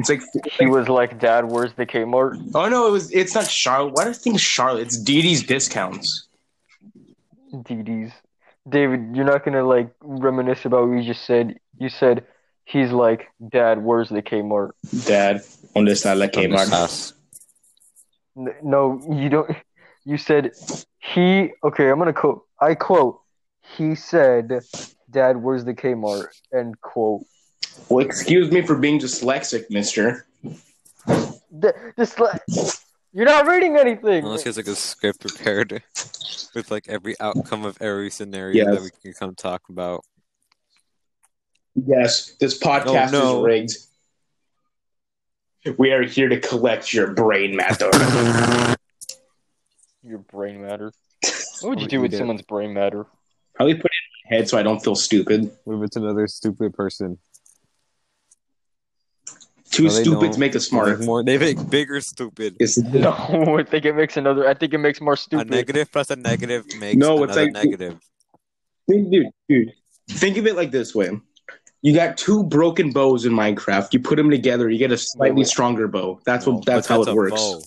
It's 0.00 0.08
like, 0.08 0.22
He 0.56 0.66
was 0.66 0.88
like, 0.88 1.18
"Dad, 1.18 1.46
where's 1.50 1.72
the 1.74 1.84
Kmart?" 1.84 2.52
oh 2.54 2.68
no, 2.68 2.86
it 2.86 2.92
was. 2.92 3.10
It's 3.10 3.34
not 3.34 3.50
Charlotte. 3.50 3.94
Why 3.94 4.04
do 4.04 4.10
I 4.10 4.12
think 4.12 4.38
Charlotte? 4.38 4.82
It's 4.82 4.96
Dee 4.96 5.22
Dee's 5.22 5.42
discounts. 5.42 6.28
DD's. 7.52 8.12
David, 8.68 9.16
you're 9.16 9.24
not 9.24 9.44
gonna 9.44 9.66
like 9.66 9.90
reminisce 10.00 10.64
about 10.64 10.88
what 10.88 10.98
you 10.98 11.02
just 11.02 11.24
said. 11.24 11.58
You 11.78 11.88
said 11.88 12.24
he's 12.64 12.92
like, 12.92 13.26
Dad, 13.48 13.82
where's 13.82 14.08
the 14.08 14.22
Kmart? 14.22 14.70
Dad, 15.06 15.42
¿dónde 15.74 15.90
está 15.90 16.16
la 16.16 16.28
From 16.28 16.50
this 16.52 16.68
Kmart? 16.70 17.12
House. 18.38 18.54
N- 18.62 18.70
No, 18.70 19.00
you 19.10 19.28
don't. 19.28 19.50
You 20.04 20.16
said 20.16 20.52
he. 21.00 21.50
Okay, 21.64 21.90
I'm 21.90 21.98
gonna 21.98 22.12
quote. 22.12 22.44
I 22.60 22.74
quote. 22.74 23.20
He 23.76 23.94
said, 23.94 24.60
"Dad, 25.10 25.36
where's 25.36 25.64
the 25.64 25.74
Kmart?" 25.74 26.28
End 26.54 26.80
quote. 26.80 27.22
Well, 27.88 28.04
excuse 28.04 28.50
me 28.50 28.62
for 28.62 28.76
being 28.76 28.98
dyslexic, 28.98 29.70
Mister. 29.70 30.26
D- 31.06 31.68
just 31.98 32.18
like 32.20 32.42
you're 33.12 33.26
not 33.26 33.46
reading 33.46 33.76
anything. 33.76 34.24
Unless 34.24 34.42
he 34.42 34.48
has 34.48 34.56
like 34.56 34.66
a 34.66 34.74
script 34.74 35.20
prepared 35.20 35.82
with 36.54 36.70
like 36.70 36.88
every 36.88 37.14
outcome 37.20 37.64
of 37.64 37.76
every 37.80 38.10
scenario 38.10 38.64
that 38.74 38.82
we 38.82 38.90
can 39.02 39.12
come 39.12 39.34
talk 39.34 39.62
about. 39.68 40.04
Yes, 41.74 42.34
this 42.40 42.60
oh, 42.62 42.66
podcast 42.66 43.08
Oh, 43.08 43.18
no. 43.18 43.38
is 43.38 43.44
rigged. 43.44 43.76
We 45.76 45.92
are 45.92 46.02
here 46.02 46.28
to 46.28 46.40
collect 46.40 46.92
your 46.92 47.12
brain 47.12 47.56
matter. 47.56 47.90
Your 50.02 50.18
brain 50.18 50.62
matter. 50.62 50.92
What 51.60 51.70
would 51.70 51.80
you 51.80 51.86
oh, 51.86 51.88
do 51.88 52.00
with 52.02 52.12
eat 52.12 52.14
it. 52.14 52.18
someone's 52.18 52.42
brain 52.42 52.72
matter? 52.72 53.04
Probably 53.56 53.74
put 53.74 53.86
it 53.86 53.90
in 53.90 54.30
my 54.30 54.36
head 54.36 54.48
so 54.48 54.56
I 54.56 54.62
don't 54.62 54.78
feel 54.78 54.94
stupid. 54.94 55.50
What 55.64 55.78
if 55.78 55.82
it's 55.86 55.96
another 55.96 56.28
stupid 56.28 56.72
person? 56.72 57.18
Too 59.72 59.82
No, 59.84 59.88
they 59.90 60.02
stupid 60.02 60.20
don't. 60.30 60.38
make 60.38 60.54
a 60.54 60.58
They 60.60 60.80
make 60.96 61.00
more. 61.00 61.24
They 61.24 61.36
make 61.36 61.68
bigger 61.68 62.00
stupid. 62.00 62.56
It's, 62.60 62.78
No, 62.94 63.10
I 63.58 63.64
think 63.64 63.84
it 63.86 63.94
makes 63.96 64.16
another. 64.16 64.48
I 64.48 64.54
think 64.54 64.72
it 64.72 64.78
makes 64.78 65.00
more 65.00 65.16
stupid. 65.16 65.46
A 65.46 65.48
stupid. 65.48 65.56
negative 65.56 65.90
plus 65.92 66.10
a 66.10 66.16
negative 66.16 66.64
makes 66.78 66.96
No, 66.96 67.24
it's 67.24 67.34
another 67.36 67.44
like- 67.52 67.64
negative. 67.64 67.98
Think, 68.88 69.10
dude, 69.10 69.26
dude, 69.48 69.72
think 70.10 70.36
of 70.38 70.46
it 70.46 70.54
like 70.54 70.70
this 70.70 70.94
way. 70.94 71.10
You 71.80 71.94
got 71.94 72.18
two 72.18 72.42
broken 72.42 72.90
bows 72.90 73.24
in 73.24 73.32
Minecraft. 73.32 73.92
You 73.92 74.00
put 74.00 74.16
them 74.16 74.30
together, 74.30 74.68
you 74.68 74.78
get 74.78 74.90
a 74.90 74.98
slightly 74.98 75.44
stronger 75.44 75.86
bow. 75.86 76.20
That's 76.26 76.46
what. 76.46 76.64
That's 76.64 76.88
but 76.88 76.94
how 76.94 77.02
it 77.02 77.14
works. 77.14 77.40
bow. 77.40 77.62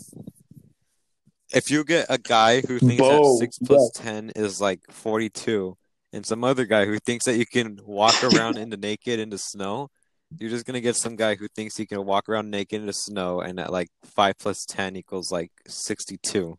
If 1.54 1.70
you 1.70 1.84
get 1.84 2.06
a 2.10 2.18
guy 2.18 2.62
who 2.62 2.80
thinks 2.80 2.98
Bow, 2.98 3.24
that 3.24 3.38
six 3.40 3.58
plus 3.60 3.92
ten 3.94 4.32
is 4.36 4.62
like 4.62 4.80
forty-two, 4.90 5.78
and 6.14 6.26
some 6.26 6.44
other 6.44 6.66
guy 6.66 6.86
who 6.86 6.98
thinks 7.00 7.26
that 7.26 7.38
you 7.38 7.46
can 7.46 7.80
walk 7.86 8.24
around 8.36 8.58
in 8.58 8.70
the 8.70 8.78
naked 8.78 9.20
in 9.20 9.30
the 9.30 9.38
snow, 9.38 9.90
you're 10.38 10.50
just 10.50 10.66
gonna 10.66 10.82
get 10.82 10.96
some 10.96 11.16
guy 11.16 11.36
who 11.36 11.48
thinks 11.50 11.76
he 11.76 11.86
can 11.86 12.06
walk 12.06 12.30
around 12.30 12.50
naked 12.50 12.80
in 12.80 12.88
the 12.88 12.94
snow, 12.94 13.42
and 13.42 13.58
that 13.58 13.72
like 13.72 13.90
five 14.06 14.38
plus 14.40 14.66
ten 14.66 14.96
equals 14.96 15.32
like 15.32 15.52
sixty-two. 15.68 16.58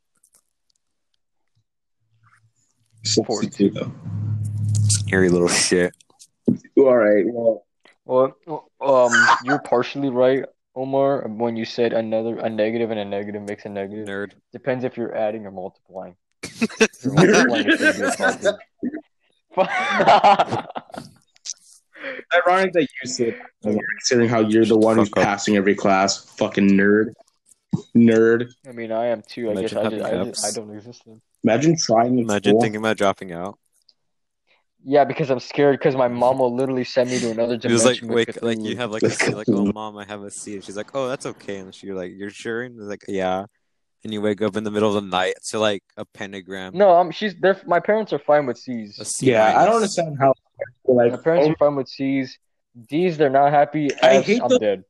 Sixty-two 3.05 3.71
though. 3.71 3.93
Scary 4.89 5.29
little 5.29 5.49
shit. 5.49 5.93
All 6.77 6.97
right. 6.97 7.25
Well, 7.27 7.65
Well, 8.05 8.35
um, 8.81 9.13
you're 9.45 9.61
partially 9.61 10.11
right, 10.11 10.45
Omar, 10.75 11.29
when 11.29 11.57
you 11.57 11.65
said 11.65 11.93
another 11.93 12.39
a 12.39 12.49
negative 12.51 12.91
and 12.91 12.99
a 12.99 13.05
negative 13.05 13.43
makes 13.43 13.65
a 13.65 13.69
negative. 13.69 14.09
Nerd. 14.09 14.33
Depends 14.53 14.85
if 14.85 14.97
you're 14.97 15.15
adding 15.15 15.47
or 15.47 15.51
multiplying. 15.51 16.17
If 16.43 16.91
you're 17.05 17.15
multiplying, 17.15 17.67
it's 17.69 17.83
gonna 17.83 17.99
be 17.99 18.07
a 18.07 18.17
positive. 18.17 18.55
ironic 22.35 22.73
that 22.73 22.83
you 22.83 23.09
said, 23.09 23.39
considering 23.63 24.29
how 24.29 24.41
you're 24.41 24.65
the 24.65 24.77
one 24.77 24.97
who's 24.97 25.09
Fuck 25.11 25.19
up. 25.19 25.25
passing 25.25 25.57
every 25.57 25.75
class. 25.75 26.25
Fucking 26.37 26.71
nerd. 26.71 27.13
Nerd. 27.97 28.53
I 28.69 28.73
mean, 28.73 28.93
I 28.93 29.07
am 29.07 29.23
too. 29.23 29.51
I 29.51 29.55
guess 29.55 29.73
I, 29.75 29.89
just, 29.89 30.05
I, 30.05 30.25
just, 30.25 30.45
I 30.45 30.51
don't 30.51 30.75
exist. 30.75 31.03
Then. 31.07 31.21
Imagine 31.45 31.77
trying. 31.77 32.19
Imagine 32.19 32.53
school. 32.53 32.61
thinking 32.61 32.81
about 32.81 32.97
dropping 32.97 33.33
out. 33.33 33.59
Yeah, 34.85 35.05
because 35.05 35.31
I'm 35.31 35.41
scared. 35.41 35.79
Because 35.79 35.95
my 35.95 36.09
mom 36.09 36.39
will 36.39 36.55
literally 36.55 36.85
send 36.85 37.11
me 37.11 37.19
to 37.21 37.31
another 37.31 37.59
He 37.61 37.73
was 37.73 37.85
like, 37.85 38.01
dimension. 38.01 38.15
wake, 38.15 38.43
like 38.43 38.59
you 38.61 38.77
have 38.77 38.91
like 38.91 39.03
a 39.03 39.07
With 39.07 39.19
C, 39.19 39.35
like, 39.35 39.49
oh 39.49 39.67
mom, 39.73 39.97
I 39.97 40.05
have 40.05 40.23
a 40.23 40.31
C, 40.31 40.55
and 40.55 40.65
she's 40.65 40.77
like, 40.77 40.91
oh, 40.95 41.09
that's 41.09 41.27
okay, 41.27 41.59
and 41.59 41.75
she's 41.75 41.91
like, 41.91 42.13
you're 42.17 42.31
sure? 42.31 42.63
And 42.63 42.75
he's 42.75 42.89
like, 42.89 43.05
yeah, 43.07 43.47
and 44.05 44.13
you 44.13 44.21
wake 44.21 44.43
up 44.43 44.57
in 44.57 44.65
the 44.65 44.71
middle 44.71 44.89
of 44.89 45.03
the 45.03 45.09
night 45.09 45.35
to 45.51 45.59
like 45.59 45.85
a 45.97 46.05
pentagram. 46.05 46.73
No, 46.77 46.91
um, 46.91 47.11
she's 47.11 47.35
there. 47.37 47.61
My 47.67 47.81
parents 47.81 48.13
are 48.13 48.19
fine 48.19 48.47
with 48.47 48.59
C's. 48.59 48.99
A 48.99 49.05
C 49.05 49.31
Yeah, 49.31 49.57
I 49.57 49.65
don't 49.65 49.77
understand 49.77 50.17
how. 50.19 50.35
Like, 50.85 51.13
My 51.13 51.17
parents 51.19 51.49
oh, 51.49 51.53
are 51.53 51.57
fine 51.57 51.77
with 51.77 51.89
C's. 51.89 52.39
D's, 52.89 53.17
they're 53.19 53.31
not 53.31 53.53
happy. 53.53 53.91
I 54.03 54.17
F's, 54.17 54.27
hate 54.27 54.43
I'm 54.43 54.49
those- 54.49 54.59
dead. 54.59 54.85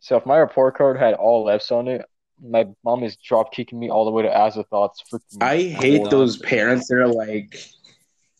So 0.00 0.16
if 0.16 0.24
my 0.24 0.38
report 0.38 0.76
card 0.76 0.96
had 0.98 1.14
all 1.14 1.48
F's 1.50 1.70
on 1.70 1.86
it, 1.86 2.04
my 2.42 2.66
mom 2.84 3.04
is 3.04 3.16
drop 3.16 3.52
kicking 3.52 3.78
me 3.78 3.90
all 3.90 4.06
the 4.06 4.10
way 4.10 4.22
to 4.22 4.30
Azathoth's. 4.30 5.02
Freaking 5.12 5.42
I 5.42 5.58
hate 5.62 6.08
those 6.10 6.38
parents 6.38 6.88
that 6.88 6.96
are 6.96 7.06
like, 7.06 7.62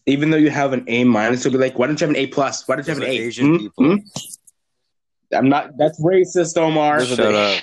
even 0.07 0.30
though 0.30 0.36
you 0.36 0.51
have 0.51 0.72
an 0.72 0.84
A 0.88 1.05
minus, 1.05 1.42
they'll 1.42 1.53
be 1.53 1.59
like, 1.59 1.78
"Why 1.78 1.86
don't 1.86 2.01
you 2.01 2.07
have 2.07 2.14
an 2.16 2.20
A 2.22 2.26
plus? 2.28 2.66
Why 2.66 2.76
don't 2.76 2.86
you 2.86 2.94
have 2.94 3.03
an 3.03 3.09
are 3.09 3.12
A?" 3.12 3.18
Asian 3.18 3.46
Hmm? 3.46 3.57
people. 3.59 3.84
Hmm? 3.86 3.96
I'm 5.32 5.48
not. 5.48 5.76
That's 5.76 6.01
racist, 6.03 6.57
Omar. 6.57 7.05
Shut 7.05 7.20
up. 7.34 7.62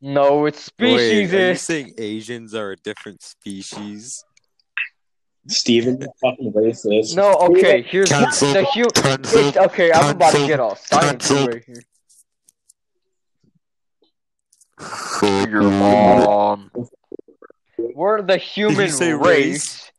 No, 0.00 0.44
it's 0.46 0.70
Wait, 0.78 0.94
are 0.94 1.20
you 1.20 1.28
speciesist. 1.28 1.58
saying 1.60 1.94
Asians 1.98 2.54
are 2.54 2.72
a 2.72 2.76
different 2.76 3.22
species? 3.22 4.22
Steven, 5.48 5.98
fucking 6.20 6.52
racist. 6.52 7.16
No, 7.16 7.32
okay. 7.34 7.82
Here's 7.82 8.08
Cancel. 8.10 8.52
the 8.52 8.64
hu- 8.64 8.84
Cancel. 8.94 9.38
it's, 9.48 9.56
Okay, 9.56 9.92
I'm 9.92 10.14
about 10.16 10.32
to 10.34 10.46
get 10.46 10.60
all 10.60 10.76
science 10.76 11.30
right 11.30 11.64
here. 11.64 11.82
Your 15.22 15.62
mom. 15.62 16.70
We're 17.78 18.22
the 18.22 18.36
human 18.36 18.76
race. 18.78 19.00
race? 19.00 19.90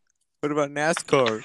What 0.46 0.52
about 0.52 0.70
NASCAR? 0.70 1.44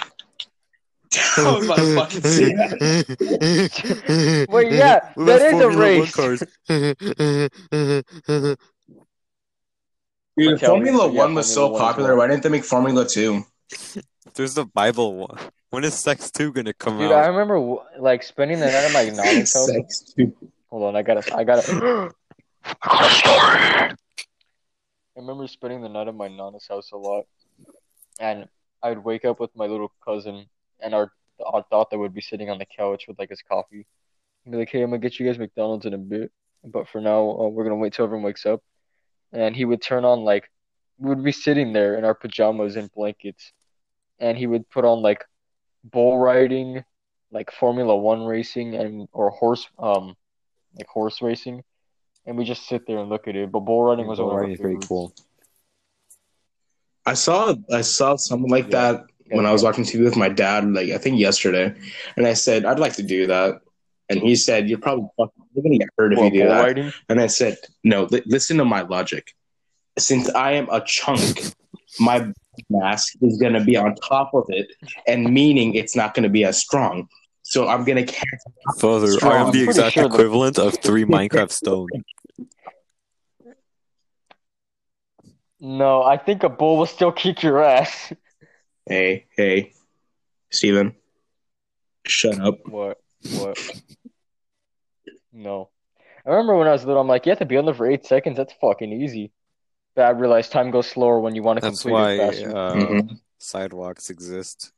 I 1.38 1.52
was 1.56 1.64
about 1.64 1.78
fucking 1.78 2.20
say 2.20 2.52
that. 2.52 4.46
Wait, 4.50 4.72
yeah, 4.72 5.10
What 5.14 5.24
that 5.24 5.40
a 5.40 5.50
Formula 5.52 5.68
One 5.68 5.78
race. 5.78 6.14
cars? 6.14 6.42
Dude, 10.36 10.58
Tell 10.58 10.76
me- 10.76 10.84
Formula 10.90 11.08
One 11.10 11.32
was 11.34 11.50
so 11.50 11.68
Formula 11.68 11.78
popular. 11.80 12.14
Why 12.16 12.26
didn't 12.26 12.42
they 12.42 12.50
make 12.50 12.62
Formula 12.62 13.08
Two? 13.08 13.46
There's 14.34 14.52
the 14.52 14.66
Bible 14.66 15.14
one. 15.16 15.38
When 15.70 15.82
is 15.84 15.94
Sex 15.94 16.30
2 16.30 16.52
gonna 16.52 16.74
come 16.74 16.96
out? 16.96 17.00
Dude, 17.00 17.12
I 17.12 17.26
remember 17.28 17.76
like 17.98 18.22
spending 18.22 18.60
the 18.60 18.66
night 18.66 18.74
at 18.74 18.92
my 18.92 19.04
nana's 19.04 19.54
house. 19.54 19.66
Sex 19.72 20.12
Two. 20.14 20.36
Hold 20.68 20.82
on, 20.82 20.96
I 20.96 21.00
gotta, 21.00 21.34
I 21.34 21.44
gotta. 21.44 22.12
I 22.82 23.94
remember 25.16 25.48
spending 25.48 25.80
the 25.80 25.88
night 25.88 26.08
at 26.08 26.14
my 26.14 26.28
nana's 26.28 26.66
house 26.68 26.92
a 26.92 26.98
lot, 26.98 27.24
and 28.20 28.46
I'd 28.82 28.98
wake 28.98 29.24
up 29.24 29.40
with 29.40 29.54
my 29.54 29.66
little 29.66 29.92
cousin, 30.04 30.46
and 30.80 30.94
our 30.94 31.12
our 31.46 31.64
thought 31.70 31.90
that 31.90 31.98
would 31.98 32.14
be 32.14 32.20
sitting 32.20 32.50
on 32.50 32.58
the 32.58 32.66
couch 32.66 33.04
with 33.08 33.18
like 33.18 33.30
his 33.30 33.42
coffee. 33.42 33.86
He'd 34.44 34.50
be 34.50 34.56
like, 34.58 34.70
"Hey, 34.70 34.82
I'm 34.82 34.90
gonna 34.90 34.98
get 34.98 35.18
you 35.18 35.26
guys 35.26 35.38
McDonald's 35.38 35.86
in 35.86 35.94
a 35.94 35.98
bit, 35.98 36.30
but 36.64 36.88
for 36.88 37.00
now, 37.00 37.30
uh, 37.30 37.48
we're 37.48 37.64
gonna 37.64 37.76
wait 37.76 37.92
till 37.92 38.04
everyone 38.04 38.24
wakes 38.24 38.46
up." 38.46 38.62
And 39.32 39.54
he 39.54 39.64
would 39.64 39.80
turn 39.80 40.04
on 40.04 40.20
like, 40.20 40.50
we 40.98 41.08
would 41.08 41.22
be 41.24 41.32
sitting 41.32 41.72
there 41.72 41.96
in 41.96 42.04
our 42.04 42.14
pajamas 42.14 42.76
and 42.76 42.92
blankets, 42.92 43.52
and 44.18 44.36
he 44.36 44.46
would 44.46 44.68
put 44.70 44.84
on 44.84 45.02
like 45.02 45.24
bull 45.84 46.18
riding, 46.18 46.84
like 47.30 47.50
Formula 47.52 47.96
One 47.96 48.24
racing, 48.24 48.74
and 48.74 49.08
or 49.12 49.30
horse 49.30 49.66
um, 49.78 50.16
like 50.76 50.86
horse 50.88 51.22
racing, 51.22 51.62
and 52.26 52.36
we 52.36 52.44
just 52.44 52.66
sit 52.66 52.86
there 52.86 52.98
and 52.98 53.08
look 53.08 53.28
at 53.28 53.36
it. 53.36 53.50
But 53.50 53.60
bull 53.60 53.84
riding 53.84 54.06
was 54.06 54.20
our 54.20 54.26
Alright, 54.26 54.58
very 54.58 54.78
cool. 54.86 55.14
I 57.06 57.14
saw 57.14 57.54
I 57.72 57.80
saw 57.82 58.16
something 58.16 58.50
like 58.50 58.66
Yeah. 58.70 58.92
that 58.92 59.04
when 59.30 59.46
I 59.46 59.52
was 59.52 59.62
watching 59.62 59.84
TV 59.84 60.04
with 60.04 60.16
my 60.16 60.28
dad, 60.28 60.70
like 60.72 60.90
I 60.90 60.98
think 60.98 61.18
yesterday, 61.18 61.74
and 62.16 62.26
I 62.26 62.34
said 62.34 62.64
I'd 62.64 62.78
like 62.80 62.94
to 62.94 63.02
do 63.02 63.26
that, 63.28 63.60
and 64.08 64.20
he 64.20 64.36
said 64.36 64.68
you're 64.68 64.78
probably 64.78 65.06
fucking, 65.16 65.44
you're 65.54 65.62
gonna 65.62 65.78
get 65.78 65.88
hurt 65.96 66.12
if 66.12 66.18
What, 66.18 66.32
you 66.32 66.42
do 66.42 66.48
that. 66.48 66.62
riding? 66.62 66.92
And 67.08 67.20
I 67.20 67.26
said 67.28 67.56
no. 67.84 68.04
Li- 68.10 68.22
listen 68.26 68.56
to 68.58 68.64
my 68.64 68.82
logic. 68.82 69.32
Since 69.98 70.28
I 70.30 70.52
am 70.52 70.68
a 70.70 70.82
chunk, 70.84 71.52
my 71.98 72.32
mask 72.68 73.14
is 73.22 73.38
gonna 73.38 73.64
be 73.64 73.76
on 73.76 73.94
top 73.96 74.32
of 74.34 74.44
it, 74.48 74.68
and 75.06 75.32
meaning 75.32 75.74
it's 75.74 75.96
not 75.96 76.14
gonna 76.14 76.28
be 76.28 76.44
as 76.44 76.58
strong. 76.58 77.08
So 77.42 77.66
I'm 77.68 77.84
gonna 77.84 78.04
cancel. 78.04 78.52
Father, 78.78 79.12
I 79.22 79.38
am 79.38 79.50
the 79.52 79.64
exact 79.64 79.94
sure 79.94 80.02
the- 80.08 80.14
equivalent 80.14 80.58
of 80.58 80.76
three 80.82 81.04
Minecraft 81.16 81.50
stone. 81.50 81.88
No, 85.60 86.02
I 86.02 86.16
think 86.16 86.42
a 86.42 86.48
bull 86.48 86.78
will 86.78 86.86
still 86.86 87.12
kick 87.12 87.42
your 87.42 87.62
ass. 87.62 88.12
Hey, 88.86 89.26
hey, 89.36 89.72
Steven. 90.50 90.94
Shut 92.06 92.38
up. 92.40 92.54
What? 92.66 92.98
What? 93.28 93.58
No. 95.32 95.68
I 96.26 96.30
remember 96.30 96.56
when 96.56 96.66
I 96.66 96.72
was 96.72 96.84
little, 96.84 97.00
I'm 97.00 97.08
like, 97.08 97.26
you 97.26 97.30
have 97.30 97.38
to 97.40 97.44
be 97.44 97.56
on 97.56 97.64
there 97.66 97.74
for 97.74 97.86
eight 97.90 98.06
seconds. 98.06 98.36
That's 98.36 98.52
fucking 98.60 98.92
easy. 98.92 99.32
But 99.94 100.02
I 100.06 100.10
realized 100.10 100.52
time 100.52 100.70
goes 100.70 100.88
slower 100.88 101.20
when 101.20 101.34
you 101.34 101.42
want 101.42 101.58
to 101.58 101.60
That's 101.62 101.82
complete 101.82 101.92
why 101.92 102.12
it 102.12 102.18
faster. 102.32 102.56
uh, 102.56 102.74
Mhm. 102.74 103.20
sidewalks 103.38 104.10
exist. 104.10 104.72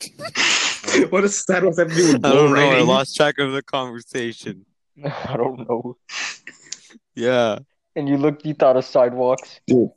what 1.10 1.22
does 1.22 1.44
that 1.46 1.62
have 1.62 1.74
to 1.74 1.84
do 1.86 2.12
with 2.12 2.24
I 2.24 2.34
don't 2.34 2.52
know. 2.54 2.70
I 2.70 2.80
lost 2.82 3.16
track 3.16 3.38
of 3.38 3.52
the 3.52 3.62
conversation. 3.62 4.64
I 5.04 5.36
don't 5.36 5.68
know. 5.68 5.96
Yeah. 7.14 7.58
And 7.96 8.08
you 8.08 8.16
looked, 8.18 8.44
you 8.44 8.54
thought 8.54 8.76
of 8.76 8.84
sidewalks. 8.84 9.60
Dude. 9.66 9.90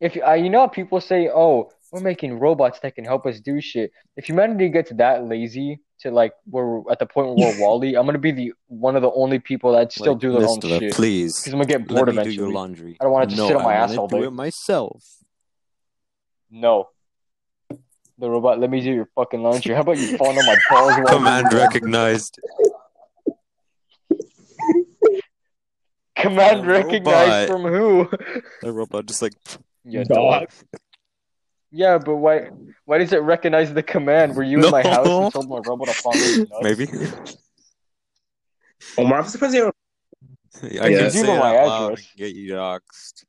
If 0.00 0.16
you, 0.16 0.24
uh, 0.24 0.32
you 0.32 0.50
know, 0.50 0.60
how 0.60 0.66
people 0.66 1.00
say, 1.00 1.30
"Oh, 1.32 1.70
we're 1.92 2.00
making 2.00 2.40
robots 2.40 2.80
that 2.80 2.96
can 2.96 3.04
help 3.04 3.24
us 3.24 3.40
do 3.40 3.60
shit." 3.60 3.92
If 4.16 4.26
humanity 4.28 4.68
gets 4.68 4.92
that 4.92 5.24
lazy 5.24 5.80
to 6.00 6.10
like, 6.10 6.32
we're 6.50 6.80
at 6.90 6.98
the 6.98 7.06
point 7.06 7.28
where 7.28 7.54
we're 7.54 7.60
WALL-E, 7.64 7.94
I'm 7.94 8.04
gonna 8.04 8.18
be 8.18 8.32
the 8.32 8.52
one 8.66 8.96
of 8.96 9.02
the 9.02 9.12
only 9.12 9.38
people 9.38 9.72
that 9.72 9.92
still 9.92 10.12
Like, 10.14 10.20
do 10.20 10.32
their 10.32 10.48
own 10.48 10.60
shit. 10.60 10.92
Please. 10.92 11.40
Because 11.40 11.52
I'm 11.54 11.60
gonna 11.60 11.68
get 11.68 11.86
bored 11.86 12.08
Let 12.08 12.08
me 12.08 12.12
do 12.14 12.20
eventually. 12.20 12.36
your 12.36 12.52
laundry. 12.52 12.96
I 13.00 13.04
don't 13.04 13.12
want 13.12 13.30
to 13.30 13.36
no, 13.36 13.46
sit 13.46 13.56
on 13.56 13.62
my 13.62 13.74
ass 13.74 13.96
all 13.96 14.08
do 14.08 14.24
it 14.24 14.32
myself. 14.32 15.04
No. 16.50 16.88
The 18.18 18.30
robot, 18.30 18.60
let 18.60 18.70
me 18.70 18.80
do 18.80 18.92
your 18.92 19.08
fucking 19.14 19.42
laundry. 19.42 19.74
How 19.74 19.80
about 19.80 19.98
you 19.98 20.16
fall 20.16 20.28
on 20.28 20.46
my 20.46 20.56
balls? 20.70 21.10
Command 21.10 21.52
recognized. 21.52 22.38
Command 26.16 26.62
The 26.62 26.68
recognized 26.68 27.48
robot. 27.50 27.62
from 27.62 27.72
who? 27.72 28.08
The 28.62 28.72
robot 28.72 29.06
just 29.06 29.20
like 29.20 29.34
yeah, 29.84 30.04
Dog. 30.08 30.48
Yeah, 31.70 31.98
but 31.98 32.16
why? 32.16 32.50
Why 32.86 32.98
does 32.98 33.12
it 33.12 33.18
recognize 33.18 33.74
the 33.74 33.82
command? 33.82 34.36
Were 34.36 34.42
you 34.42 34.64
in 34.64 34.70
my 34.70 34.82
house 34.82 35.08
and 35.08 35.32
told 35.32 35.48
my 35.48 35.58
robot 35.58 35.88
to 35.88 36.02
follow 36.02 36.16
me? 36.16 36.46
nuts? 36.50 36.62
maybe. 36.62 36.88
Omar, 38.96 39.18
I'm 39.18 39.26
surprised 39.26 39.54
they 39.54 40.78
I 40.80 40.88
Yeah. 40.88 40.98
can 40.98 41.10
Give 41.10 41.12
say 41.12 41.20
him 41.32 41.38
my 41.38 41.54
address. 41.56 41.98
and 42.10 42.18
get 42.18 42.34
you 42.34 42.52
doxxed. 42.54 43.24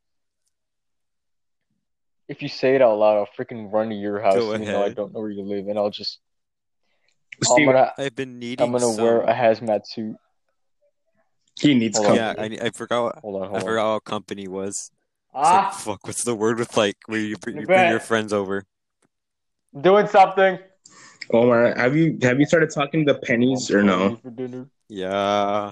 If 2.28 2.42
you 2.42 2.50
say 2.50 2.76
it 2.76 2.82
out 2.82 2.98
loud, 2.98 3.18
I'll 3.18 3.28
freaking 3.38 3.72
run 3.72 3.90
to 3.90 3.96
your 3.96 4.20
house, 4.20 4.36
Go 4.36 4.54
even 4.56 4.68
though 4.68 4.84
I 4.84 4.90
don't 4.90 5.14
know 5.14 5.20
where 5.20 5.30
you 5.30 5.44
live, 5.44 5.68
and 5.68 5.78
I'll 5.78 5.90
just 5.92 6.20
I'm 7.52 7.66
gonna, 7.66 7.92
I've 7.98 8.16
been 8.16 8.40
needing 8.40 8.64
I'm 8.64 8.72
gonna 8.72 8.92
some. 8.94 9.04
wear 9.04 9.22
a 9.22 9.34
hazmat 9.34 9.86
suit. 9.86 10.16
He 11.60 11.74
needs 11.74 11.98
Hold 11.98 12.12
on. 12.12 12.18
company. 12.18 12.56
Yeah, 12.58 12.64
I, 12.64 12.68
I 12.68 12.70
forgot. 12.72 13.20
Hold 13.20 13.36
on, 13.42 13.44
I 13.44 13.46
hold 13.48 13.62
on. 13.62 13.68
forgot 13.68 13.94
what 13.94 14.04
company 14.04 14.48
was. 14.48 14.92
Ah, 15.34 15.66
like, 15.66 15.74
fuck, 15.74 16.08
what's 16.08 16.24
the 16.24 16.36
word 16.36 16.60
with 16.60 16.76
like 16.78 16.96
where 17.08 17.20
you, 17.20 17.36
bring- 17.38 17.56
you 17.56 17.62
You 17.62 17.68
bring 17.68 17.90
your 17.90 18.00
friends 18.00 18.32
over? 18.34 18.66
doing 19.82 20.08
something. 20.08 20.58
Omar, 21.34 21.76
have 21.76 21.96
you 21.96 22.18
have 22.22 22.40
you 22.40 22.46
started 22.46 22.70
talking 22.70 23.06
to 23.06 23.14
the 23.14 23.20
pennies 23.20 23.72
or 23.72 23.84
no? 23.84 24.18
Yeah, 24.88 25.72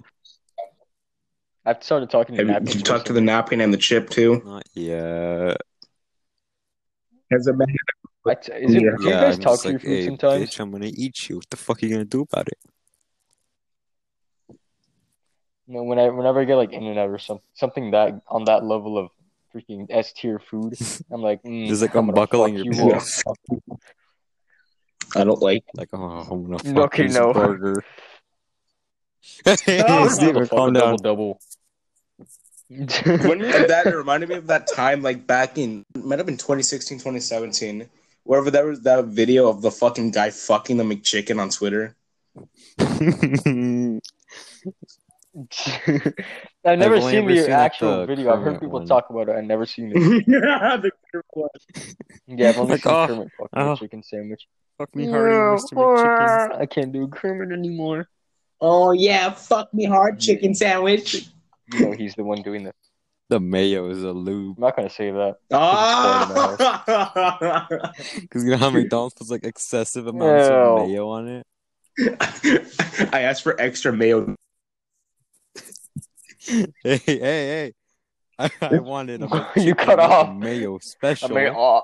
I've 1.66 1.84
started 1.84 2.10
talking 2.10 2.36
to 2.36 2.42
Have 2.42 2.48
you, 2.48 2.54
napkins 2.54 2.76
you 2.76 2.82
talk 2.82 3.06
to 3.06 3.14
the 3.14 3.22
recently. 3.22 3.34
napkin 3.34 3.62
and 3.62 3.74
the 3.74 3.78
chip 3.78 4.10
too? 4.10 4.42
not 4.44 4.64
yet. 4.74 5.58
Has 7.32 7.48
it 7.48 7.58
been? 7.58 7.68
I 8.26 8.36
t- 8.36 8.52
is 8.54 8.74
it, 8.76 8.82
Yeah. 8.84 8.92
do 8.98 9.04
you 9.04 9.10
yeah, 9.10 9.22
guys 9.22 9.36
I'm 9.36 9.42
talk 9.42 9.54
just 9.54 9.64
to 9.64 9.70
your 9.70 9.80
like, 9.80 9.86
food 9.86 9.90
hey, 9.92 10.06
sometimes? 10.06 10.50
bitch, 10.50 10.60
I'm 10.60 10.72
gonna 10.72 10.92
eat 10.94 11.30
you. 11.30 11.36
What 11.38 11.50
the 11.50 11.58
fuck 11.58 11.82
are 11.82 11.86
you 11.86 11.92
gonna 11.92 12.06
do 12.06 12.22
about 12.22 12.48
it? 12.48 12.58
You 15.74 15.80
know, 15.80 15.86
when 15.86 15.98
I 15.98 16.08
whenever 16.10 16.40
I 16.40 16.46
get 16.46 16.58
like 16.58 16.72
In-N-Out 16.72 17.10
or 17.10 17.18
some 17.18 17.40
something 17.56 17.90
that 17.92 18.22
on 18.28 18.46
that 18.46 18.64
level 18.64 18.96
of 18.96 19.10
freaking 19.52 19.88
S 19.90 20.14
tier 20.14 20.38
food, 20.38 20.78
I'm 21.12 21.24
like, 21.24 21.42
mm, 21.42 21.68
Just 21.68 21.82
like 21.82 21.96
I'm 21.96 22.02
gonna 22.06 22.12
unbuckling 22.12 22.58
your 22.58 22.66
you 22.66 22.72
pants. 22.74 23.24
I 25.16 25.24
don't 25.24 25.42
like. 25.42 25.64
Like, 25.76 25.90
oh, 25.94 26.28
I'm 26.30 26.44
gonna 26.46 26.60
fuck 26.60 26.78
Okay, 26.94 27.08
this 27.08 27.18
no. 27.18 27.34
burger. 27.34 27.84
hey, 29.46 29.84
Oh, 29.88 30.08
Steven, 30.10 30.48
calm 30.48 30.74
down. 30.74 30.98
Double, 30.98 31.40
When 32.70 32.86
double. 32.86 33.36
you 33.38 33.68
that 33.68 33.88
it 33.88 33.96
reminded 33.96 34.30
me 34.30 34.36
of 34.36 34.46
that 34.46 34.68
time, 34.68 35.02
like 35.02 35.26
back 35.26 35.58
in 35.58 35.84
might 35.96 36.20
have 36.20 36.28
been 36.28 36.38
2016, 36.38 37.00
2017, 37.00 37.90
wherever 38.26 38.52
there 38.52 38.68
was 38.68 38.82
that 38.82 39.06
video 39.06 39.50
of 39.50 39.64
the 39.64 39.72
fucking 39.72 40.12
guy 40.12 40.30
fucking 40.30 40.78
the 40.78 40.84
McChicken 40.84 41.42
on 41.42 41.50
Twitter. 41.50 41.96
I've 46.66 46.78
never 46.78 46.96
only 46.96 47.12
seen 47.12 47.24
ever 47.24 47.30
the 47.34 47.42
seen, 47.42 47.52
like, 47.52 47.60
actual 47.60 47.98
the 48.02 48.06
video. 48.06 48.34
I've 48.34 48.44
heard 48.44 48.60
people 48.60 48.80
one. 48.80 48.86
talk 48.86 49.10
about 49.10 49.30
it. 49.30 49.36
I've 49.36 49.46
never 49.46 49.66
seen 49.66 49.92
it. 49.96 50.26
The 50.28 50.92
Twitter 51.10 51.26
one. 51.34 51.50
Yeah, 52.28 52.50
I've 52.50 52.58
only 52.60 52.74
Like, 52.74 52.84
seen 52.84 52.94
oh, 52.94 53.08
Kermit 53.08 53.28
fucking 53.40 53.50
oh. 53.54 53.74
a 53.74 53.78
chicken 53.78 54.04
sandwich. 54.04 54.48
fuck 54.78 54.96
me 54.96 55.10
harder, 55.10 55.56
Mr. 55.58 55.74
McChicken. 55.74 56.62
I 56.62 56.66
can't 56.68 56.92
do 56.94 57.08
Kermit 57.08 57.52
anymore. 57.52 58.08
oh 58.62 58.92
yeah, 58.92 59.32
fuck 59.32 59.74
me 59.74 59.86
hard, 59.86 60.20
chicken 60.20 60.54
sandwich. 60.54 61.28
You 61.74 61.80
know 61.80 61.92
he's 61.94 62.14
the 62.16 62.24
one 62.24 62.42
doing 62.42 62.64
that. 62.66 62.76
The 63.30 63.40
mayo 63.40 63.90
is 63.90 64.04
a 64.04 64.12
lube. 64.12 64.58
I'm 64.58 64.62
not 64.62 64.76
gonna 64.76 64.90
say 64.90 65.10
that. 65.10 65.38
Ah! 65.52 66.78
Because 68.22 68.44
you 68.44 68.52
know 68.52 68.58
how 68.58 68.70
McDonald's 68.70 69.16
puts 69.16 69.32
like 69.32 69.46
excessive 69.46 70.06
amounts 70.08 70.50
Ew. 70.50 70.54
of 70.54 70.88
mayo 70.88 71.10
on 71.10 71.28
it? 71.30 71.48
I 73.14 73.22
asked 73.22 73.42
for 73.42 73.60
extra 73.60 73.92
mayo. 73.94 74.36
Hey, 76.84 76.98
hey, 76.98 77.18
hey. 77.18 77.74
I, 78.40 78.50
I 78.62 78.80
wanted 78.80 79.22
a 79.22 79.28
You 79.56 79.76
cut 79.76 79.98
with 79.98 80.00
a 80.00 80.02
off. 80.02 80.36
mayo 80.36 80.76
I 80.76 80.80
special. 80.82 81.36
mean, 81.36 81.54
oh, 81.56 81.82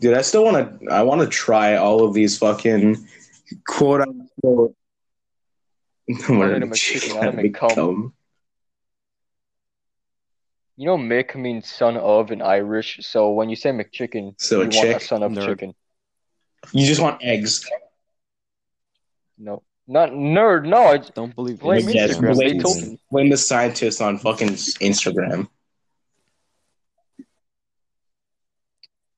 Dude, 0.00 0.14
I 0.14 0.22
still 0.22 0.44
want 0.44 0.80
to. 0.80 0.90
I 0.92 1.02
want 1.02 1.20
to 1.22 1.26
try 1.26 1.76
all 1.76 2.04
of 2.04 2.14
these 2.14 2.38
fucking 2.38 3.06
quote 3.66 4.02
unquote. 4.02 4.74
I 6.08 6.32
wanted 6.32 6.62
a 6.62 6.66
McChicken, 6.66 7.10
I 7.10 7.14
wanna 7.26 7.32
make 7.32 7.54
cum. 7.54 8.12
you 10.76 10.86
know, 10.86 10.98
Mick 10.98 11.34
means 11.34 11.70
son 11.70 11.96
of 11.96 12.30
in 12.30 12.42
Irish. 12.42 12.98
So 13.02 13.30
when 13.30 13.48
you 13.48 13.56
say 13.56 13.70
McChicken, 13.70 14.34
So 14.38 14.62
you 14.62 14.68
a 14.68 14.74
want 14.74 14.88
a 14.90 15.00
son 15.00 15.22
of 15.22 15.32
Nerd. 15.32 15.46
chicken. 15.46 15.74
You 16.72 16.86
just 16.86 17.00
want 17.00 17.22
eggs. 17.22 17.68
No, 19.38 19.62
not 19.86 20.10
nerd. 20.10 20.66
No, 20.66 20.84
I 20.84 20.98
Don't 20.98 21.34
believe 21.34 21.60
Blame 21.60 21.88
Yes, 21.88 22.16
Instagram. 22.16 22.34
blame- 22.34 22.56
They 22.56 22.62
told 22.62 22.76
me. 22.82 22.98
Blame 23.10 23.30
the 23.30 23.36
scientists 23.36 24.00
on 24.00 24.18
fucking 24.18 24.48
Instagram. 24.48 25.48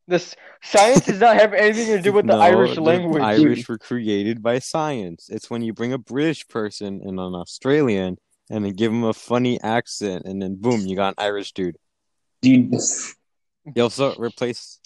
This 0.08 0.36
science 0.62 1.04
does 1.06 1.18
not 1.18 1.34
have 1.36 1.52
anything 1.52 1.86
to 1.96 2.00
do 2.00 2.12
with 2.12 2.26
the 2.26 2.34
No, 2.36 2.40
Irish 2.40 2.76
language. 2.78 3.22
Irish 3.22 3.68
were 3.68 3.78
created 3.78 4.40
by 4.40 4.60
science. 4.60 5.28
It's 5.28 5.50
when 5.50 5.62
you 5.62 5.72
bring 5.72 5.92
a 5.92 5.98
British 5.98 6.46
person 6.46 7.00
and 7.02 7.18
an 7.18 7.34
Australian 7.34 8.16
and 8.48 8.64
then 8.64 8.72
give 8.74 8.92
them 8.92 9.02
a 9.02 9.12
funny 9.12 9.60
accent, 9.60 10.24
and 10.24 10.40
then 10.40 10.54
boom, 10.54 10.82
you 10.86 10.94
got 10.94 11.14
an 11.18 11.24
Irish 11.24 11.50
dude. 11.52 11.76
Dude, 12.40 12.72
You 13.74 13.82
also 13.82 14.14
replace. 14.14 14.78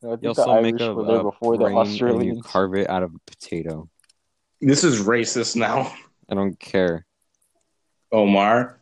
No, 0.00 0.12
I 0.12 0.12
think 0.12 0.22
You 0.22 0.32
the 0.34 0.40
also 0.42 0.62
make 0.62 0.80
Irish 0.80 0.80
a, 0.80 0.90
a 0.92 1.24
before 1.24 1.58
the 1.58 1.64
brain 1.64 1.76
and 1.76 1.86
you 1.88 1.92
Australians. 1.92 2.42
carve 2.46 2.74
it 2.76 2.88
out 2.88 3.02
of 3.02 3.14
a 3.14 3.18
potato. 3.30 3.90
This 4.66 4.84
is 4.84 5.00
racist 5.02 5.56
now. 5.56 5.92
I 6.28 6.34
don't 6.34 6.58
care. 6.58 7.06
Omar. 8.10 8.80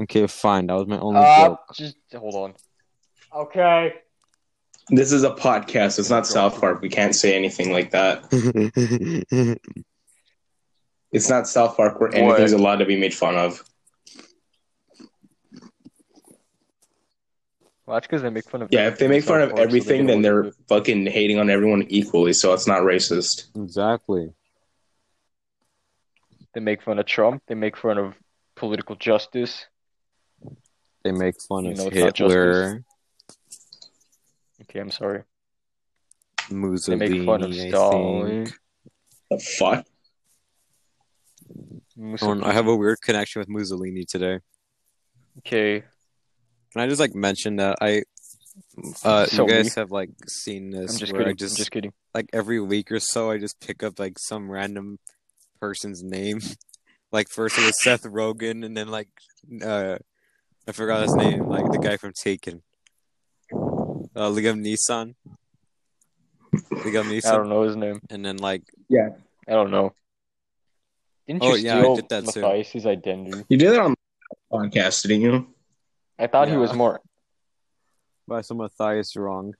Okay, 0.00 0.26
fine. 0.26 0.66
That 0.66 0.74
was 0.74 0.86
my 0.86 0.98
only 0.98 1.20
Uh, 1.20 1.48
joke. 1.48 1.60
just 1.74 1.96
hold 2.14 2.34
on. 2.34 2.54
Okay. 3.34 3.94
This 4.88 5.12
is 5.12 5.22
a 5.24 5.30
podcast. 5.30 5.98
It's 5.98 6.10
not 6.10 6.26
South 6.26 6.60
Park. 6.60 6.80
We 6.82 6.88
can't 6.88 7.14
say 7.14 7.34
anything 7.36 7.72
like 7.72 7.90
that. 7.92 8.24
It's 11.12 11.28
not 11.28 11.46
South 11.46 11.76
Park 11.76 12.00
where 12.00 12.14
anything's 12.14 12.52
allowed 12.52 12.76
to 12.76 12.86
be 12.86 12.98
made 12.98 13.12
fun 13.12 13.34
of. 13.36 13.62
Well, 17.84 17.96
that's 17.96 18.06
because 18.06 18.22
they 18.22 18.30
make 18.30 18.48
fun 18.48 18.62
of. 18.62 18.68
Yeah, 18.72 18.88
if 18.88 18.98
they 18.98 19.08
make 19.08 19.22
fun 19.22 19.42
of 19.42 19.50
South 19.50 19.56
Park, 19.56 19.66
everything, 19.68 20.06
get 20.06 20.12
then 20.14 20.22
they're 20.22 20.52
fucking 20.68 21.06
hating 21.08 21.38
on 21.38 21.50
everyone 21.50 21.82
equally, 21.88 22.32
so 22.32 22.54
it's 22.54 22.66
not 22.66 22.80
racist. 22.80 23.54
exactly. 23.56 24.32
They 26.54 26.60
make 26.60 26.82
fun 26.82 26.98
of 26.98 27.06
Trump. 27.06 27.42
They 27.46 27.54
make 27.54 27.76
fun 27.76 27.98
of 27.98 28.14
political 28.56 28.96
justice. 28.96 29.66
They 31.04 31.12
make 31.12 31.34
fun 31.48 31.64
You 31.64 31.72
of 31.72 31.76
know 31.78 31.90
Hitler, 31.90 32.84
Okay, 34.62 34.78
I'm 34.78 34.90
sorry. 34.90 35.22
Mussolini. 36.50 37.08
They 37.08 37.14
make 37.18 37.26
fun 37.26 37.42
of 37.42 37.54
Stalin. 37.54 38.44
think. 38.46 38.58
The 39.30 39.38
fuck? 39.38 39.86
No, 41.96 42.42
I 42.44 42.52
have 42.52 42.66
a 42.68 42.76
weird 42.76 43.00
connection 43.02 43.40
with 43.40 43.48
Mussolini 43.48 44.04
today. 44.04 44.38
Okay. 45.38 45.80
Can 46.72 46.80
I 46.80 46.86
just 46.88 47.00
like 47.00 47.14
mention 47.14 47.56
that 47.56 47.78
I, 47.80 48.02
uh, 49.04 49.26
So 49.26 49.46
you 49.46 49.52
guys 49.52 49.64
me. 49.76 49.80
have 49.80 49.90
like 49.90 50.10
seen 50.28 50.70
this 50.70 50.92
I'm 50.92 50.98
just 50.98 51.12
where 51.12 51.22
kidding. 51.22 51.32
I 51.32 51.34
just, 51.34 51.54
I'm 51.54 51.56
just 51.58 51.70
kidding. 51.70 51.92
like 52.14 52.26
every 52.32 52.60
week 52.60 52.90
or 52.92 53.00
so 53.00 53.30
I 53.30 53.38
just 53.38 53.60
pick 53.60 53.82
up 53.82 53.98
like 53.98 54.18
some 54.18 54.50
random 54.50 54.98
person's 55.62 56.02
name. 56.02 56.40
like 57.12 57.28
first 57.28 57.56
it 57.56 57.64
was 57.64 57.80
Seth 57.82 58.02
Rogen, 58.02 58.64
and 58.66 58.76
then 58.76 58.88
like 58.88 59.08
uh, 59.64 59.96
I 60.68 60.72
forgot 60.72 61.02
his 61.02 61.14
name, 61.14 61.46
like 61.46 61.70
the 61.70 61.78
guy 61.78 61.96
from 61.96 62.12
Taken. 62.12 62.62
Uh, 63.52 64.28
Liam 64.28 64.60
Neeson. 64.66 65.14
Liam 66.52 67.24
I 67.24 67.36
don't 67.36 67.48
know 67.48 67.62
his 67.62 67.76
name. 67.76 68.00
and 68.10 68.24
then 68.24 68.38
like 68.38 68.62
yeah, 68.88 69.10
I 69.48 69.52
don't 69.52 69.70
know. 69.70 69.94
Didn't 71.26 71.44
you 71.44 71.52
Oh, 71.52 71.54
yeah, 71.54 71.76
I 71.76 71.80
steal 71.80 71.96
did 71.96 72.08
that 72.10 72.26
too. 72.26 72.40
Matthias' 72.40 72.84
identity? 72.84 73.44
You 73.48 73.56
did 73.56 73.70
that 73.70 73.80
on 73.80 73.94
the 73.94 74.36
podcast, 74.52 75.02
didn't 75.02 75.22
you? 75.22 75.46
I 76.18 76.26
thought 76.26 76.48
he 76.48 76.56
was 76.56 76.74
more. 76.74 77.00
by 78.26 78.40
some 78.42 78.58
Matthias 78.58 79.16
wrong. 79.16 79.54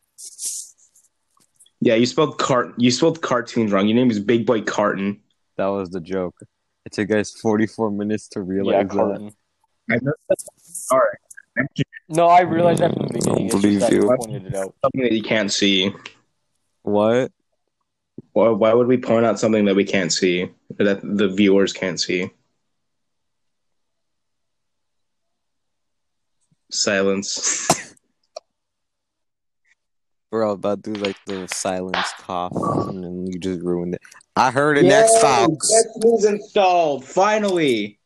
Yeah, 1.80 1.94
you 1.94 2.06
spelled 2.06 2.38
cart. 2.38 2.74
You 2.76 2.90
spelled 2.90 3.22
cartoons 3.22 3.72
wrong. 3.72 3.86
Your 3.86 3.96
name 3.96 4.10
is 4.10 4.20
Big 4.20 4.46
Boy 4.46 4.62
Carton. 4.62 5.21
That 5.56 5.66
was 5.66 5.90
the 5.90 6.00
joke. 6.00 6.36
It 6.84 6.92
took 6.92 7.08
guys 7.08 7.30
forty 7.30 7.66
four 7.66 7.90
minutes 7.90 8.28
to 8.28 8.42
realize 8.42 8.72
Yeah, 8.74 8.82
that. 8.84 9.32
I 9.90 9.98
know 10.00 10.12
that's 10.28 10.88
all 10.90 10.98
right. 10.98 11.66
No, 12.08 12.26
I 12.26 12.40
realized 12.40 12.80
that 12.80 12.94
from 12.94 13.06
the 13.08 13.14
beginning. 13.14 13.46
It's 13.46 13.54
Believe 13.54 13.90
you. 13.90 14.02
you 14.04 14.16
pointed 14.16 14.46
it 14.46 14.54
out. 14.54 14.74
Something 14.82 15.02
that 15.02 15.12
you 15.12 15.22
can't 15.22 15.52
see. 15.52 15.92
What? 16.82 17.30
Why, 18.32 18.48
why 18.48 18.72
would 18.72 18.86
we 18.86 18.96
point 18.96 19.26
out 19.26 19.38
something 19.38 19.64
that 19.66 19.76
we 19.76 19.84
can't 19.84 20.12
see? 20.12 20.50
That 20.78 21.00
the 21.02 21.28
viewers 21.28 21.72
can't 21.72 22.00
see? 22.00 22.30
Silence. 26.70 27.68
We're 30.32 30.44
all 30.44 30.54
about 30.54 30.82
to 30.84 30.94
do 30.94 30.98
like 30.98 31.18
the 31.26 31.46
silence 31.46 32.10
cough, 32.18 32.54
and 32.56 33.04
then 33.04 33.26
you 33.26 33.38
just 33.38 33.60
ruined 33.60 33.96
it. 33.96 34.00
I 34.34 34.50
heard 34.50 34.78
it 34.78 34.84
next 34.84 35.14
Xbox. 35.16 35.58
Xbox 35.98 36.26
installed. 36.26 37.04
Finally. 37.04 37.98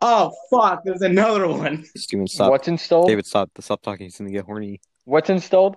Oh 0.00 0.32
fuck! 0.48 0.84
There's 0.84 1.02
another 1.02 1.48
one. 1.48 1.84
Steven, 1.96 2.28
stop. 2.28 2.50
What's 2.50 2.68
installed? 2.68 3.08
David, 3.08 3.26
stop. 3.26 3.50
Stop 3.58 3.82
talking. 3.82 4.06
He's 4.06 4.16
gonna 4.16 4.30
get 4.30 4.44
horny. 4.44 4.80
What's 5.04 5.28
installed? 5.28 5.76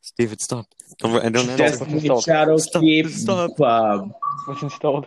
Steven, 0.00 0.38
stop. 0.40 0.66
Don't, 0.98 1.24
and 1.24 1.34
don't 1.34 1.46
Des- 1.46 1.56
Destiny 1.56 1.92
installed? 1.92 2.24
Shadow 2.24 2.56
Stop. 2.56 2.82
Keep. 2.82 3.06
Stop. 3.10 3.60
Uh, 3.60 4.06
What's 4.46 4.62
installed? 4.62 5.06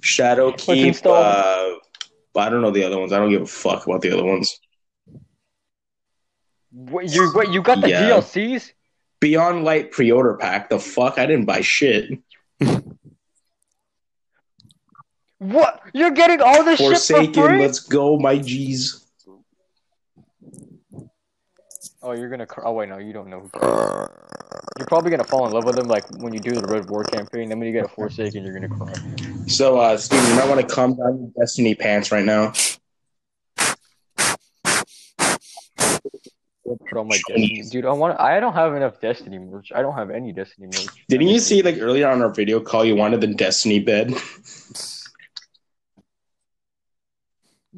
Shadowkeep. 0.00 0.86
installed? 0.88 1.18
Uh, 1.24 1.74
I 2.36 2.48
don't 2.50 2.62
know 2.62 2.72
the 2.72 2.82
other 2.82 2.98
ones. 2.98 3.12
I 3.12 3.18
don't 3.18 3.30
give 3.30 3.42
a 3.42 3.46
fuck 3.46 3.86
about 3.86 4.00
the 4.02 4.10
other 4.10 4.24
ones. 4.24 4.58
What, 6.72 7.08
you 7.12 7.30
what 7.32 7.52
you 7.52 7.62
got 7.62 7.80
the 7.80 7.90
Yeah. 7.90 8.10
DLCs? 8.10 8.72
Beyond 9.20 9.64
Light 9.64 9.92
pre-order 9.92 10.34
pack. 10.34 10.68
The 10.70 10.78
fuck? 10.78 11.18
I 11.18 11.26
didn't 11.26 11.44
buy 11.44 11.60
shit. 11.60 12.18
What? 15.38 15.80
You're 15.92 16.10
getting 16.12 16.40
all 16.40 16.64
this 16.64 16.78
shit 16.78 16.88
for 16.88 16.94
Forsaken, 16.94 17.32
free? 17.34 17.58
let's 17.60 17.80
go, 17.80 18.16
my 18.18 18.38
G's. 18.38 19.04
Oh, 22.04 22.12
you're 22.12 22.28
gonna. 22.28 22.46
cry. 22.46 22.64
Oh 22.66 22.72
wait, 22.72 22.88
no, 22.88 22.98
you 22.98 23.12
don't 23.12 23.28
know. 23.28 23.48
Who 23.54 23.60
you're 24.78 24.86
probably 24.86 25.10
gonna 25.10 25.22
fall 25.24 25.46
in 25.46 25.52
love 25.52 25.64
with 25.64 25.78
him 25.78 25.86
like 25.86 26.04
when 26.20 26.32
you 26.32 26.40
do 26.40 26.50
the 26.52 26.66
Red 26.66 26.88
War 26.90 27.04
campaign. 27.04 27.48
Then 27.48 27.58
when 27.60 27.66
you 27.68 27.72
get 27.72 27.84
a 27.84 27.88
Forsaken, 27.88 28.42
you're 28.44 28.54
gonna 28.54 28.68
cry. 28.68 28.92
So, 29.46 29.78
uh, 29.78 29.96
Steve, 29.96 30.26
you 30.28 30.34
might 30.34 30.48
want 30.48 30.60
to 30.60 30.66
calm 30.74 30.96
down 30.96 31.18
your 31.18 31.30
Destiny 31.38 31.74
pants 31.76 32.10
right 32.10 32.24
now. 32.24 32.52
Put 36.92 37.00
on 37.00 37.08
my 37.08 37.16
Destiny, 37.26 37.62
dude. 37.70 37.86
I 37.86 37.92
want. 37.92 38.20
I 38.20 38.38
don't 38.38 38.52
have 38.52 38.74
enough 38.74 39.00
Destiny 39.00 39.38
merch. 39.38 39.72
I 39.74 39.80
don't 39.80 39.94
have 39.94 40.10
any 40.10 40.30
Destiny 40.30 40.66
merch. 40.66 40.88
Didn't 41.08 41.28
you 41.28 41.38
see, 41.38 41.62
like, 41.62 41.78
earlier 41.80 42.06
on 42.10 42.20
our 42.20 42.28
video 42.28 42.60
call, 42.60 42.84
you 42.84 42.94
wanted 42.96 43.22
the 43.22 43.28
Destiny 43.28 43.78
bed? 43.78 44.12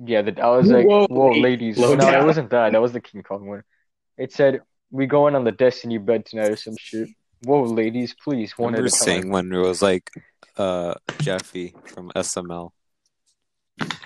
Yeah, 0.07 0.23
the, 0.23 0.43
I 0.43 0.49
was 0.57 0.69
like, 0.69 0.85
Whoa, 0.87 1.07
whoa, 1.07 1.31
ladies. 1.31 1.77
slow 1.77 1.95
no, 1.95 2.09
it 2.09 2.25
wasn't 2.25 2.51
that. 2.51 2.73
That 2.73 2.83
was 2.83 2.93
the 2.93 3.01
King 3.01 3.23
Kong 3.23 3.47
one. 3.47 3.63
It 4.19 4.33
said, 4.33 4.61
we 4.91 5.07
going 5.07 5.37
on 5.37 5.45
the 5.45 5.53
Destiny 5.53 5.99
bed 5.99 6.27
tonight 6.27 6.51
or 6.51 6.57
some 6.57 6.75
shit. 6.77 7.09
Whoa, 7.45 7.63
ladies, 7.63 8.13
please, 8.13 8.53
I 8.59 8.63
one 8.63 8.75
at 8.75 8.79
remember 8.79 8.87
a 8.89 8.91
seeing 8.91 9.23
time. 9.23 9.31
one 9.31 9.51
where 9.51 9.61
it 9.61 9.69
was 9.69 9.83
like 9.83 10.11
uh 10.57 10.95
Jeffy 11.21 11.77
from 11.87 12.11
SML. 12.17 12.73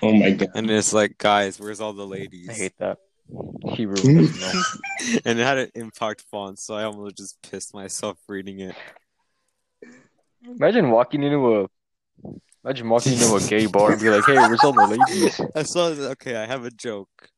Oh 0.03 0.13
my 0.13 0.29
god. 0.29 0.49
And 0.53 0.69
it's 0.69 0.93
like, 0.93 1.17
guys, 1.17 1.59
where's 1.59 1.81
all 1.81 1.93
the 1.93 2.05
ladies? 2.05 2.49
I 2.49 2.53
hate 2.53 2.77
that. 2.77 2.99
He 3.71 3.85
ruined 3.85 4.29
us, 4.43 4.77
and 5.25 5.39
it 5.39 5.43
had 5.43 5.57
an 5.57 5.71
impact 5.75 6.23
font, 6.31 6.59
so 6.59 6.75
I 6.75 6.83
almost 6.83 7.17
just 7.17 7.41
pissed 7.41 7.73
myself 7.73 8.17
reading 8.27 8.59
it. 8.59 8.75
Imagine 10.43 10.89
walking 10.89 11.23
into 11.23 11.61
a, 11.61 11.67
imagine 12.63 12.89
walking 12.89 13.13
into 13.13 13.35
a 13.35 13.41
gay 13.41 13.65
bar 13.65 13.91
and 13.91 14.01
be 14.01 14.09
like, 14.09 14.25
hey, 14.25 14.39
where's 14.39 14.63
all 14.63 14.73
the 14.73 14.87
ladies? 14.87 15.39
I 15.55 15.63
saw 15.63 15.89
that. 15.89 16.11
Okay, 16.11 16.35
I 16.35 16.45
have 16.45 16.65
a 16.65 16.71
joke. 16.71 17.29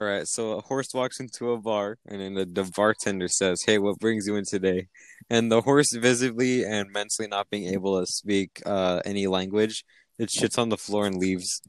All 0.00 0.08
right, 0.08 0.26
so 0.26 0.58
a 0.58 0.60
horse 0.60 0.92
walks 0.92 1.20
into 1.20 1.52
a 1.52 1.58
bar, 1.58 1.98
and 2.06 2.20
then 2.20 2.34
the, 2.34 2.44
the 2.44 2.68
bartender 2.76 3.28
says, 3.28 3.62
"Hey, 3.64 3.78
what 3.78 4.00
brings 4.00 4.26
you 4.26 4.34
in 4.34 4.44
today?" 4.44 4.88
And 5.30 5.52
the 5.52 5.60
horse, 5.60 5.92
visibly 5.94 6.64
and 6.64 6.90
mentally 6.90 7.28
not 7.28 7.48
being 7.48 7.72
able 7.72 8.00
to 8.00 8.06
speak 8.06 8.60
uh, 8.66 9.00
any 9.04 9.28
language, 9.28 9.84
it 10.18 10.30
shits 10.30 10.58
on 10.58 10.68
the 10.68 10.76
floor 10.76 11.06
and 11.06 11.16
leaves. 11.16 11.62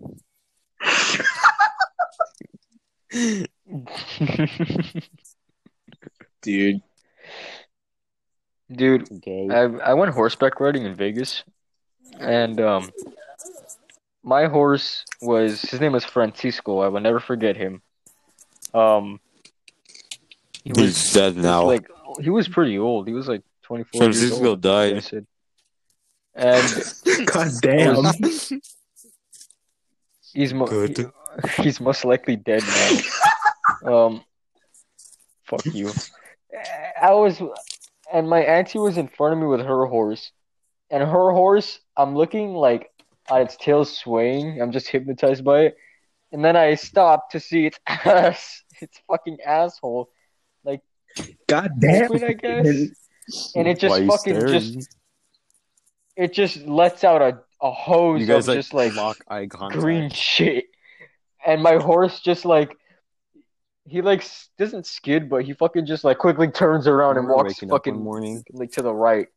Dude. 6.41 6.81
Dude, 8.71 9.11
Okay. 9.11 9.47
I 9.51 9.63
I 9.91 9.93
went 9.93 10.11
horseback 10.13 10.59
riding 10.59 10.85
in 10.85 10.95
Vegas, 10.95 11.43
and 12.19 12.59
um, 12.59 12.89
my 14.23 14.45
horse 14.45 15.05
was 15.21 15.61
his 15.61 15.79
name 15.79 15.91
was 15.91 16.03
Francisco. 16.03 16.79
I 16.79 16.87
will 16.87 16.99
never 17.01 17.19
forget 17.19 17.55
him. 17.55 17.81
Um, 18.73 19.19
he 20.63 20.71
He's 20.75 21.13
dead 21.13 21.33
he 21.33 21.37
was 21.37 21.45
now. 21.45 21.65
like 21.65 21.87
he 22.19 22.29
was 22.31 22.47
pretty 22.47 22.79
old. 22.79 23.07
He 23.07 23.13
was 23.13 23.27
like 23.27 23.43
twenty 23.61 23.83
four. 23.83 24.01
years 24.03 24.17
Francisco 24.17 24.49
old. 24.49 24.61
died. 24.61 24.95
I 24.95 24.99
said. 24.99 25.27
And 26.33 26.83
God 27.27 27.51
damn. 27.61 28.03
he's 30.33 30.53
mo- 30.55 30.65
Good. 30.65 30.97
he- 30.97 31.05
he's 31.57 31.79
most 31.79 32.05
likely 32.05 32.35
dead 32.35 32.63
now. 32.63 32.97
um, 34.05 34.23
fuck 35.43 35.65
you. 35.65 35.91
I 37.01 37.11
was, 37.11 37.41
and 38.13 38.29
my 38.29 38.41
auntie 38.41 38.79
was 38.79 38.97
in 38.97 39.07
front 39.07 39.33
of 39.33 39.39
me 39.39 39.47
with 39.47 39.61
her 39.61 39.85
horse, 39.85 40.31
and 40.89 41.03
her 41.03 41.31
horse, 41.31 41.79
I'm 41.97 42.15
looking 42.15 42.53
like 42.53 42.89
at 43.29 43.41
its 43.41 43.57
tail 43.57 43.85
swaying. 43.85 44.61
I'm 44.61 44.71
just 44.71 44.87
hypnotized 44.87 45.43
by 45.43 45.61
it, 45.61 45.77
and 46.31 46.43
then 46.43 46.55
I 46.55 46.75
stop 46.75 47.31
to 47.31 47.39
see 47.39 47.65
its 47.65 47.79
ass, 47.87 48.63
its 48.81 48.99
fucking 49.07 49.39
asshole, 49.45 50.09
God 51.47 51.71
damn. 51.79 52.11
open, 52.11 52.23
I 52.23 52.33
guess, 52.33 52.67
and 53.55 53.67
it 53.67 53.79
just 53.79 53.95
fucking 53.95 54.17
staring? 54.17 54.73
just, 54.73 54.95
it 56.15 56.33
just 56.33 56.57
lets 56.65 57.03
out 57.03 57.21
a 57.21 57.39
a 57.61 57.71
hose 57.71 58.21
You 58.21 58.27
guys 58.27 58.43
of 58.43 58.49
like, 58.49 58.57
just 58.57 58.73
like 58.73 58.95
lock 58.95 59.17
eye 59.27 59.47
contact. 59.47 59.81
green 59.81 60.09
shit. 60.09 60.65
And 61.45 61.61
my 61.61 61.75
horse 61.75 62.19
just 62.19 62.45
like 62.45 62.75
he 63.87 64.01
like 64.01 64.27
doesn't 64.57 64.87
skid, 64.87 65.29
but 65.29 65.45
he 65.45 65.53
fucking 65.53 65.85
just 65.85 66.03
like 66.03 66.17
quickly 66.17 66.47
turns 66.47 66.87
around 66.87 67.17
and 67.17 67.27
walks 67.27 67.59
fucking 67.59 67.95
morning. 67.95 68.43
like 68.51 68.71
to 68.73 68.81
the 68.81 68.93
right. 68.93 69.27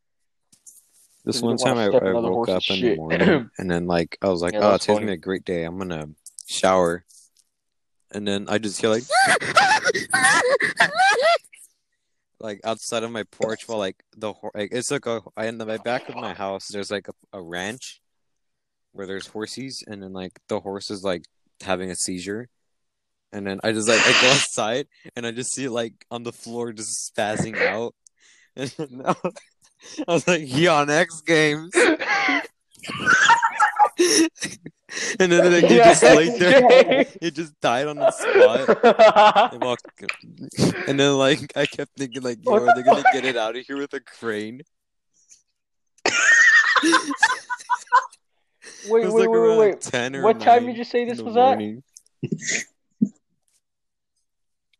This 1.24 1.42
one 1.42 1.58
time 1.58 1.76
I, 1.76 1.86
I 1.86 2.12
woke 2.12 2.48
up 2.48 2.62
horse's 2.62 2.82
in 2.82 2.88
the 2.88 2.96
morning 2.96 3.50
and 3.58 3.70
then 3.70 3.86
like 3.86 4.16
I 4.22 4.28
was 4.28 4.40
like, 4.40 4.54
Yeah, 4.54 4.60
oh, 4.62 4.74
it's 4.74 4.86
gonna 4.86 5.04
be 5.04 5.12
a 5.12 5.16
great 5.16 5.44
day. 5.44 5.64
I'm 5.64 5.76
gonna 5.76 6.06
shower, 6.46 7.04
and 8.10 8.26
then 8.26 8.46
I 8.48 8.56
just 8.56 8.80
hear 8.80 8.88
like, 8.88 9.02
like 12.40 12.60
outside 12.64 13.02
of 13.02 13.10
my 13.10 13.24
porch 13.24 13.68
while 13.68 13.78
like 13.78 14.02
the 14.16 14.32
hor- 14.32 14.52
like 14.54 14.70
it's 14.72 14.90
like 14.90 15.04
a 15.04 15.20
I 15.36 15.46
in 15.46 15.58
the 15.58 15.66
back 15.84 16.08
of 16.08 16.14
my 16.14 16.32
house. 16.32 16.68
There's 16.68 16.90
like 16.90 17.08
a, 17.08 17.12
a 17.34 17.42
ranch 17.42 18.00
where 18.92 19.06
there's 19.06 19.26
horses, 19.26 19.84
and 19.86 20.02
then 20.02 20.14
like 20.14 20.40
the 20.48 20.60
horse 20.60 20.90
is 20.90 21.04
like 21.04 21.26
having 21.62 21.90
a 21.90 21.96
seizure. 21.96 22.48
And 23.32 23.46
then 23.46 23.60
I 23.62 23.72
just 23.72 23.88
like 23.88 24.00
I 24.00 24.12
go 24.22 24.28
outside 24.30 24.86
and 25.14 25.26
I 25.26 25.32
just 25.32 25.52
see 25.52 25.64
it 25.64 25.70
like 25.70 25.92
on 26.10 26.22
the 26.22 26.32
floor 26.32 26.72
just 26.72 27.14
spazzing 27.14 27.60
out. 27.60 27.94
And 28.56 28.72
I 29.06 29.14
was, 29.22 29.34
I 30.08 30.12
was 30.12 30.26
like, 30.26 30.42
he 30.42 30.66
on 30.66 30.90
X 30.90 31.20
Games. 31.20 31.70
and 31.76 32.02
then 35.30 35.52
like, 35.52 35.70
he 35.70 35.76
just 35.76 36.02
laid 36.02 36.40
there. 36.40 37.06
He 37.20 37.30
just 37.30 37.60
died 37.60 37.86
on 37.86 37.98
the 37.98 38.10
spot. 38.10 39.52
And, 39.52 39.62
walked, 39.62 39.86
and 40.88 40.98
then 40.98 41.18
like 41.18 41.56
I 41.56 41.66
kept 41.66 41.92
thinking 41.96 42.22
like, 42.22 42.38
yo, 42.42 42.54
are 42.54 42.74
they 42.74 42.82
gonna 42.82 43.04
get 43.12 43.24
it 43.24 43.36
out 43.36 43.54
of 43.54 43.64
here 43.64 43.76
with 43.76 43.94
a 43.94 44.00
crane? 44.00 44.62
Wait, 48.88 49.04
wait, 49.04 49.12
like 49.12 49.28
wait, 49.28 49.40
wait, 49.40 49.56
like 49.58 49.80
ten 49.80 50.16
or 50.16 50.22
What 50.22 50.40
time 50.40 50.66
did 50.66 50.76
you 50.76 50.84
say 50.84 51.04
this 51.04 51.20
was 51.20 51.36
at? 51.36 51.60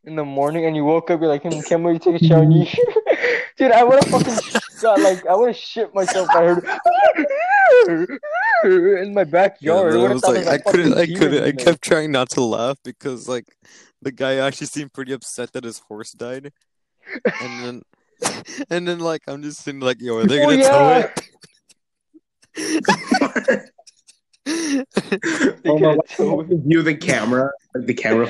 In 0.05 0.15
the 0.15 0.25
morning, 0.25 0.65
and 0.65 0.75
you 0.75 0.85
woke 0.85 1.11
up, 1.11 1.19
you're 1.19 1.29
like, 1.29 1.43
hmm, 1.43 1.59
can't 1.61 1.83
wait 1.83 2.01
to 2.01 2.11
take 2.11 2.21
a 2.21 2.25
shower. 2.25 2.43
And 2.43 2.53
you... 2.53 2.65
Dude, 3.57 3.71
I 3.71 3.83
would 3.83 4.03
have 4.03 4.11
fucking 4.11 4.61
got 4.81 4.99
like, 5.01 5.25
I 5.27 5.35
would 5.35 5.49
have 5.49 5.57
shit 5.57 5.93
myself. 5.93 6.29
if 6.31 6.35
I 6.35 6.43
heard 7.85 8.19
in 9.03 9.13
my 9.13 9.25
backyard. 9.25 9.93
It 9.93 9.97
I 9.99 10.13
was 10.13 10.21
sounded 10.21 10.45
like, 10.45 10.65
I 10.65 10.71
couldn't, 10.71 10.93
I 10.97 11.05
couldn't, 11.05 11.43
I 11.43 11.51
kept 11.51 11.81
trying 11.81 12.11
not 12.11 12.29
to 12.31 12.41
laugh 12.41 12.77
because 12.83 13.27
like 13.27 13.45
the 14.01 14.11
guy 14.11 14.35
actually 14.35 14.67
seemed 14.67 14.93
pretty 14.93 15.11
upset 15.11 15.51
that 15.53 15.65
his 15.65 15.79
horse 15.79 16.11
died, 16.13 16.53
and 17.41 17.63
then, 17.63 17.81
and 18.69 18.87
then 18.87 18.99
like 18.99 19.23
I'm 19.27 19.43
just 19.43 19.61
sitting 19.61 19.81
like, 19.81 20.01
yo, 20.01 20.17
are 20.17 20.25
they 20.25 20.39
Oh, 20.41 20.49
gonna 20.49 20.61
yeah. 20.61 20.69
tow 20.69 21.11
it? 22.55 23.69
They 24.49 24.83
Oh 25.65 25.79
my 25.79 25.97
God. 26.17 26.47
View 26.65 26.81
the 26.81 26.95
camera, 26.95 27.51
like 27.75 27.85
the 27.85 27.93
camera, 27.93 28.29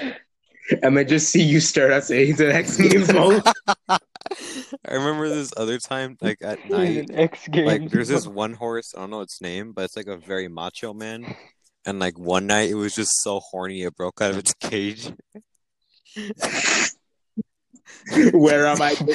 and 0.84 0.98
then 0.98 1.08
just 1.08 1.30
see 1.30 1.42
you 1.42 1.60
stare 1.60 1.92
at 1.92 2.04
saying 2.06 2.36
the 2.36 2.54
X 2.54 2.78
Games 2.78 3.12
mode. 3.14 3.42
I 3.90 4.00
remember 4.94 5.30
this 5.30 5.54
other 5.58 5.80
time, 5.80 6.18
like 6.22 6.40
at 6.42 6.70
night, 6.70 6.98
an 6.98 7.16
X 7.16 7.48
Games. 7.48 7.68
like 7.68 7.90
there's 7.90 8.10
this 8.10 8.28
one 8.28 8.54
horse, 8.54 8.94
I 8.96 9.02
don't 9.02 9.10
know 9.12 9.22
its 9.22 9.42
name, 9.42 9.74
but 9.74 9.86
it's 9.86 9.96
like 9.96 10.08
a 10.08 10.18
very 10.18 10.48
macho 10.48 10.94
man. 10.94 11.36
And 11.86 12.00
like 12.00 12.20
one 12.20 12.46
night 12.48 12.70
it 12.70 12.76
was 12.76 12.94
just 12.94 13.22
so 13.24 13.40
horny 13.40 13.84
it 13.84 13.96
broke 13.96 14.22
out 14.22 14.32
of 14.32 14.38
its 14.38 14.54
cage. 14.54 15.12
Where 18.34 18.68
am 18.68 18.82
I? 18.82 18.96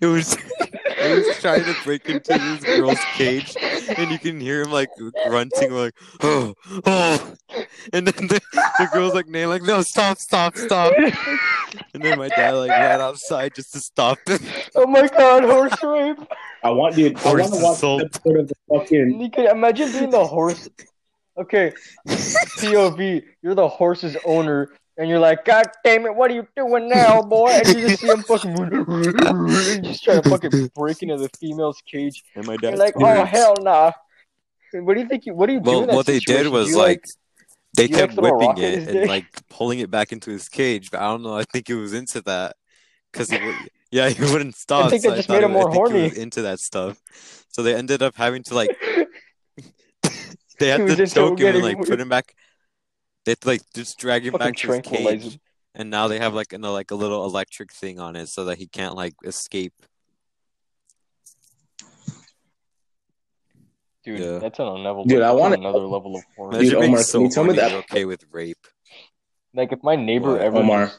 It 0.00 0.06
was 0.06 0.36
it 1.00 1.26
was 1.26 1.36
trying 1.38 1.64
to 1.64 1.74
break 1.84 2.08
into 2.08 2.32
this 2.38 2.64
girl's 2.64 2.98
cage 3.14 3.56
and 3.96 4.10
you 4.10 4.18
can 4.18 4.40
hear 4.40 4.62
him 4.62 4.70
like 4.70 4.90
grunting 5.26 5.72
like 5.72 5.94
oh 6.22 6.54
oh 6.86 7.34
and 7.92 8.06
then 8.06 8.26
the, 8.28 8.40
the 8.78 8.88
girl's 8.92 9.14
like 9.14 9.26
name 9.28 9.48
like 9.48 9.62
no 9.62 9.82
stop 9.82 10.18
stop 10.18 10.56
stop 10.56 10.92
and 11.94 12.02
then 12.02 12.18
my 12.18 12.28
dad 12.28 12.52
like 12.52 12.70
ran 12.70 13.00
outside 13.00 13.54
just 13.54 13.72
to 13.72 13.80
stop 13.80 14.18
him. 14.26 14.38
oh 14.74 14.86
my 14.86 15.06
god, 15.08 15.44
horse 15.44 15.82
rape! 15.82 16.18
I 16.62 16.70
want 16.70 16.96
you. 16.96 17.14
I 17.16 17.20
Horse 17.20 17.50
want 17.50 17.54
to 17.54 17.60
watch 17.60 17.76
assault. 17.76 18.00
the 18.00 18.06
episode 18.06 18.40
of 18.40 18.48
the 18.48 18.54
fucking. 18.68 19.20
You 19.20 19.30
could 19.30 19.46
imagine 19.46 19.92
being 19.92 20.10
the 20.10 20.24
horse. 20.24 20.68
Okay, 21.36 21.72
POV, 22.08 23.22
you're 23.42 23.54
the 23.54 23.68
horse's 23.68 24.16
owner, 24.24 24.70
and 24.98 25.08
you're 25.08 25.20
like, 25.20 25.44
God 25.44 25.66
damn 25.84 26.06
it, 26.06 26.14
what 26.14 26.30
are 26.30 26.34
you 26.34 26.46
doing 26.56 26.88
now, 26.88 27.22
boy? 27.22 27.50
And 27.50 27.68
you 27.68 27.88
just 27.88 28.00
see 28.00 28.08
him 28.08 28.22
fucking, 28.24 28.50
and 28.50 29.84
just 29.84 30.02
trying 30.02 30.20
to 30.20 30.28
fucking 30.28 30.70
break 30.74 31.02
into 31.02 31.16
the 31.16 31.30
female's 31.40 31.80
cage. 31.90 32.24
And 32.34 32.46
my 32.46 32.56
You're 32.60 32.72
dad 32.72 32.78
like, 32.78 32.94
oh 32.96 33.24
hell 33.24 33.54
nah. 33.60 33.92
What 34.72 34.94
do 34.94 35.00
you 35.00 35.08
think? 35.08 35.24
You, 35.24 35.34
what 35.34 35.46
do 35.46 35.54
you 35.54 35.60
do? 35.60 35.70
Well, 35.70 35.80
in 35.82 35.86
that 35.86 35.96
what 35.96 36.06
they 36.06 36.18
did 36.18 36.48
was 36.48 36.66
Do 36.66 36.72
you, 36.72 36.78
like 36.78 37.04
they 37.76 37.88
kept 37.88 38.16
like 38.16 38.16
throw 38.16 38.28
a 38.28 38.32
rock 38.32 38.56
whipping 38.56 38.64
it 38.64 38.78
and 38.80 38.92
dick? 38.92 39.08
like 39.08 39.24
pulling 39.48 39.78
it 39.78 39.90
back 39.90 40.12
into 40.12 40.30
his 40.30 40.48
cage, 40.48 40.90
but 40.90 41.00
I 41.00 41.04
don't 41.04 41.22
know. 41.22 41.36
I 41.36 41.44
think 41.44 41.68
he 41.68 41.74
was 41.74 41.94
into 41.94 42.20
that 42.22 42.56
because 43.12 43.30
he 43.30 43.38
yeah, 43.90 44.08
he 44.08 44.22
wouldn't 44.24 44.56
stop. 44.56 44.86
I 44.86 44.90
think 44.90 45.02
so 45.02 45.10
that 45.10 45.16
just 45.16 45.28
thought 45.28 45.34
made 45.34 45.44
him 45.44 45.52
more 45.52 45.70
I 45.70 45.72
think 45.72 45.92
he 45.92 45.98
horny. 46.08 46.18
into 46.18 46.42
that 46.42 46.58
stuff, 46.58 47.00
so 47.48 47.62
they 47.62 47.74
ended 47.74 48.02
up 48.02 48.16
having 48.16 48.42
to 48.44 48.54
like 48.54 48.76
they 50.58 50.68
had 50.68 50.78
to 50.78 50.86
into 50.86 51.06
choke 51.06 51.38
him 51.40 51.46
and 51.46 51.56
getting 51.56 51.62
like 51.62 51.78
put 51.78 52.00
him 52.00 52.08
back. 52.08 52.34
They 53.28 53.32
had 53.32 53.40
to 53.42 53.48
like 53.48 53.60
just 53.74 53.98
drag 53.98 54.24
him 54.24 54.32
back 54.32 54.56
to 54.56 54.72
his 54.72 54.80
cage, 54.80 55.38
and 55.74 55.90
now 55.90 56.08
they 56.08 56.18
have 56.18 56.32
like 56.32 56.54
an, 56.54 56.62
like 56.62 56.90
a 56.92 56.94
little 56.94 57.26
electric 57.26 57.70
thing 57.70 58.00
on 58.00 58.16
it 58.16 58.28
so 58.30 58.46
that 58.46 58.56
he 58.56 58.66
can't 58.66 58.94
like 58.94 59.12
escape. 59.22 59.74
Dude, 64.02 64.18
Yeah. 64.20 64.38
that's 64.38 64.58
on 64.58 64.68
a 64.68 64.80
level. 64.82 65.04
Dude, 65.04 65.20
I 65.20 65.32
wanna- 65.32 65.56
another 65.56 65.80
level 65.80 66.16
of 66.16 66.22
horror. 66.36 66.52
Imagine 66.52 66.70
Dude, 66.70 66.80
being 66.80 66.92
Omar, 66.92 67.02
so 67.02 67.18
can 67.18 67.26
you 67.26 67.30
tell 67.30 67.44
me 67.44 67.52
that- 67.56 67.70
you're 67.70 67.80
okay 67.80 68.04
with 68.06 68.24
rape. 68.30 68.66
Like 69.52 69.72
if 69.72 69.82
my 69.82 69.94
neighbor 69.94 70.32
What? 70.32 70.40
ever, 70.40 70.56
Omar. 70.56 70.92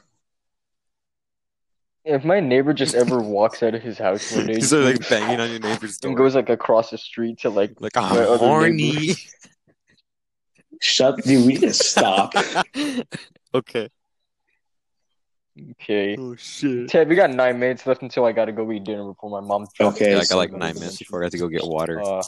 if 2.06 2.24
my 2.24 2.40
neighbor 2.40 2.74
just 2.74 2.94
ever 2.94 3.20
walks 3.24 3.64
out 3.64 3.74
of 3.74 3.82
his 3.82 3.98
house 3.98 4.32
one 4.36 4.46
day 4.46 4.54
He's 4.58 4.72
like 4.72 5.10
banging 5.10 5.40
on 5.40 5.50
your 5.50 5.60
neighbor's 5.62 5.98
door. 5.98 6.10
and 6.10 6.18
goes 6.18 6.36
like 6.36 6.50
across 6.50 6.92
the 6.92 7.00
street 7.00 7.40
to 7.40 7.50
like 7.50 7.74
like 7.82 7.96
my 7.96 8.02
I'm 8.24 8.38
horny. 8.38 9.16
neighbors. 10.82 10.96
Shut, 10.96 11.24
dude. 11.24 11.46
We 11.46 11.54
need 11.54 11.62
to 11.62 11.74
stop. 11.74 12.34
okay. 13.54 13.90
okay. 15.72 16.16
Oh 16.18 16.36
shit. 16.36 16.90
Ted, 16.90 17.08
we 17.10 17.16
got 17.16 17.30
nine 17.32 17.60
minutes 17.60 17.86
left 17.86 18.02
until 18.02 18.26
I 18.26 18.32
gotta 18.32 18.52
go 18.52 18.72
eat 18.72 18.84
dinner 18.84 19.06
before 19.06 19.30
my 19.30 19.46
mom. 19.46 19.68
Okay, 19.80 20.12
Yeah, 20.12 20.20
I 20.20 20.26
got 20.26 20.38
like 20.38 20.52
nine 20.52 20.76
minutes 20.76 20.98
before 20.98 21.22
I 21.22 21.26
have 21.26 21.32
to 21.32 21.38
go 21.38 21.48
get 21.48 21.64
water. 21.66 22.02
Uh, 22.02 22.24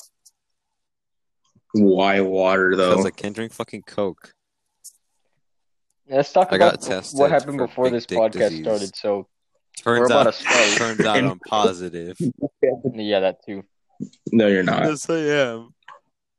Why 1.73 2.21
water 2.21 2.75
though? 2.75 2.91
Because 2.91 3.05
I 3.05 3.11
can't 3.11 3.35
drink 3.35 3.53
fucking 3.53 3.83
Coke. 3.83 4.33
let's 6.09 6.31
talk 6.33 6.49
I 6.51 6.57
about 6.57 6.85
what 7.13 7.31
happened 7.31 7.57
before 7.57 7.89
this 7.89 8.05
podcast 8.05 8.31
disease. 8.33 8.63
started. 8.63 8.95
So 8.95 9.27
we're 9.85 9.97
Turns 9.99 10.11
about 10.11 10.27
out, 10.27 10.33
to 10.33 10.39
start. 10.43 10.77
turns 10.77 10.99
out 11.05 11.17
I'm 11.17 11.39
positive. 11.47 12.17
yeah, 12.93 13.21
that 13.21 13.37
too. 13.45 13.63
no, 14.31 14.47
you're 14.47 14.63
not. 14.63 14.83
yes, 14.83 15.09
I 15.09 15.17
am. 15.19 15.69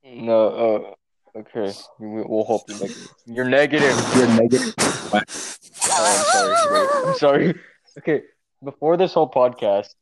No, 0.05 0.49
uh, 0.49 0.95
okay, 1.37 1.73
we, 1.99 2.23
we'll 2.23 2.45
hope 2.45 2.63
you're 2.69 2.79
negative. 2.79 3.09
You're 3.27 3.45
negative. 3.45 3.97
You're 4.17 4.29
negative. 4.29 4.75
Oh, 4.79 5.19
I'm 5.19 5.27
sorry. 5.27 6.81
Wait, 6.81 7.09
I'm 7.09 7.15
sorry. 7.19 7.55
Okay, 7.99 8.23
before 8.65 8.97
this 8.97 9.13
whole 9.13 9.31
podcast, 9.31 9.95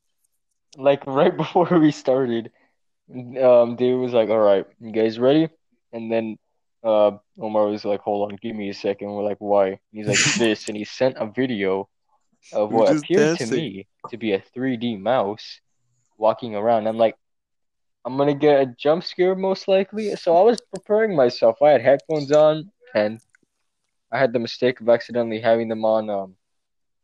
like 0.76 1.06
right 1.06 1.36
before 1.44 1.78
we 1.78 1.90
started, 1.90 2.50
um, 3.10 3.76
David 3.76 3.98
was 3.98 4.12
like, 4.12 4.28
"All 4.28 4.38
right, 4.38 4.66
you 4.80 4.92
guys 4.92 5.18
ready?" 5.18 5.48
And 5.92 6.10
then, 6.10 6.38
uh, 6.84 7.12
Omar 7.40 7.66
was 7.66 7.84
like, 7.84 8.00
"Hold 8.00 8.30
on, 8.30 8.38
give 8.40 8.54
me 8.54 8.68
a 8.70 8.74
second. 8.74 9.10
We're 9.10 9.24
like, 9.24 9.38
"Why?" 9.40 9.80
He's 9.92 10.06
like, 10.06 10.18
"This," 10.38 10.68
and 10.68 10.76
he 10.76 10.84
sent 10.84 11.16
a 11.18 11.26
video 11.26 11.88
of 12.52 12.72
what 12.72 12.96
appeared 12.96 13.38
to 13.38 13.46
me 13.46 13.86
to 14.08 14.16
be 14.16 14.32
a 14.32 14.42
3D 14.56 15.00
mouse 15.00 15.60
walking 16.16 16.54
around. 16.54 16.86
I'm 16.86 16.96
like, 16.96 17.16
I'm 18.04 18.16
gonna 18.16 18.34
get 18.34 18.60
a 18.60 18.66
jump 18.66 19.04
scare 19.04 19.34
most 19.34 19.68
likely. 19.68 20.14
So 20.16 20.36
I 20.36 20.42
was 20.42 20.60
preparing 20.74 21.14
myself. 21.14 21.60
I 21.62 21.70
had 21.70 21.82
headphones 21.82 22.32
on 22.32 22.70
and 22.94 23.20
I 24.10 24.18
had 24.18 24.32
the 24.32 24.38
mistake 24.38 24.80
of 24.80 24.88
accidentally 24.88 25.40
having 25.40 25.68
them 25.68 25.84
on 25.84 26.08
um 26.10 26.36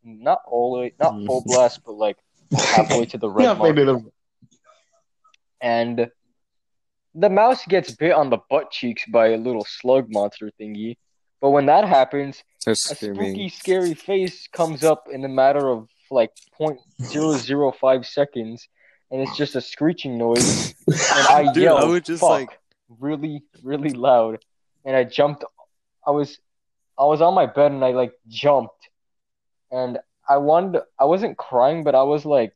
not 0.02 0.40
all 0.46 0.74
the 0.74 0.80
way 0.80 0.94
not 0.98 1.14
full 1.26 1.40
blast 1.42 1.80
but 1.84 1.92
like 1.92 2.16
halfway 2.52 3.04
to 3.06 3.18
the 3.18 3.28
red 3.36 3.44
Yeah, 3.44 3.54
mark. 3.54 3.74
maybe 3.74 3.84
the 3.84 4.10
And 5.60 6.10
the 7.14 7.30
mouse 7.30 7.64
gets 7.66 7.90
bit 7.92 8.12
on 8.12 8.30
the 8.30 8.38
butt 8.50 8.70
cheeks 8.70 9.04
by 9.10 9.28
a 9.28 9.36
little 9.36 9.64
slug 9.64 10.10
monster 10.10 10.50
thingy. 10.60 10.96
But 11.40 11.50
when 11.50 11.66
that 11.66 11.84
happens, 11.86 12.42
a 12.66 12.74
spooky, 12.74 13.48
scary 13.48 13.94
face 13.94 14.48
comes 14.48 14.82
up 14.84 15.04
in 15.10 15.24
a 15.24 15.28
matter 15.28 15.68
of 15.68 15.88
like 16.10 16.30
0.005 16.60 18.06
seconds, 18.06 18.68
and 19.10 19.20
it's 19.20 19.36
just 19.36 19.56
a 19.56 19.60
screeching 19.60 20.18
noise. 20.18 20.74
And 20.88 21.26
I 21.28 21.52
Dude, 21.52 21.64
yelled, 21.64 21.80
I 21.80 21.84
would 21.86 22.04
just 22.04 22.20
"Fuck!" 22.20 22.30
like 22.30 22.58
really, 23.00 23.42
really 23.62 23.90
loud, 23.90 24.44
and 24.84 24.94
I 24.96 25.04
jumped. 25.04 25.44
I 26.06 26.10
was, 26.10 26.38
I 26.98 27.04
was 27.04 27.20
on 27.20 27.34
my 27.34 27.46
bed, 27.46 27.72
and 27.72 27.84
I 27.84 27.90
like 27.90 28.12
jumped, 28.28 28.88
and 29.70 29.98
I 30.28 30.36
wanted. 30.38 30.82
I 30.98 31.04
wasn't 31.04 31.36
crying, 31.36 31.82
but 31.84 31.94
I 31.94 32.02
was 32.04 32.24
like, 32.24 32.52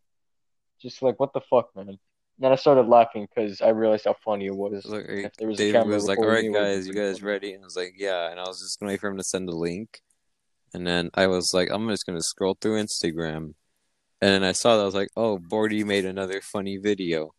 just 0.81 1.03
like, 1.03 1.19
what 1.19 1.33
the 1.33 1.41
fuck, 1.41 1.75
man. 1.75 1.89
And 1.89 1.99
then 2.39 2.53
I 2.53 2.55
started 2.57 2.87
laughing 2.87 3.27
because 3.29 3.61
I 3.61 3.69
realized 3.71 4.05
how 4.07 4.17
funny 4.25 4.47
it 4.47 4.55
was. 4.57 4.87
Like, 4.87 5.05
If 5.09 5.35
there 5.35 5.49
was 5.49 5.59
a 5.59 5.63
David 5.65 5.79
camera 5.81 5.95
was 5.95 6.07
like, 6.07 6.19
"All 6.19 6.25
right, 6.25 6.45
recording, 6.45 6.55
it 6.55 6.59
would 6.59 6.65
be 6.65 6.75
guys, 6.77 6.87
you 6.87 6.95
guys 6.95 7.19
funny. 7.19 7.33
ready?" 7.33 7.53
And 7.53 7.63
I 7.63 7.67
was 7.67 7.77
like, 7.77 7.95
"Yeah." 7.99 8.31
And 8.31 8.39
I 8.41 8.45
was 8.45 8.61
just 8.61 8.79
gonna 8.79 8.93
wait 8.93 9.01
for 9.01 9.09
him 9.09 9.19
to 9.19 9.25
send 9.25 9.49
the 9.49 9.57
link, 9.57 10.01
and 10.73 10.87
then 10.87 11.11
I 11.15 11.27
was 11.27 11.53
like, 11.53 11.69
"I'm 11.71 11.89
just 11.89 12.07
gonna 12.07 12.23
scroll 12.23 12.57
through 12.61 12.81
Instagram," 12.83 13.55
and 14.21 14.45
I 14.45 14.53
saw 14.53 14.77
that 14.77 14.83
I 14.83 14.87
was 14.87 14.95
like, 14.95 15.11
"Oh, 15.17 15.39
Bordy 15.39 15.85
made 15.85 16.05
another 16.05 16.41
funny 16.41 16.77
video," 16.77 17.35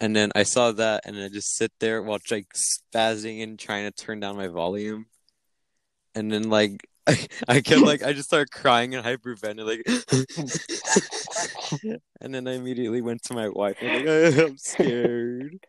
and 0.00 0.14
then 0.16 0.30
I 0.34 0.42
saw 0.44 0.72
that, 0.72 1.02
and 1.06 1.16
I 1.18 1.28
just 1.28 1.56
sit 1.56 1.72
there 1.80 2.02
while 2.02 2.18
like 2.30 2.48
spazzing 2.54 3.42
and 3.42 3.58
trying 3.58 3.90
to 3.90 3.92
turn 3.92 4.20
down 4.20 4.36
my 4.36 4.48
volume, 4.48 5.06
and 6.14 6.30
then 6.30 6.50
like. 6.50 6.86
I, 7.08 7.26
I 7.48 7.60
kept 7.60 7.82
like 7.82 8.02
I 8.02 8.12
just 8.12 8.26
started 8.26 8.50
crying 8.50 8.96
and 8.96 9.04
hyperventilating, 9.06 9.86
and 12.20 12.34
then 12.34 12.48
I 12.48 12.54
immediately 12.54 13.00
went 13.00 13.22
to 13.24 13.34
my 13.34 13.48
wife. 13.48 13.76
I 13.80 13.84
was 14.02 14.34
like, 14.34 14.44
I'm 14.44 14.58
scared. 14.58 15.60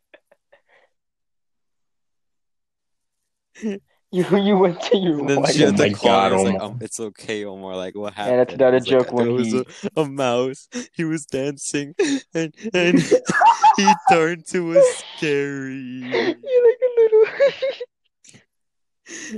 You 4.10 4.24
you 4.38 4.58
went 4.58 4.80
to 4.84 4.97
your 4.97 5.20
And 5.20 5.30
then 5.30 5.41
wife. 5.41 5.53
she 5.53 5.64
had 5.64 5.74
Oh 5.74 5.78
to 5.78 5.89
my 5.89 5.93
call 5.93 6.10
God, 6.10 6.32
me. 6.32 6.38
I 6.39 6.51
like, 6.53 6.62
um, 6.62 6.78
"It's 6.82 6.99
okay, 6.99 7.43
Omar. 7.43 7.76
Like, 7.76 7.95
what 7.95 8.14
happened?" 8.14 8.39
that's 8.39 8.58
not 8.58 8.74
a 8.74 8.78
I 8.78 8.80
was 8.80 8.88
like, 8.88 8.91
joke 8.91 9.12
when 9.12 9.26
there 9.26 9.34
was 9.34 9.47
he- 9.47 9.66
a, 9.95 10.01
a 10.01 10.05
mouse. 10.08 10.70
He 10.93 11.03
was 11.03 11.26
dancing, 11.26 11.93
and 12.34 12.53
and 12.74 13.01
he 13.76 13.93
turned 14.10 14.47
to 14.47 14.72
a 14.78 14.82
scary. 14.82 15.74
You're 16.14 16.68
like 16.68 16.80
a 16.82 17.01
little. 17.01 17.26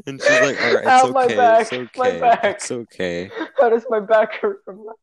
And 0.08 0.20
she's 0.20 0.42
like, 0.42 0.64
"All 0.64 0.74
right, 0.74 0.88
Ow, 0.88 1.06
it's 1.06 1.14
my 1.14 1.26
okay. 1.26 1.36
back, 1.36 1.62
It's 1.62 1.72
my 1.98 2.08
okay. 2.10 2.20
back. 2.20 2.44
It's 2.44 2.72
okay." 2.72 3.32
How 3.60 3.70
does 3.70 3.86
my 3.90 4.00
back 4.00 4.34
hurt 4.36 4.62
from 4.66 4.78
that? 4.86 4.96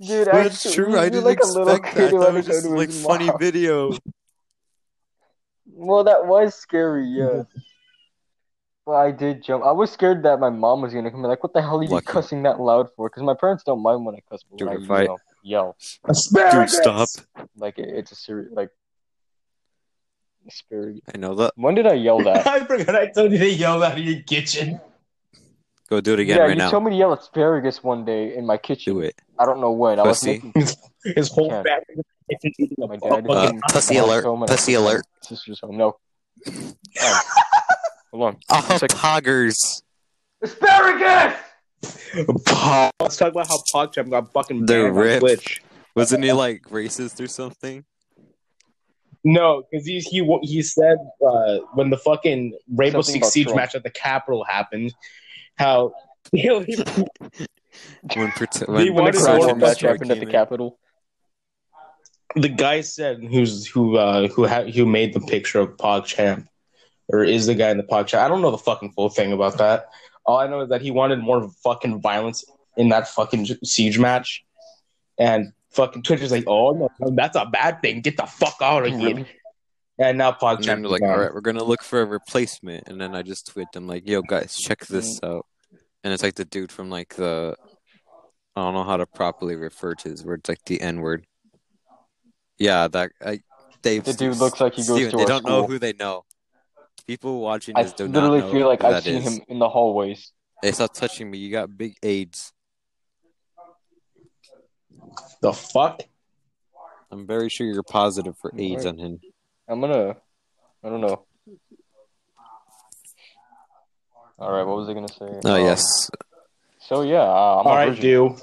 Dude, 0.00 0.28
it's 0.28 0.64
actually, 0.64 0.74
true. 0.74 0.98
I 0.98 1.08
didn't 1.10 1.24
like 1.24 1.40
a 1.42 1.46
little 1.46 1.74
expect 1.74 1.94
that. 1.96 2.10
That 2.12 2.20
had 2.26 2.34
was 2.34 2.46
just 2.46 2.66
like 2.66 2.90
funny 2.90 3.26
mom. 3.26 3.38
video. 3.38 3.92
Well, 5.74 6.04
that 6.04 6.26
was 6.26 6.54
scary, 6.54 7.06
yeah. 7.06 7.42
But 8.84 8.92
I 8.92 9.10
did 9.12 9.42
jump. 9.44 9.64
I 9.64 9.70
was 9.72 9.92
scared 9.92 10.24
that 10.24 10.40
my 10.40 10.50
mom 10.50 10.82
was 10.82 10.92
gonna 10.92 11.10
come 11.10 11.20
in. 11.24 11.30
Like, 11.30 11.42
what 11.42 11.52
the 11.52 11.62
hell 11.62 11.78
are 11.78 11.82
you 11.84 11.88
Lucky. 11.90 12.06
cussing 12.06 12.42
that 12.42 12.58
loud 12.60 12.88
for? 12.96 13.08
Because 13.08 13.22
my 13.22 13.34
parents 13.34 13.62
don't 13.64 13.80
mind 13.82 14.04
when 14.04 14.16
I 14.16 14.18
cuss, 14.28 14.42
but 14.50 14.58
Dude, 14.58 14.68
when 14.68 14.76
I, 14.76 14.80
if 15.02 15.02
you 15.02 15.08
know, 15.08 15.18
yell, 15.42 15.76
Dude, 16.04 16.10
Asparagus! 16.10 16.76
stop! 16.76 17.08
like 17.56 17.78
it, 17.78 17.88
it's 17.88 18.10
a 18.12 18.16
serious 18.16 18.50
like. 18.52 18.70
Asparagus. 20.48 21.00
I 21.14 21.18
know 21.18 21.36
that. 21.36 21.52
When 21.54 21.76
did 21.76 21.86
I 21.86 21.92
yell 21.92 22.18
that? 22.24 22.44
I 22.46 22.64
forgot 22.64 22.96
I 22.96 23.06
told 23.10 23.30
you 23.30 23.38
to 23.38 23.48
yell 23.48 23.82
out 23.84 23.92
of 23.92 23.98
your 24.04 24.20
kitchen. 24.22 24.80
Go 25.88 26.00
do 26.00 26.14
it 26.14 26.20
again 26.20 26.38
yeah, 26.38 26.42
right 26.44 26.50
you 26.50 26.56
now. 26.56 26.70
told 26.70 26.82
me 26.84 26.90
to 26.90 26.96
yell 26.96 27.12
asparagus 27.12 27.84
one 27.84 28.04
day 28.04 28.34
in 28.34 28.44
my 28.46 28.56
kitchen. 28.56 28.94
Do 28.94 29.00
it. 29.02 29.14
I 29.38 29.44
don't 29.46 29.60
know 29.60 29.70
when. 29.70 30.00
I 30.00 30.02
was 30.02 30.18
Pussy. 30.18 30.32
making 30.44 30.52
His, 30.56 30.76
his 31.04 31.28
whole 31.28 31.50
Can't. 31.50 31.66
family 31.68 31.84
was 31.96 32.38
eating 32.58 32.82
a 32.82 32.86
my 32.88 32.96
dad. 32.96 33.26
fucking- 33.26 33.50
came 33.52 33.60
pussy 33.70 33.96
alert, 33.98 34.24
home 34.24 34.44
pussy 34.46 34.74
alert. 34.74 35.04
Sister's 35.22 35.60
home. 35.60 35.76
No. 35.76 35.96
Um, 37.04 37.20
hold 38.12 38.22
on. 38.24 38.36
Oh, 38.48 38.66
It's 38.82 38.94
poggers. 38.94 39.82
Asparagus. 40.42 41.36
Pog. 41.84 42.90
Let's 43.00 43.16
talk 43.16 43.32
about 43.32 43.48
how 43.48 43.58
PogChamp 43.74 44.10
got 44.10 44.32
fucking 44.32 44.66
They're 44.66 44.92
banned 44.92 45.14
on. 45.14 45.20
Twitch. 45.20 45.62
Wasn't 45.96 46.22
he 46.24 46.32
like 46.32 46.62
racist 46.64 47.20
or 47.22 47.26
something? 47.26 47.84
No, 49.24 49.62
because 49.70 49.86
he 49.86 50.00
he 50.00 50.38
he 50.42 50.62
said 50.62 50.96
uh, 51.24 51.58
when 51.74 51.90
the 51.90 51.96
fucking 51.96 52.56
Rainbow 52.74 53.02
Six 53.02 53.28
Siege 53.28 53.44
Trump. 53.46 53.56
match 53.56 53.74
at 53.76 53.84
the 53.84 53.90
Capitol 53.90 54.42
happened, 54.44 54.92
how 55.56 55.92
he, 56.32 56.48
When, 56.50 56.66
prote- 58.32 58.66
They 58.66 58.66
when 58.66 58.76
When 58.76 58.86
the 58.86 58.92
wanted 58.94 59.14
Civil 59.16 59.32
to 59.32 59.38
War 59.38 59.48
order 59.50 59.54
match 59.60 59.80
happened 59.80 60.10
at 60.10 60.18
the. 60.20 60.26
Capitol. 60.26 60.78
the 62.34 62.48
guy 62.48 62.80
said 62.80 63.22
who's 63.22 63.66
who 63.66 63.96
uh, 63.96 64.26
who 64.28 64.46
ha- 64.46 64.64
who 64.64 64.86
made 64.86 65.12
the 65.14 65.20
picture 65.20 65.60
of 65.60 65.76
PogChamp 65.76 66.46
or 67.12 67.22
is 67.22 67.46
the 67.46 67.54
guy 67.54 67.70
in 67.70 67.76
the 67.76 67.82
PogChamp. 67.82 68.18
I 68.18 68.28
don't 68.28 68.42
know 68.42 68.50
the 68.50 68.58
fucking 68.58 68.92
full 68.92 69.10
thing 69.10 69.32
about 69.32 69.58
that. 69.58 69.86
All 70.24 70.38
I 70.38 70.46
know 70.46 70.60
is 70.62 70.68
that 70.70 70.82
he 70.82 70.90
wanted 70.90 71.18
more 71.18 71.50
fucking 71.62 72.00
violence 72.00 72.44
in 72.76 72.88
that 72.88 73.08
fucking 73.08 73.46
siege 73.64 73.98
match, 73.98 74.44
and 75.18 75.52
fucking 75.70 76.02
Twitter's 76.02 76.32
like, 76.32 76.44
"Oh 76.46 76.72
no, 76.72 77.10
that's 77.14 77.36
a 77.36 77.46
bad 77.46 77.82
thing. 77.82 78.00
Get 78.00 78.16
the 78.16 78.26
fuck 78.26 78.56
out 78.60 78.86
of 78.86 78.98
here." 78.98 79.26
And 79.98 80.18
now 80.18 80.30
And 80.30 80.38
then 80.40 80.56
PogChamp 80.56 80.64
they're 80.64 80.84
is 80.84 80.90
like, 80.90 81.02
all 81.02 81.18
right, 81.18 81.32
we're 81.32 81.42
gonna 81.42 81.62
look 81.62 81.82
for 81.82 82.00
a 82.00 82.06
replacement. 82.06 82.88
And 82.88 83.00
then 83.00 83.14
I 83.14 83.22
just 83.22 83.46
tweet 83.46 83.70
them 83.72 83.86
like, 83.86 84.08
yo, 84.08 84.22
guys, 84.22 84.56
check 84.56 84.86
this 84.86 85.20
Mm. 85.20 85.28
out. 85.28 85.46
And 86.02 86.12
it's 86.12 86.22
like 86.22 86.34
the 86.34 86.44
dude 86.44 86.72
from 86.72 86.90
like 86.90 87.14
the, 87.14 87.54
I 88.56 88.62
don't 88.62 88.74
know 88.74 88.84
how 88.84 88.96
to 88.96 89.06
properly 89.06 89.54
refer 89.54 89.94
to 89.94 90.08
his 90.08 90.24
word. 90.24 90.40
It's 90.40 90.48
like 90.48 90.64
the 90.64 90.80
N 90.80 91.00
word. 91.02 91.26
Yeah, 92.58 92.88
that 92.88 93.12
I, 93.24 93.40
Dave. 93.82 94.04
The 94.04 94.14
dude 94.14 94.38
looks 94.38 94.60
like 94.60 94.74
he 94.74 94.82
goes 94.82 94.96
Steven, 94.96 95.10
to 95.12 95.16
They 95.18 95.24
don't 95.24 95.44
know 95.44 95.66
who 95.66 95.78
they 95.78 95.92
know. 95.92 96.24
People 97.06 97.40
watching 97.40 97.76
I 97.76 97.82
this 97.82 97.92
do 97.92 98.06
not 98.08 98.14
literally 98.30 98.40
know 98.40 98.52
feel 98.52 98.68
like 98.68 98.84
I've 98.84 99.02
seen 99.02 99.16
is. 99.16 99.24
him 99.38 99.40
in 99.48 99.58
the 99.58 99.68
hallways. 99.68 100.32
Hey, 100.62 100.72
stop 100.72 100.92
touching 100.94 101.30
me. 101.30 101.38
You 101.38 101.50
got 101.50 101.76
big 101.76 101.94
AIDS. 102.02 102.52
The 105.40 105.52
fuck? 105.52 106.02
I'm 107.10 107.26
very 107.26 107.48
sure 107.48 107.66
you're 107.66 107.82
positive 107.82 108.36
for 108.40 108.52
AIDS 108.56 108.84
Right. 108.84 108.92
on 108.94 108.98
him. 108.98 109.20
I'm 109.68 109.80
gonna. 109.80 110.16
I 110.84 110.88
don't 110.88 111.00
know. 111.00 111.24
All 114.38 114.50
right, 114.52 114.64
what 114.64 114.76
was 114.76 114.88
I 114.88 114.94
gonna 114.94 115.08
say? 115.08 115.40
Oh 115.44 115.54
Um, 115.56 115.64
yes. 115.64 115.82
So 116.80 117.02
yeah, 117.02 117.18
uh, 117.20 117.60
I'm 117.60 117.66
All 117.66 117.72
a 117.72 117.76
right, 117.76 118.00
dude. 118.00 118.32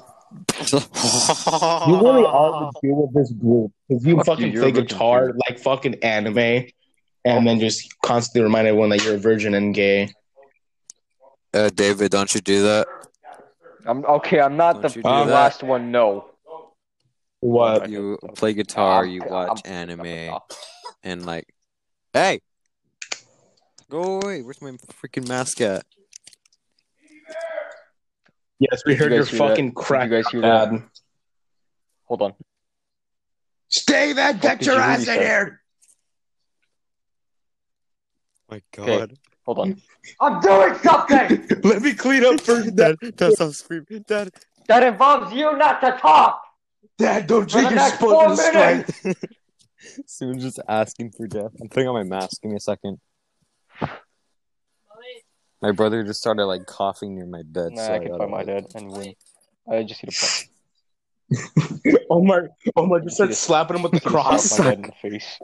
You 0.70 1.96
really 2.00 2.24
are 2.24 2.70
the 2.72 2.80
deal 2.82 2.94
with 3.02 3.14
this 3.14 3.32
group 3.32 3.72
because 3.88 4.04
you 4.06 4.16
Fuck 4.18 4.26
fucking 4.26 4.52
you're 4.52 4.62
play 4.62 4.70
guitar 4.72 5.32
too. 5.32 5.38
like 5.48 5.58
fucking 5.58 5.96
anime, 6.04 6.66
and 7.24 7.46
then 7.46 7.60
just 7.60 7.88
constantly 8.02 8.42
remind 8.42 8.66
everyone 8.68 8.90
that 8.90 9.04
you're 9.04 9.14
a 9.16 9.18
virgin 9.18 9.54
and 9.54 9.74
gay. 9.74 10.12
Uh, 11.52 11.68
David, 11.74 12.10
don't 12.10 12.32
you 12.34 12.40
do 12.40 12.62
that? 12.62 12.86
I'm 13.86 14.04
okay. 14.04 14.40
I'm 14.40 14.56
not 14.56 14.82
Don't 14.82 14.92
the 14.94 15.00
you 15.00 15.02
last 15.04 15.62
one. 15.62 15.90
No. 15.90 16.26
What? 17.40 17.88
You 17.88 18.18
play 18.36 18.52
guitar, 18.52 19.02
I'm- 19.04 19.10
you 19.10 19.22
I'm- 19.22 19.30
watch 19.30 19.62
I'm- 19.66 19.90
anime, 19.90 20.38
and 21.02 21.24
like, 21.24 21.46
hey, 22.12 22.40
go 23.88 24.20
away! 24.20 24.42
Where's 24.42 24.60
my 24.60 24.72
freaking 25.02 25.26
mask 25.26 25.60
at? 25.62 25.84
Yes, 28.58 28.82
we 28.84 28.92
Did 28.92 28.98
you 28.98 29.04
heard 29.04 29.12
your 29.12 29.22
guys 29.22 29.30
hear 29.30 29.38
that? 29.38 29.48
fucking 29.48 29.66
Did 29.68 29.74
crack. 29.74 30.10
you 30.10 30.16
guys 30.22 30.26
hear 30.30 30.40
that? 30.42 30.82
Hold 32.04 32.22
on. 32.22 32.34
Stay 33.68 34.12
that. 34.12 34.32
Fuck 34.34 34.42
Get 34.42 34.58
did 34.58 34.66
your 34.66 34.78
ass 34.80 35.08
in 35.08 35.14
here. 35.14 35.59
My 38.50 38.62
God. 38.74 39.14
Hold 39.46 39.58
on. 39.60 39.82
I'm 40.20 40.40
doing 40.40 40.74
something 40.78 41.46
Let 41.64 41.82
me 41.82 41.94
clean 41.94 42.24
up 42.24 42.40
first. 42.40 42.74
Dad, 42.76 42.96
Dad, 43.16 43.32
stop 43.32 43.52
screaming, 43.52 44.04
Dad. 44.06 44.30
that 44.68 44.82
involves 44.82 45.32
you 45.32 45.56
not 45.56 45.80
to 45.80 45.92
talk. 46.00 46.42
Dad, 46.98 47.26
don't 47.26 47.50
For 47.50 47.58
the 47.58 47.62
take 47.62 47.70
your 47.70 47.76
next 47.76 47.94
spot 47.96 48.00
four 48.10 48.24
in 48.24 48.30
the 48.30 48.36
strike. 48.36 49.26
Someone's 50.06 50.42
just 50.48 50.60
asking 50.68 51.12
for 51.12 51.26
death. 51.26 51.52
I'm 51.60 51.68
putting 51.68 51.88
on 51.88 51.94
my 51.94 52.02
mask. 52.02 52.42
Give 52.42 52.50
me 52.50 52.56
a 52.56 52.60
second. 52.60 52.98
My 55.62 55.72
brother 55.72 56.02
just 56.04 56.20
started 56.20 56.46
like 56.46 56.66
coughing 56.66 57.14
near 57.14 57.26
my 57.26 57.42
bed. 57.44 57.72
Nah, 57.72 57.86
so 57.86 57.94
I 57.94 57.98
can 57.98 58.08
gotta, 58.08 58.18
find 58.18 58.30
my 58.30 58.36
like- 58.38 58.46
dad 58.46 58.66
and 58.74 58.90
win. 58.90 59.14
I 59.70 59.82
just 59.82 60.02
need 60.02 60.12
to 60.12 60.20
punch. 60.20 60.46
Omar, 62.10 62.48
Omar 62.76 63.00
just 63.00 63.16
starts 63.16 63.38
slapping 63.38 63.76
him 63.76 63.82
with 63.82 63.92
the 63.92 64.00
Slap 64.00 64.12
cross. 64.12 64.58
my 64.58 64.64
dad 64.64 64.74
in 64.74 64.82
the 64.82 64.92
face. 65.10 65.38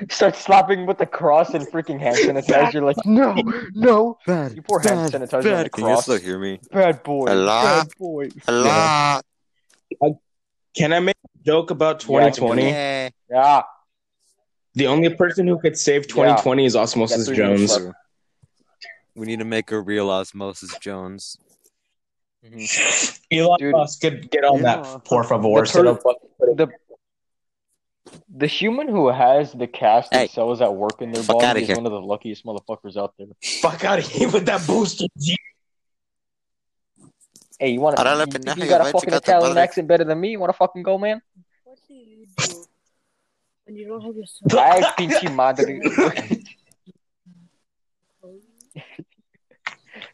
Start 0.10 0.36
slapping 0.36 0.86
with 0.86 0.98
the 0.98 1.06
cross 1.06 1.54
and 1.54 1.66
freaking 1.66 1.98
hand 2.00 2.16
sanitizer. 2.16 2.72
You're 2.74 2.82
Like, 2.84 2.96
no, 3.04 3.34
no. 3.74 4.18
Bad, 4.26 4.54
You 4.56 4.62
pour 4.62 4.80
hand 4.80 5.10
bad, 5.12 5.20
sanitizer 5.22 5.34
on 5.34 5.42
bad. 5.44 5.66
the 5.66 5.70
Can 5.70 5.84
you 5.84 5.90
cross. 5.90 6.02
still 6.04 6.18
hear 6.18 6.38
me? 6.38 6.60
Bad 6.70 7.02
boy. 7.02 7.26
Hello? 7.26 7.62
Bad 7.62 7.88
boy. 7.98 8.28
Hello. 8.46 9.20
Can 10.76 10.92
I 10.92 11.00
make 11.00 11.16
a 11.34 11.44
joke 11.44 11.70
about 11.70 12.02
Yeah, 12.08 12.16
I 12.18 12.22
can 12.30 12.32
2020? 12.34 12.62
Yeah. 12.62 13.08
Yeah. 13.30 13.62
The 14.74 14.86
only 14.86 15.14
person 15.14 15.46
who 15.46 15.58
could 15.58 15.76
save 15.78 16.08
2020 16.08 16.64
is 16.64 16.74
Osmosis 16.76 17.28
Yeah, 17.28 17.34
three 17.34 17.44
minutes 17.44 17.72
Jones. 17.76 17.84
left. 17.86 17.96
We 19.14 19.26
need 19.26 19.40
to 19.40 19.44
make 19.44 19.70
a 19.70 19.78
real 19.80 20.08
Osmosis 20.10 20.76
Jones. 20.78 21.36
Elon 23.30 23.58
Dude. 23.58 23.72
Musk, 23.72 24.00
get, 24.00 24.30
get 24.30 24.44
on 24.44 24.56
Yeah. 24.62 24.80
that, 24.82 25.04
por 25.04 25.22
favor. 25.24 25.42
The 25.42 25.58
Instead 25.60 25.82
per- 25.84 25.88
of 25.90 26.02
fucking- 26.02 26.56
The 26.56 26.68
the 28.28 28.46
human 28.46 28.88
who 28.88 29.08
has 29.08 29.52
the 29.52 29.66
cast 29.66 30.12
Hey. 30.14 30.24
of 30.24 30.30
cells 30.30 30.58
that 30.60 30.72
work 30.74 31.00
in 31.02 31.12
their 31.12 31.22
Fuck 31.22 31.36
outta 31.36 31.46
body 31.48 31.60
is 31.62 31.66
here. 31.68 31.76
one 31.76 31.86
of 31.86 31.92
the 31.92 32.00
luckiest 32.00 32.44
motherfuckers 32.44 32.96
out 32.96 33.14
there. 33.18 33.28
fuck 33.60 33.84
out 33.84 33.98
of 33.98 34.06
here 34.06 34.28
with 34.30 34.46
that 34.46 34.66
booster. 34.66 35.06
G. 35.18 35.36
Hey, 37.58 37.70
you 37.72 37.80
want 37.80 37.96
to? 37.96 38.02
Ahora 38.02 38.16
la 38.16 38.24
You, 38.24 38.32
think 38.32 38.44
pendeja 38.44 38.56
you 38.56 38.62
y 38.64 38.68
got 38.68 38.80
va 38.80 38.86
a 38.86 38.88
a 38.88 38.92
fucking 38.92 39.10
checar 39.10 39.20
tu 39.22 39.30
Italian 39.30 39.48
madre. 39.54 39.62
accent 39.62 39.86
better 39.88 40.04
than 40.04 40.18
me? 40.20 40.30
You 40.30 40.40
want 40.40 40.50
to 40.52 40.56
fucking 40.58 40.82
go, 40.82 40.98
man? 40.98 41.20
What 41.64 41.78
do 41.88 41.94
you 41.94 42.26
do 42.36 42.66
when 43.64 43.76
you 43.76 43.86
don't 43.88 44.02
have 44.02 44.16
your 44.16 44.26
son? 44.26 44.58
Ay, 44.58 44.82
pinche 44.98 45.28
madre. 45.34 45.80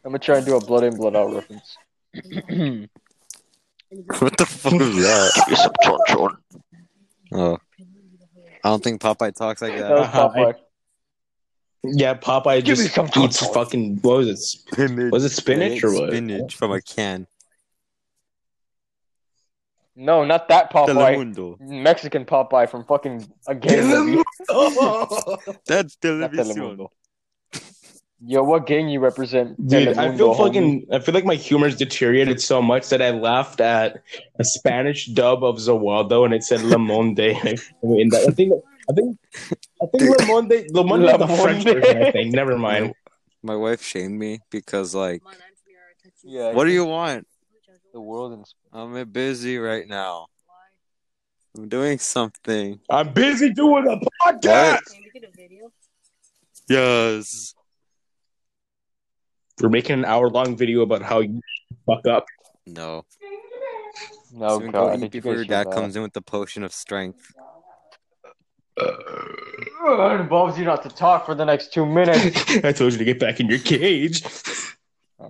I'm 0.05 0.11
gonna 0.11 0.19
try 0.19 0.37
and 0.37 0.45
do 0.45 0.55
a 0.55 0.59
blood 0.63 0.83
in, 0.83 0.95
blood 0.95 1.15
out 1.15 1.33
reference. 1.33 1.77
And 2.13 2.89
you 3.91 4.03
go, 4.05 4.17
What 4.19 4.37
the 4.37 4.45
fuck 4.45 4.73
is 4.73 4.95
that? 4.95 5.31
Give 5.35 5.47
me 5.49 5.55
some 5.55 5.73
chon 5.83 5.99
chon. 6.07 6.37
Oh, 7.31 7.57
I 8.63 8.69
don't 8.69 8.83
think 8.83 9.01
Popeye 9.01 9.35
talks 9.35 9.61
like 9.61 9.77
That 9.77 9.89
that. 9.89 10.13
Popeye. 10.33 10.55
Yeah, 11.83 12.13
Popeye 12.15 12.63
Give 12.63 12.77
just 12.77 12.93
some 12.93 13.05
eats 13.05 13.39
chon-chon. 13.39 13.53
fucking, 13.53 13.99
what 14.01 14.17
was 14.17 14.27
it? 14.27 14.37
Spinach. 14.37 15.11
Was 15.11 15.23
it 15.23 15.29
spinach 15.29 15.83
or 15.83 15.93
what? 15.93 16.09
Spinach 16.09 16.55
from 16.55 16.73
a 16.73 16.81
can. 16.81 17.25
No, 19.95 20.23
not 20.25 20.47
that 20.49 20.71
Popeye. 20.71 20.87
Telemundo. 21.15 21.59
Mexican 21.59 22.25
Popeye 22.25 22.69
from 22.69 22.83
fucking 22.85 23.27
a 23.47 23.55
gang 23.55 23.87
movie. 23.87 24.23
That's 25.65 25.97
Not 26.01 26.01
television. 26.01 26.87
Telemundo. 28.21 28.31
Yo, 28.31 28.43
what 28.43 28.65
gang 28.67 28.89
you 28.89 28.99
represent? 28.99 29.55
Dude, 29.67 29.89
I 29.89 29.93
Telemundo, 29.93 30.17
feel 30.17 30.35
homie. 30.35 30.37
fucking. 30.37 30.85
I 30.91 30.99
feel 30.99 31.13
like 31.13 31.25
my 31.25 31.35
humor's 31.35 31.75
deteriorated 31.75 32.41
so 32.41 32.61
much 32.61 32.89
that 32.89 33.01
I 33.01 33.11
laughed 33.11 33.61
at 33.61 34.01
a 34.37 34.43
Spanish 34.43 35.07
dub 35.07 35.43
of 35.43 35.57
Zawaldo 35.57 36.25
and 36.25 36.33
it 36.33 36.43
said 36.43 36.61
Le 36.61 36.77
Monde. 36.77 37.19
I 37.19 37.55
mean, 37.83 38.09
that, 38.09 38.25
I 38.27 38.31
think. 38.31 38.53
I 38.89 38.93
think. 38.93 39.17
I 39.81 39.85
think 39.85 40.19
Le 40.19 40.25
Monde. 40.27 40.65
Le 40.71 40.83
Monde 40.83 41.05
is 41.05 41.11
the 41.11 41.17
Le 41.25 41.37
French 41.37 41.63
version. 41.63 42.03
I 42.03 42.11
think. 42.11 42.33
Never 42.33 42.57
mind. 42.57 42.93
My 43.41 43.55
wife 43.55 43.81
shamed 43.81 44.19
me 44.19 44.39
because, 44.49 44.93
like, 44.93 45.21
Come 45.21 45.27
on, 45.29 45.33
Anthony, 45.35 45.75
or 45.75 45.79
I 45.79 46.03
text 46.03 46.23
you. 46.25 46.39
Yeah. 46.39 46.51
what 46.51 46.65
do 46.65 46.71
you 46.71 46.85
want? 46.85 47.25
The 47.93 48.01
world 48.01 48.33
and 48.33 48.45
I'm 48.73 49.09
busy 49.09 49.57
right 49.57 49.87
now. 49.87 50.27
I'm 51.57 51.67
doing 51.69 51.97
something. 51.97 52.79
I'm 52.89 53.11
busy 53.13 53.51
doing 53.51 53.87
a 53.87 53.97
podcast. 54.23 54.85
Can 54.91 55.03
we 55.03 55.19
get 55.19 55.27
a 55.27 55.31
video? 55.35 55.71
Yes. 56.69 57.55
We're 59.61 59.69
making 59.69 59.93
an 59.99 60.05
hour 60.05 60.29
long 60.29 60.55
video 60.55 60.81
about 60.81 61.01
how 61.01 61.19
you 61.19 61.41
fuck 61.85 62.05
up. 62.07 62.25
No. 62.65 63.03
no 64.31 64.59
Soon 64.59 64.71
go 64.71 64.87
god. 64.87 65.03
eat 65.03 65.11
before 65.11 65.33
your 65.35 65.43
dad 65.45 65.67
that? 65.67 65.73
comes 65.73 65.95
in 65.95 66.01
with 66.01 66.13
the 66.13 66.21
potion 66.21 66.63
of 66.63 66.71
strength. 66.73 67.31
Uh, 68.79 68.85
It 70.15 70.21
involves 70.21 70.57
you 70.57 70.63
not 70.65 70.83
to 70.83 70.89
talk 70.89 71.25
for 71.25 71.35
the 71.35 71.43
next 71.45 71.73
two 71.73 71.85
minutes. 71.85 72.57
I 72.63 72.71
told 72.71 72.93
you 72.93 72.97
to 72.99 73.05
get 73.05 73.19
back 73.19 73.39
in 73.39 73.47
your 73.47 73.59
cage. 73.59 74.21
I 75.19 75.29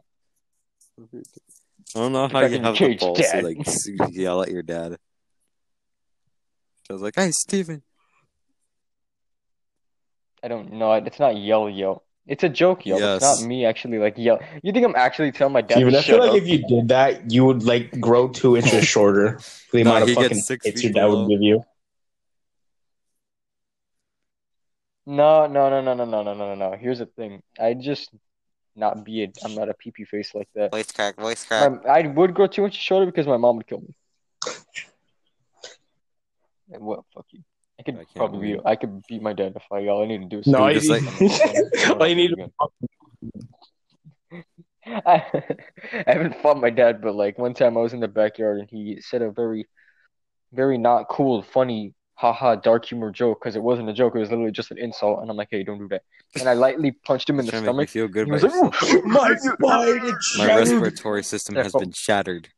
don't 1.95 2.11
know 2.11 2.27
how 2.27 2.41
Back 2.41 2.51
you 2.51 2.59
have 2.59 2.75
cage, 2.75 2.99
the 2.99 3.05
balls 3.07 3.17
to 3.31 3.41
like 3.41 4.13
yell 4.13 4.43
at 4.43 4.51
your 4.51 4.61
dad. 4.61 4.97
I 6.87 6.93
was 6.93 7.01
like, 7.01 7.13
"Hey, 7.15 7.31
Steven. 7.31 7.81
I 10.43 10.47
don't 10.47 10.73
know. 10.73 10.93
It's 10.93 11.19
not 11.19 11.35
yell 11.37 11.67
yell. 11.69 12.03
It's 12.29 12.43
a 12.43 12.49
joke 12.49 12.85
yell. 12.85 12.99
It's 13.15 13.23
not 13.23 13.41
me 13.47 13.65
actually 13.65 13.97
like 13.97 14.13
yell. 14.15 14.39
You 14.61 14.71
think 14.71 14.85
I'm 14.85 14.95
actually 14.95 15.31
telling 15.31 15.51
my 15.51 15.61
dad 15.61 15.77
Steven, 15.77 15.93
to 15.93 15.97
I 15.97 16.01
feel 16.03 16.17
shut 16.17 16.27
like 16.29 16.37
up? 16.37 16.37
if 16.37 16.47
you 16.47 16.59
did 16.67 16.87
that, 16.89 17.31
you 17.31 17.43
would 17.43 17.63
like 17.63 17.99
grow 17.99 18.27
two 18.27 18.55
inches 18.55 18.85
shorter. 18.93 19.39
The 19.73 19.83
No, 19.83 19.91
amount 19.95 20.09
of 20.09 20.15
fucking 20.15 20.37
six 20.37 20.63
hits 20.67 20.83
your 20.83 20.93
dad 20.93 21.07
below. 21.07 21.23
would 21.23 21.29
give 21.31 21.41
you. 21.41 21.63
No, 25.07 25.47
no, 25.47 25.71
no, 25.71 25.81
no, 25.81 25.95
no, 25.95 26.05
no, 26.05 26.21
no, 26.21 26.33
no, 26.35 26.53
no. 26.55 26.77
Here's 26.77 26.99
the 26.99 27.07
thing. 27.07 27.41
I 27.59 27.73
just 27.73 28.11
not 28.75 29.03
be 29.03 29.23
a. 29.23 29.31
I'm 29.43 29.55
not 29.55 29.67
a 29.69 29.73
pee 29.73 29.89
pee 29.89 30.05
face 30.05 30.35
like 30.35 30.49
that. 30.53 30.69
Voice 30.69 30.91
crack, 30.91 31.15
voice 31.19 31.43
crack." 31.43 31.83
My, 31.83 31.89
I 31.89 32.07
would 32.07 32.35
grow 32.35 32.45
two 32.45 32.63
inches 32.63 32.79
shorter 32.79 33.07
because 33.07 33.25
my 33.25 33.37
mom 33.37 33.57
would 33.57 33.65
kill 33.65 33.81
me. 33.81 33.95
And 36.71 36.83
Well, 36.83 37.03
fuck 37.15 37.25
you. 37.31 37.41
I 37.79 37.83
could 37.83 37.95
I 37.97 38.05
probably 38.15 38.39
believe. 38.49 38.61
I 38.65 38.75
could 38.75 39.01
beat 39.07 39.21
my 39.21 39.33
dad 39.33 39.53
if 39.55 39.63
I. 39.71 39.87
All 39.87 40.03
I 40.03 40.07
need 40.07 40.19
to 40.19 40.25
do 40.25 40.39
is. 40.39 40.47
No, 40.47 40.67
Dude, 40.67 40.83
you 40.83 40.89
just 40.89 41.89
like- 41.89 41.99
all 41.99 42.07
you 42.07 42.15
need. 42.15 42.31
I, 44.85 45.23
I 45.93 46.03
haven't 46.13 46.41
fought 46.41 46.59
my 46.59 46.69
dad, 46.69 47.01
but 47.01 47.15
like 47.15 47.37
one 47.37 47.53
time 47.53 47.77
I 47.77 47.81
was 47.81 47.93
in 47.93 47.99
the 47.99 48.07
backyard 48.07 48.59
and 48.59 48.69
he 48.69 48.99
said 49.01 49.21
a 49.21 49.31
very, 49.31 49.67
very 50.51 50.77
not 50.77 51.07
cool, 51.09 51.41
funny, 51.43 51.93
haha, 52.15 52.55
dark 52.55 52.85
humor 52.85 53.11
joke 53.11 53.39
because 53.39 53.55
it 53.55 53.63
wasn't 53.63 53.89
a 53.89 53.93
joke. 53.93 54.15
It 54.15 54.19
was 54.19 54.29
literally 54.29 54.51
just 54.51 54.71
an 54.71 54.77
insult, 54.77 55.21
and 55.21 55.29
I'm 55.29 55.37
like, 55.37 55.49
hey, 55.51 55.63
don't 55.63 55.79
do 55.79 55.87
that. 55.89 56.01
And 56.39 56.49
I 56.49 56.53
lightly 56.53 56.91
punched 56.91 57.29
him 57.29 57.39
in 57.39 57.45
the 57.45 57.51
Trying 57.51 57.63
to 57.63 57.67
stomach. 57.67 57.89
feel 57.89 58.07
good 58.07 58.25
He 58.27 58.31
was 58.31 58.43
like, 58.43 58.53
yourself. 58.53 59.05
My 59.05 59.35
spine 59.35 60.13
My 60.37 60.47
respiratory 60.57 61.23
system 61.23 61.55
has 61.55 61.73
been 61.73 61.91
shattered. 61.91 62.49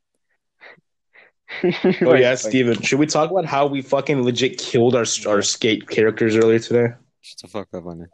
Oh 2.01 2.15
yeah, 2.15 2.35
Steven. 2.35 2.81
Should 2.81 2.99
we 2.99 3.05
talk 3.05 3.31
about 3.31 3.45
how 3.45 3.67
we 3.67 3.81
fucking 3.81 4.23
legit 4.23 4.57
killed 4.57 4.95
our 4.95 5.05
our 5.27 5.41
skate 5.41 5.87
characters 5.87 6.35
earlier 6.35 6.59
today? 6.59 6.93
Shut 7.21 7.41
the 7.41 7.47
fuck 7.47 7.67
up 7.73 7.85
on 7.85 8.01
it. 8.01 8.09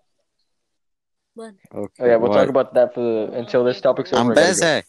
Okay. 1.39 1.55
Oh 1.73 1.87
yeah, 2.05 2.15
we'll 2.15 2.29
what? 2.29 2.37
talk 2.37 2.49
about 2.49 2.73
that 2.73 2.93
for 2.93 3.01
the, 3.01 3.37
until 3.37 3.63
this 3.63 3.79
topic's 3.79 4.11
over. 4.11 4.21
I'm 4.21 4.31
I 4.31 4.35
go. 4.35 4.47
busy. 4.47 4.65
Okay, 4.65 4.83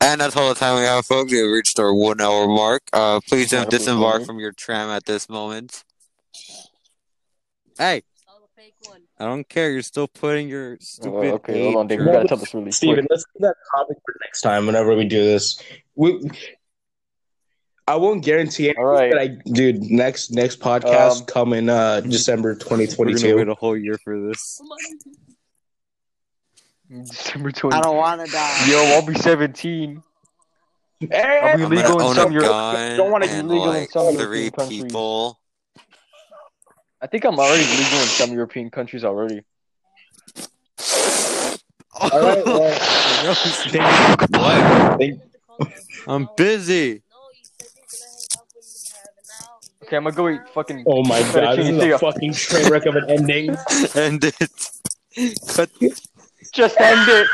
And 0.00 0.20
that's 0.20 0.36
all 0.36 0.48
the 0.48 0.54
time 0.54 0.78
we 0.78 0.84
have, 0.84 1.04
folks. 1.04 1.30
We 1.30 1.38
have 1.38 1.50
reached 1.50 1.78
our 1.78 1.92
one 1.92 2.20
hour 2.20 2.46
mark. 2.48 2.82
Uh, 2.92 3.20
please 3.28 3.50
don't 3.50 3.68
disembark 3.68 4.24
from 4.24 4.38
your 4.38 4.52
tram 4.52 4.88
at 4.88 5.04
this 5.04 5.28
moment. 5.28 5.84
Hey, 7.76 8.02
Oh, 9.20 9.26
the 9.26 9.28
fake 9.28 9.28
one. 9.28 9.28
I 9.28 9.34
don't 9.34 9.48
care. 9.48 9.70
You're 9.70 9.82
still 9.82 10.08
putting 10.08 10.48
your 10.48 10.72
Oh, 10.74 10.76
stupid. 10.80 11.32
okay, 11.34 11.62
hold 11.64 11.76
on, 11.76 11.86
Dave. 11.86 12.00
You 12.00 12.08
age 12.08 12.12
gotta 12.14 12.28
tell 12.28 12.36
this 12.38 12.54
really 12.54 12.72
Steven, 12.72 12.96
quick. 13.06 13.10
let's 13.10 13.24
do 13.34 13.40
that 13.46 13.56
topic 13.76 13.98
for 14.04 14.14
next 14.24 14.40
time 14.42 14.66
whenever 14.66 14.94
we 14.96 15.04
do 15.06 15.22
this. 15.24 15.62
We, 15.94 16.30
I 17.86 17.96
won't 17.96 18.24
guarantee 18.24 18.66
anything, 18.68 18.84
All 18.84 18.90
right. 18.92 19.10
but 19.12 19.20
I, 19.20 19.26
dude, 19.52 19.82
next 19.82 20.30
next 20.30 20.60
podcast 20.60 21.20
Um, 21.20 21.26
coming 21.26 21.68
uh 21.68 22.00
December 22.00 22.56
We're 22.70 22.76
gonna 22.78 23.36
wait 23.36 23.48
a 23.48 23.54
whole 23.54 23.76
year 23.76 23.98
for 24.04 24.20
this. 24.28 24.60
December 26.88 27.50
20. 27.52 27.76
I 27.76 27.80
don't 27.80 27.96
want 27.96 28.24
to 28.24 28.30
die. 28.32 28.66
Yo, 28.68 28.78
I'll 28.78 29.06
be 29.06 29.14
17. 29.14 30.02
Hey! 31.00 31.40
I'll 31.42 31.56
be 31.56 31.64
I'm 31.64 31.70
legal 31.70 32.00
in 32.10 32.14
some 32.14 32.30
a 32.30 32.34
Europe- 32.34 32.96
don't 32.96 33.10
wanna 33.10 33.26
be 33.26 33.42
legal 33.42 33.72
in 33.72 33.88
some 33.88 34.14
three 34.14 34.42
European 34.44 34.50
countries. 34.52 34.92
People. 37.00 37.06
I 37.06 37.06
think 37.06 37.24
I'm 37.24 37.38
already 37.38 37.62
legal 37.64 37.98
in 38.00 38.06
some 38.06 38.32
European 38.32 38.70
countries 38.70 39.04
already. 39.04 39.42
All 42.00 42.20
right, 42.20 42.44
well, 42.46 42.70
No, 43.24 43.34
thank 43.34 45.00
you. 45.00 45.20
what? 45.58 45.68
I'm 46.06 46.28
busy. 46.36 47.02
No, 47.10 47.16
you 47.36 47.44
said 47.44 47.66
you're 47.76 47.84
gonna 47.84 47.98
hang 48.06 48.38
up 48.38 48.46
when 48.54 48.64
you 48.64 48.90
have 48.94 49.10
an 49.18 49.30
out. 49.44 49.68
Okay, 49.84 49.96
I'm 49.96 50.04
gonna 50.04 50.16
go 50.16 50.28
eat 50.30 50.48
fucking. 50.54 50.84
Oh 50.86 51.02
my 51.04 51.20
god, 51.20 51.58
this 51.58 51.68
is 51.68 51.76
fettuccine 51.76 51.94
a 51.94 51.98
fucking 51.98 52.32
train 52.32 52.68
wreck 52.70 52.86
of 52.86 52.96
an 52.96 53.10
ending. 53.10 53.50
End 53.94 54.24
it. 54.24 54.36
Cut 55.48 55.68
Just 56.52 56.80
end 56.80 57.08
it. 57.08 57.28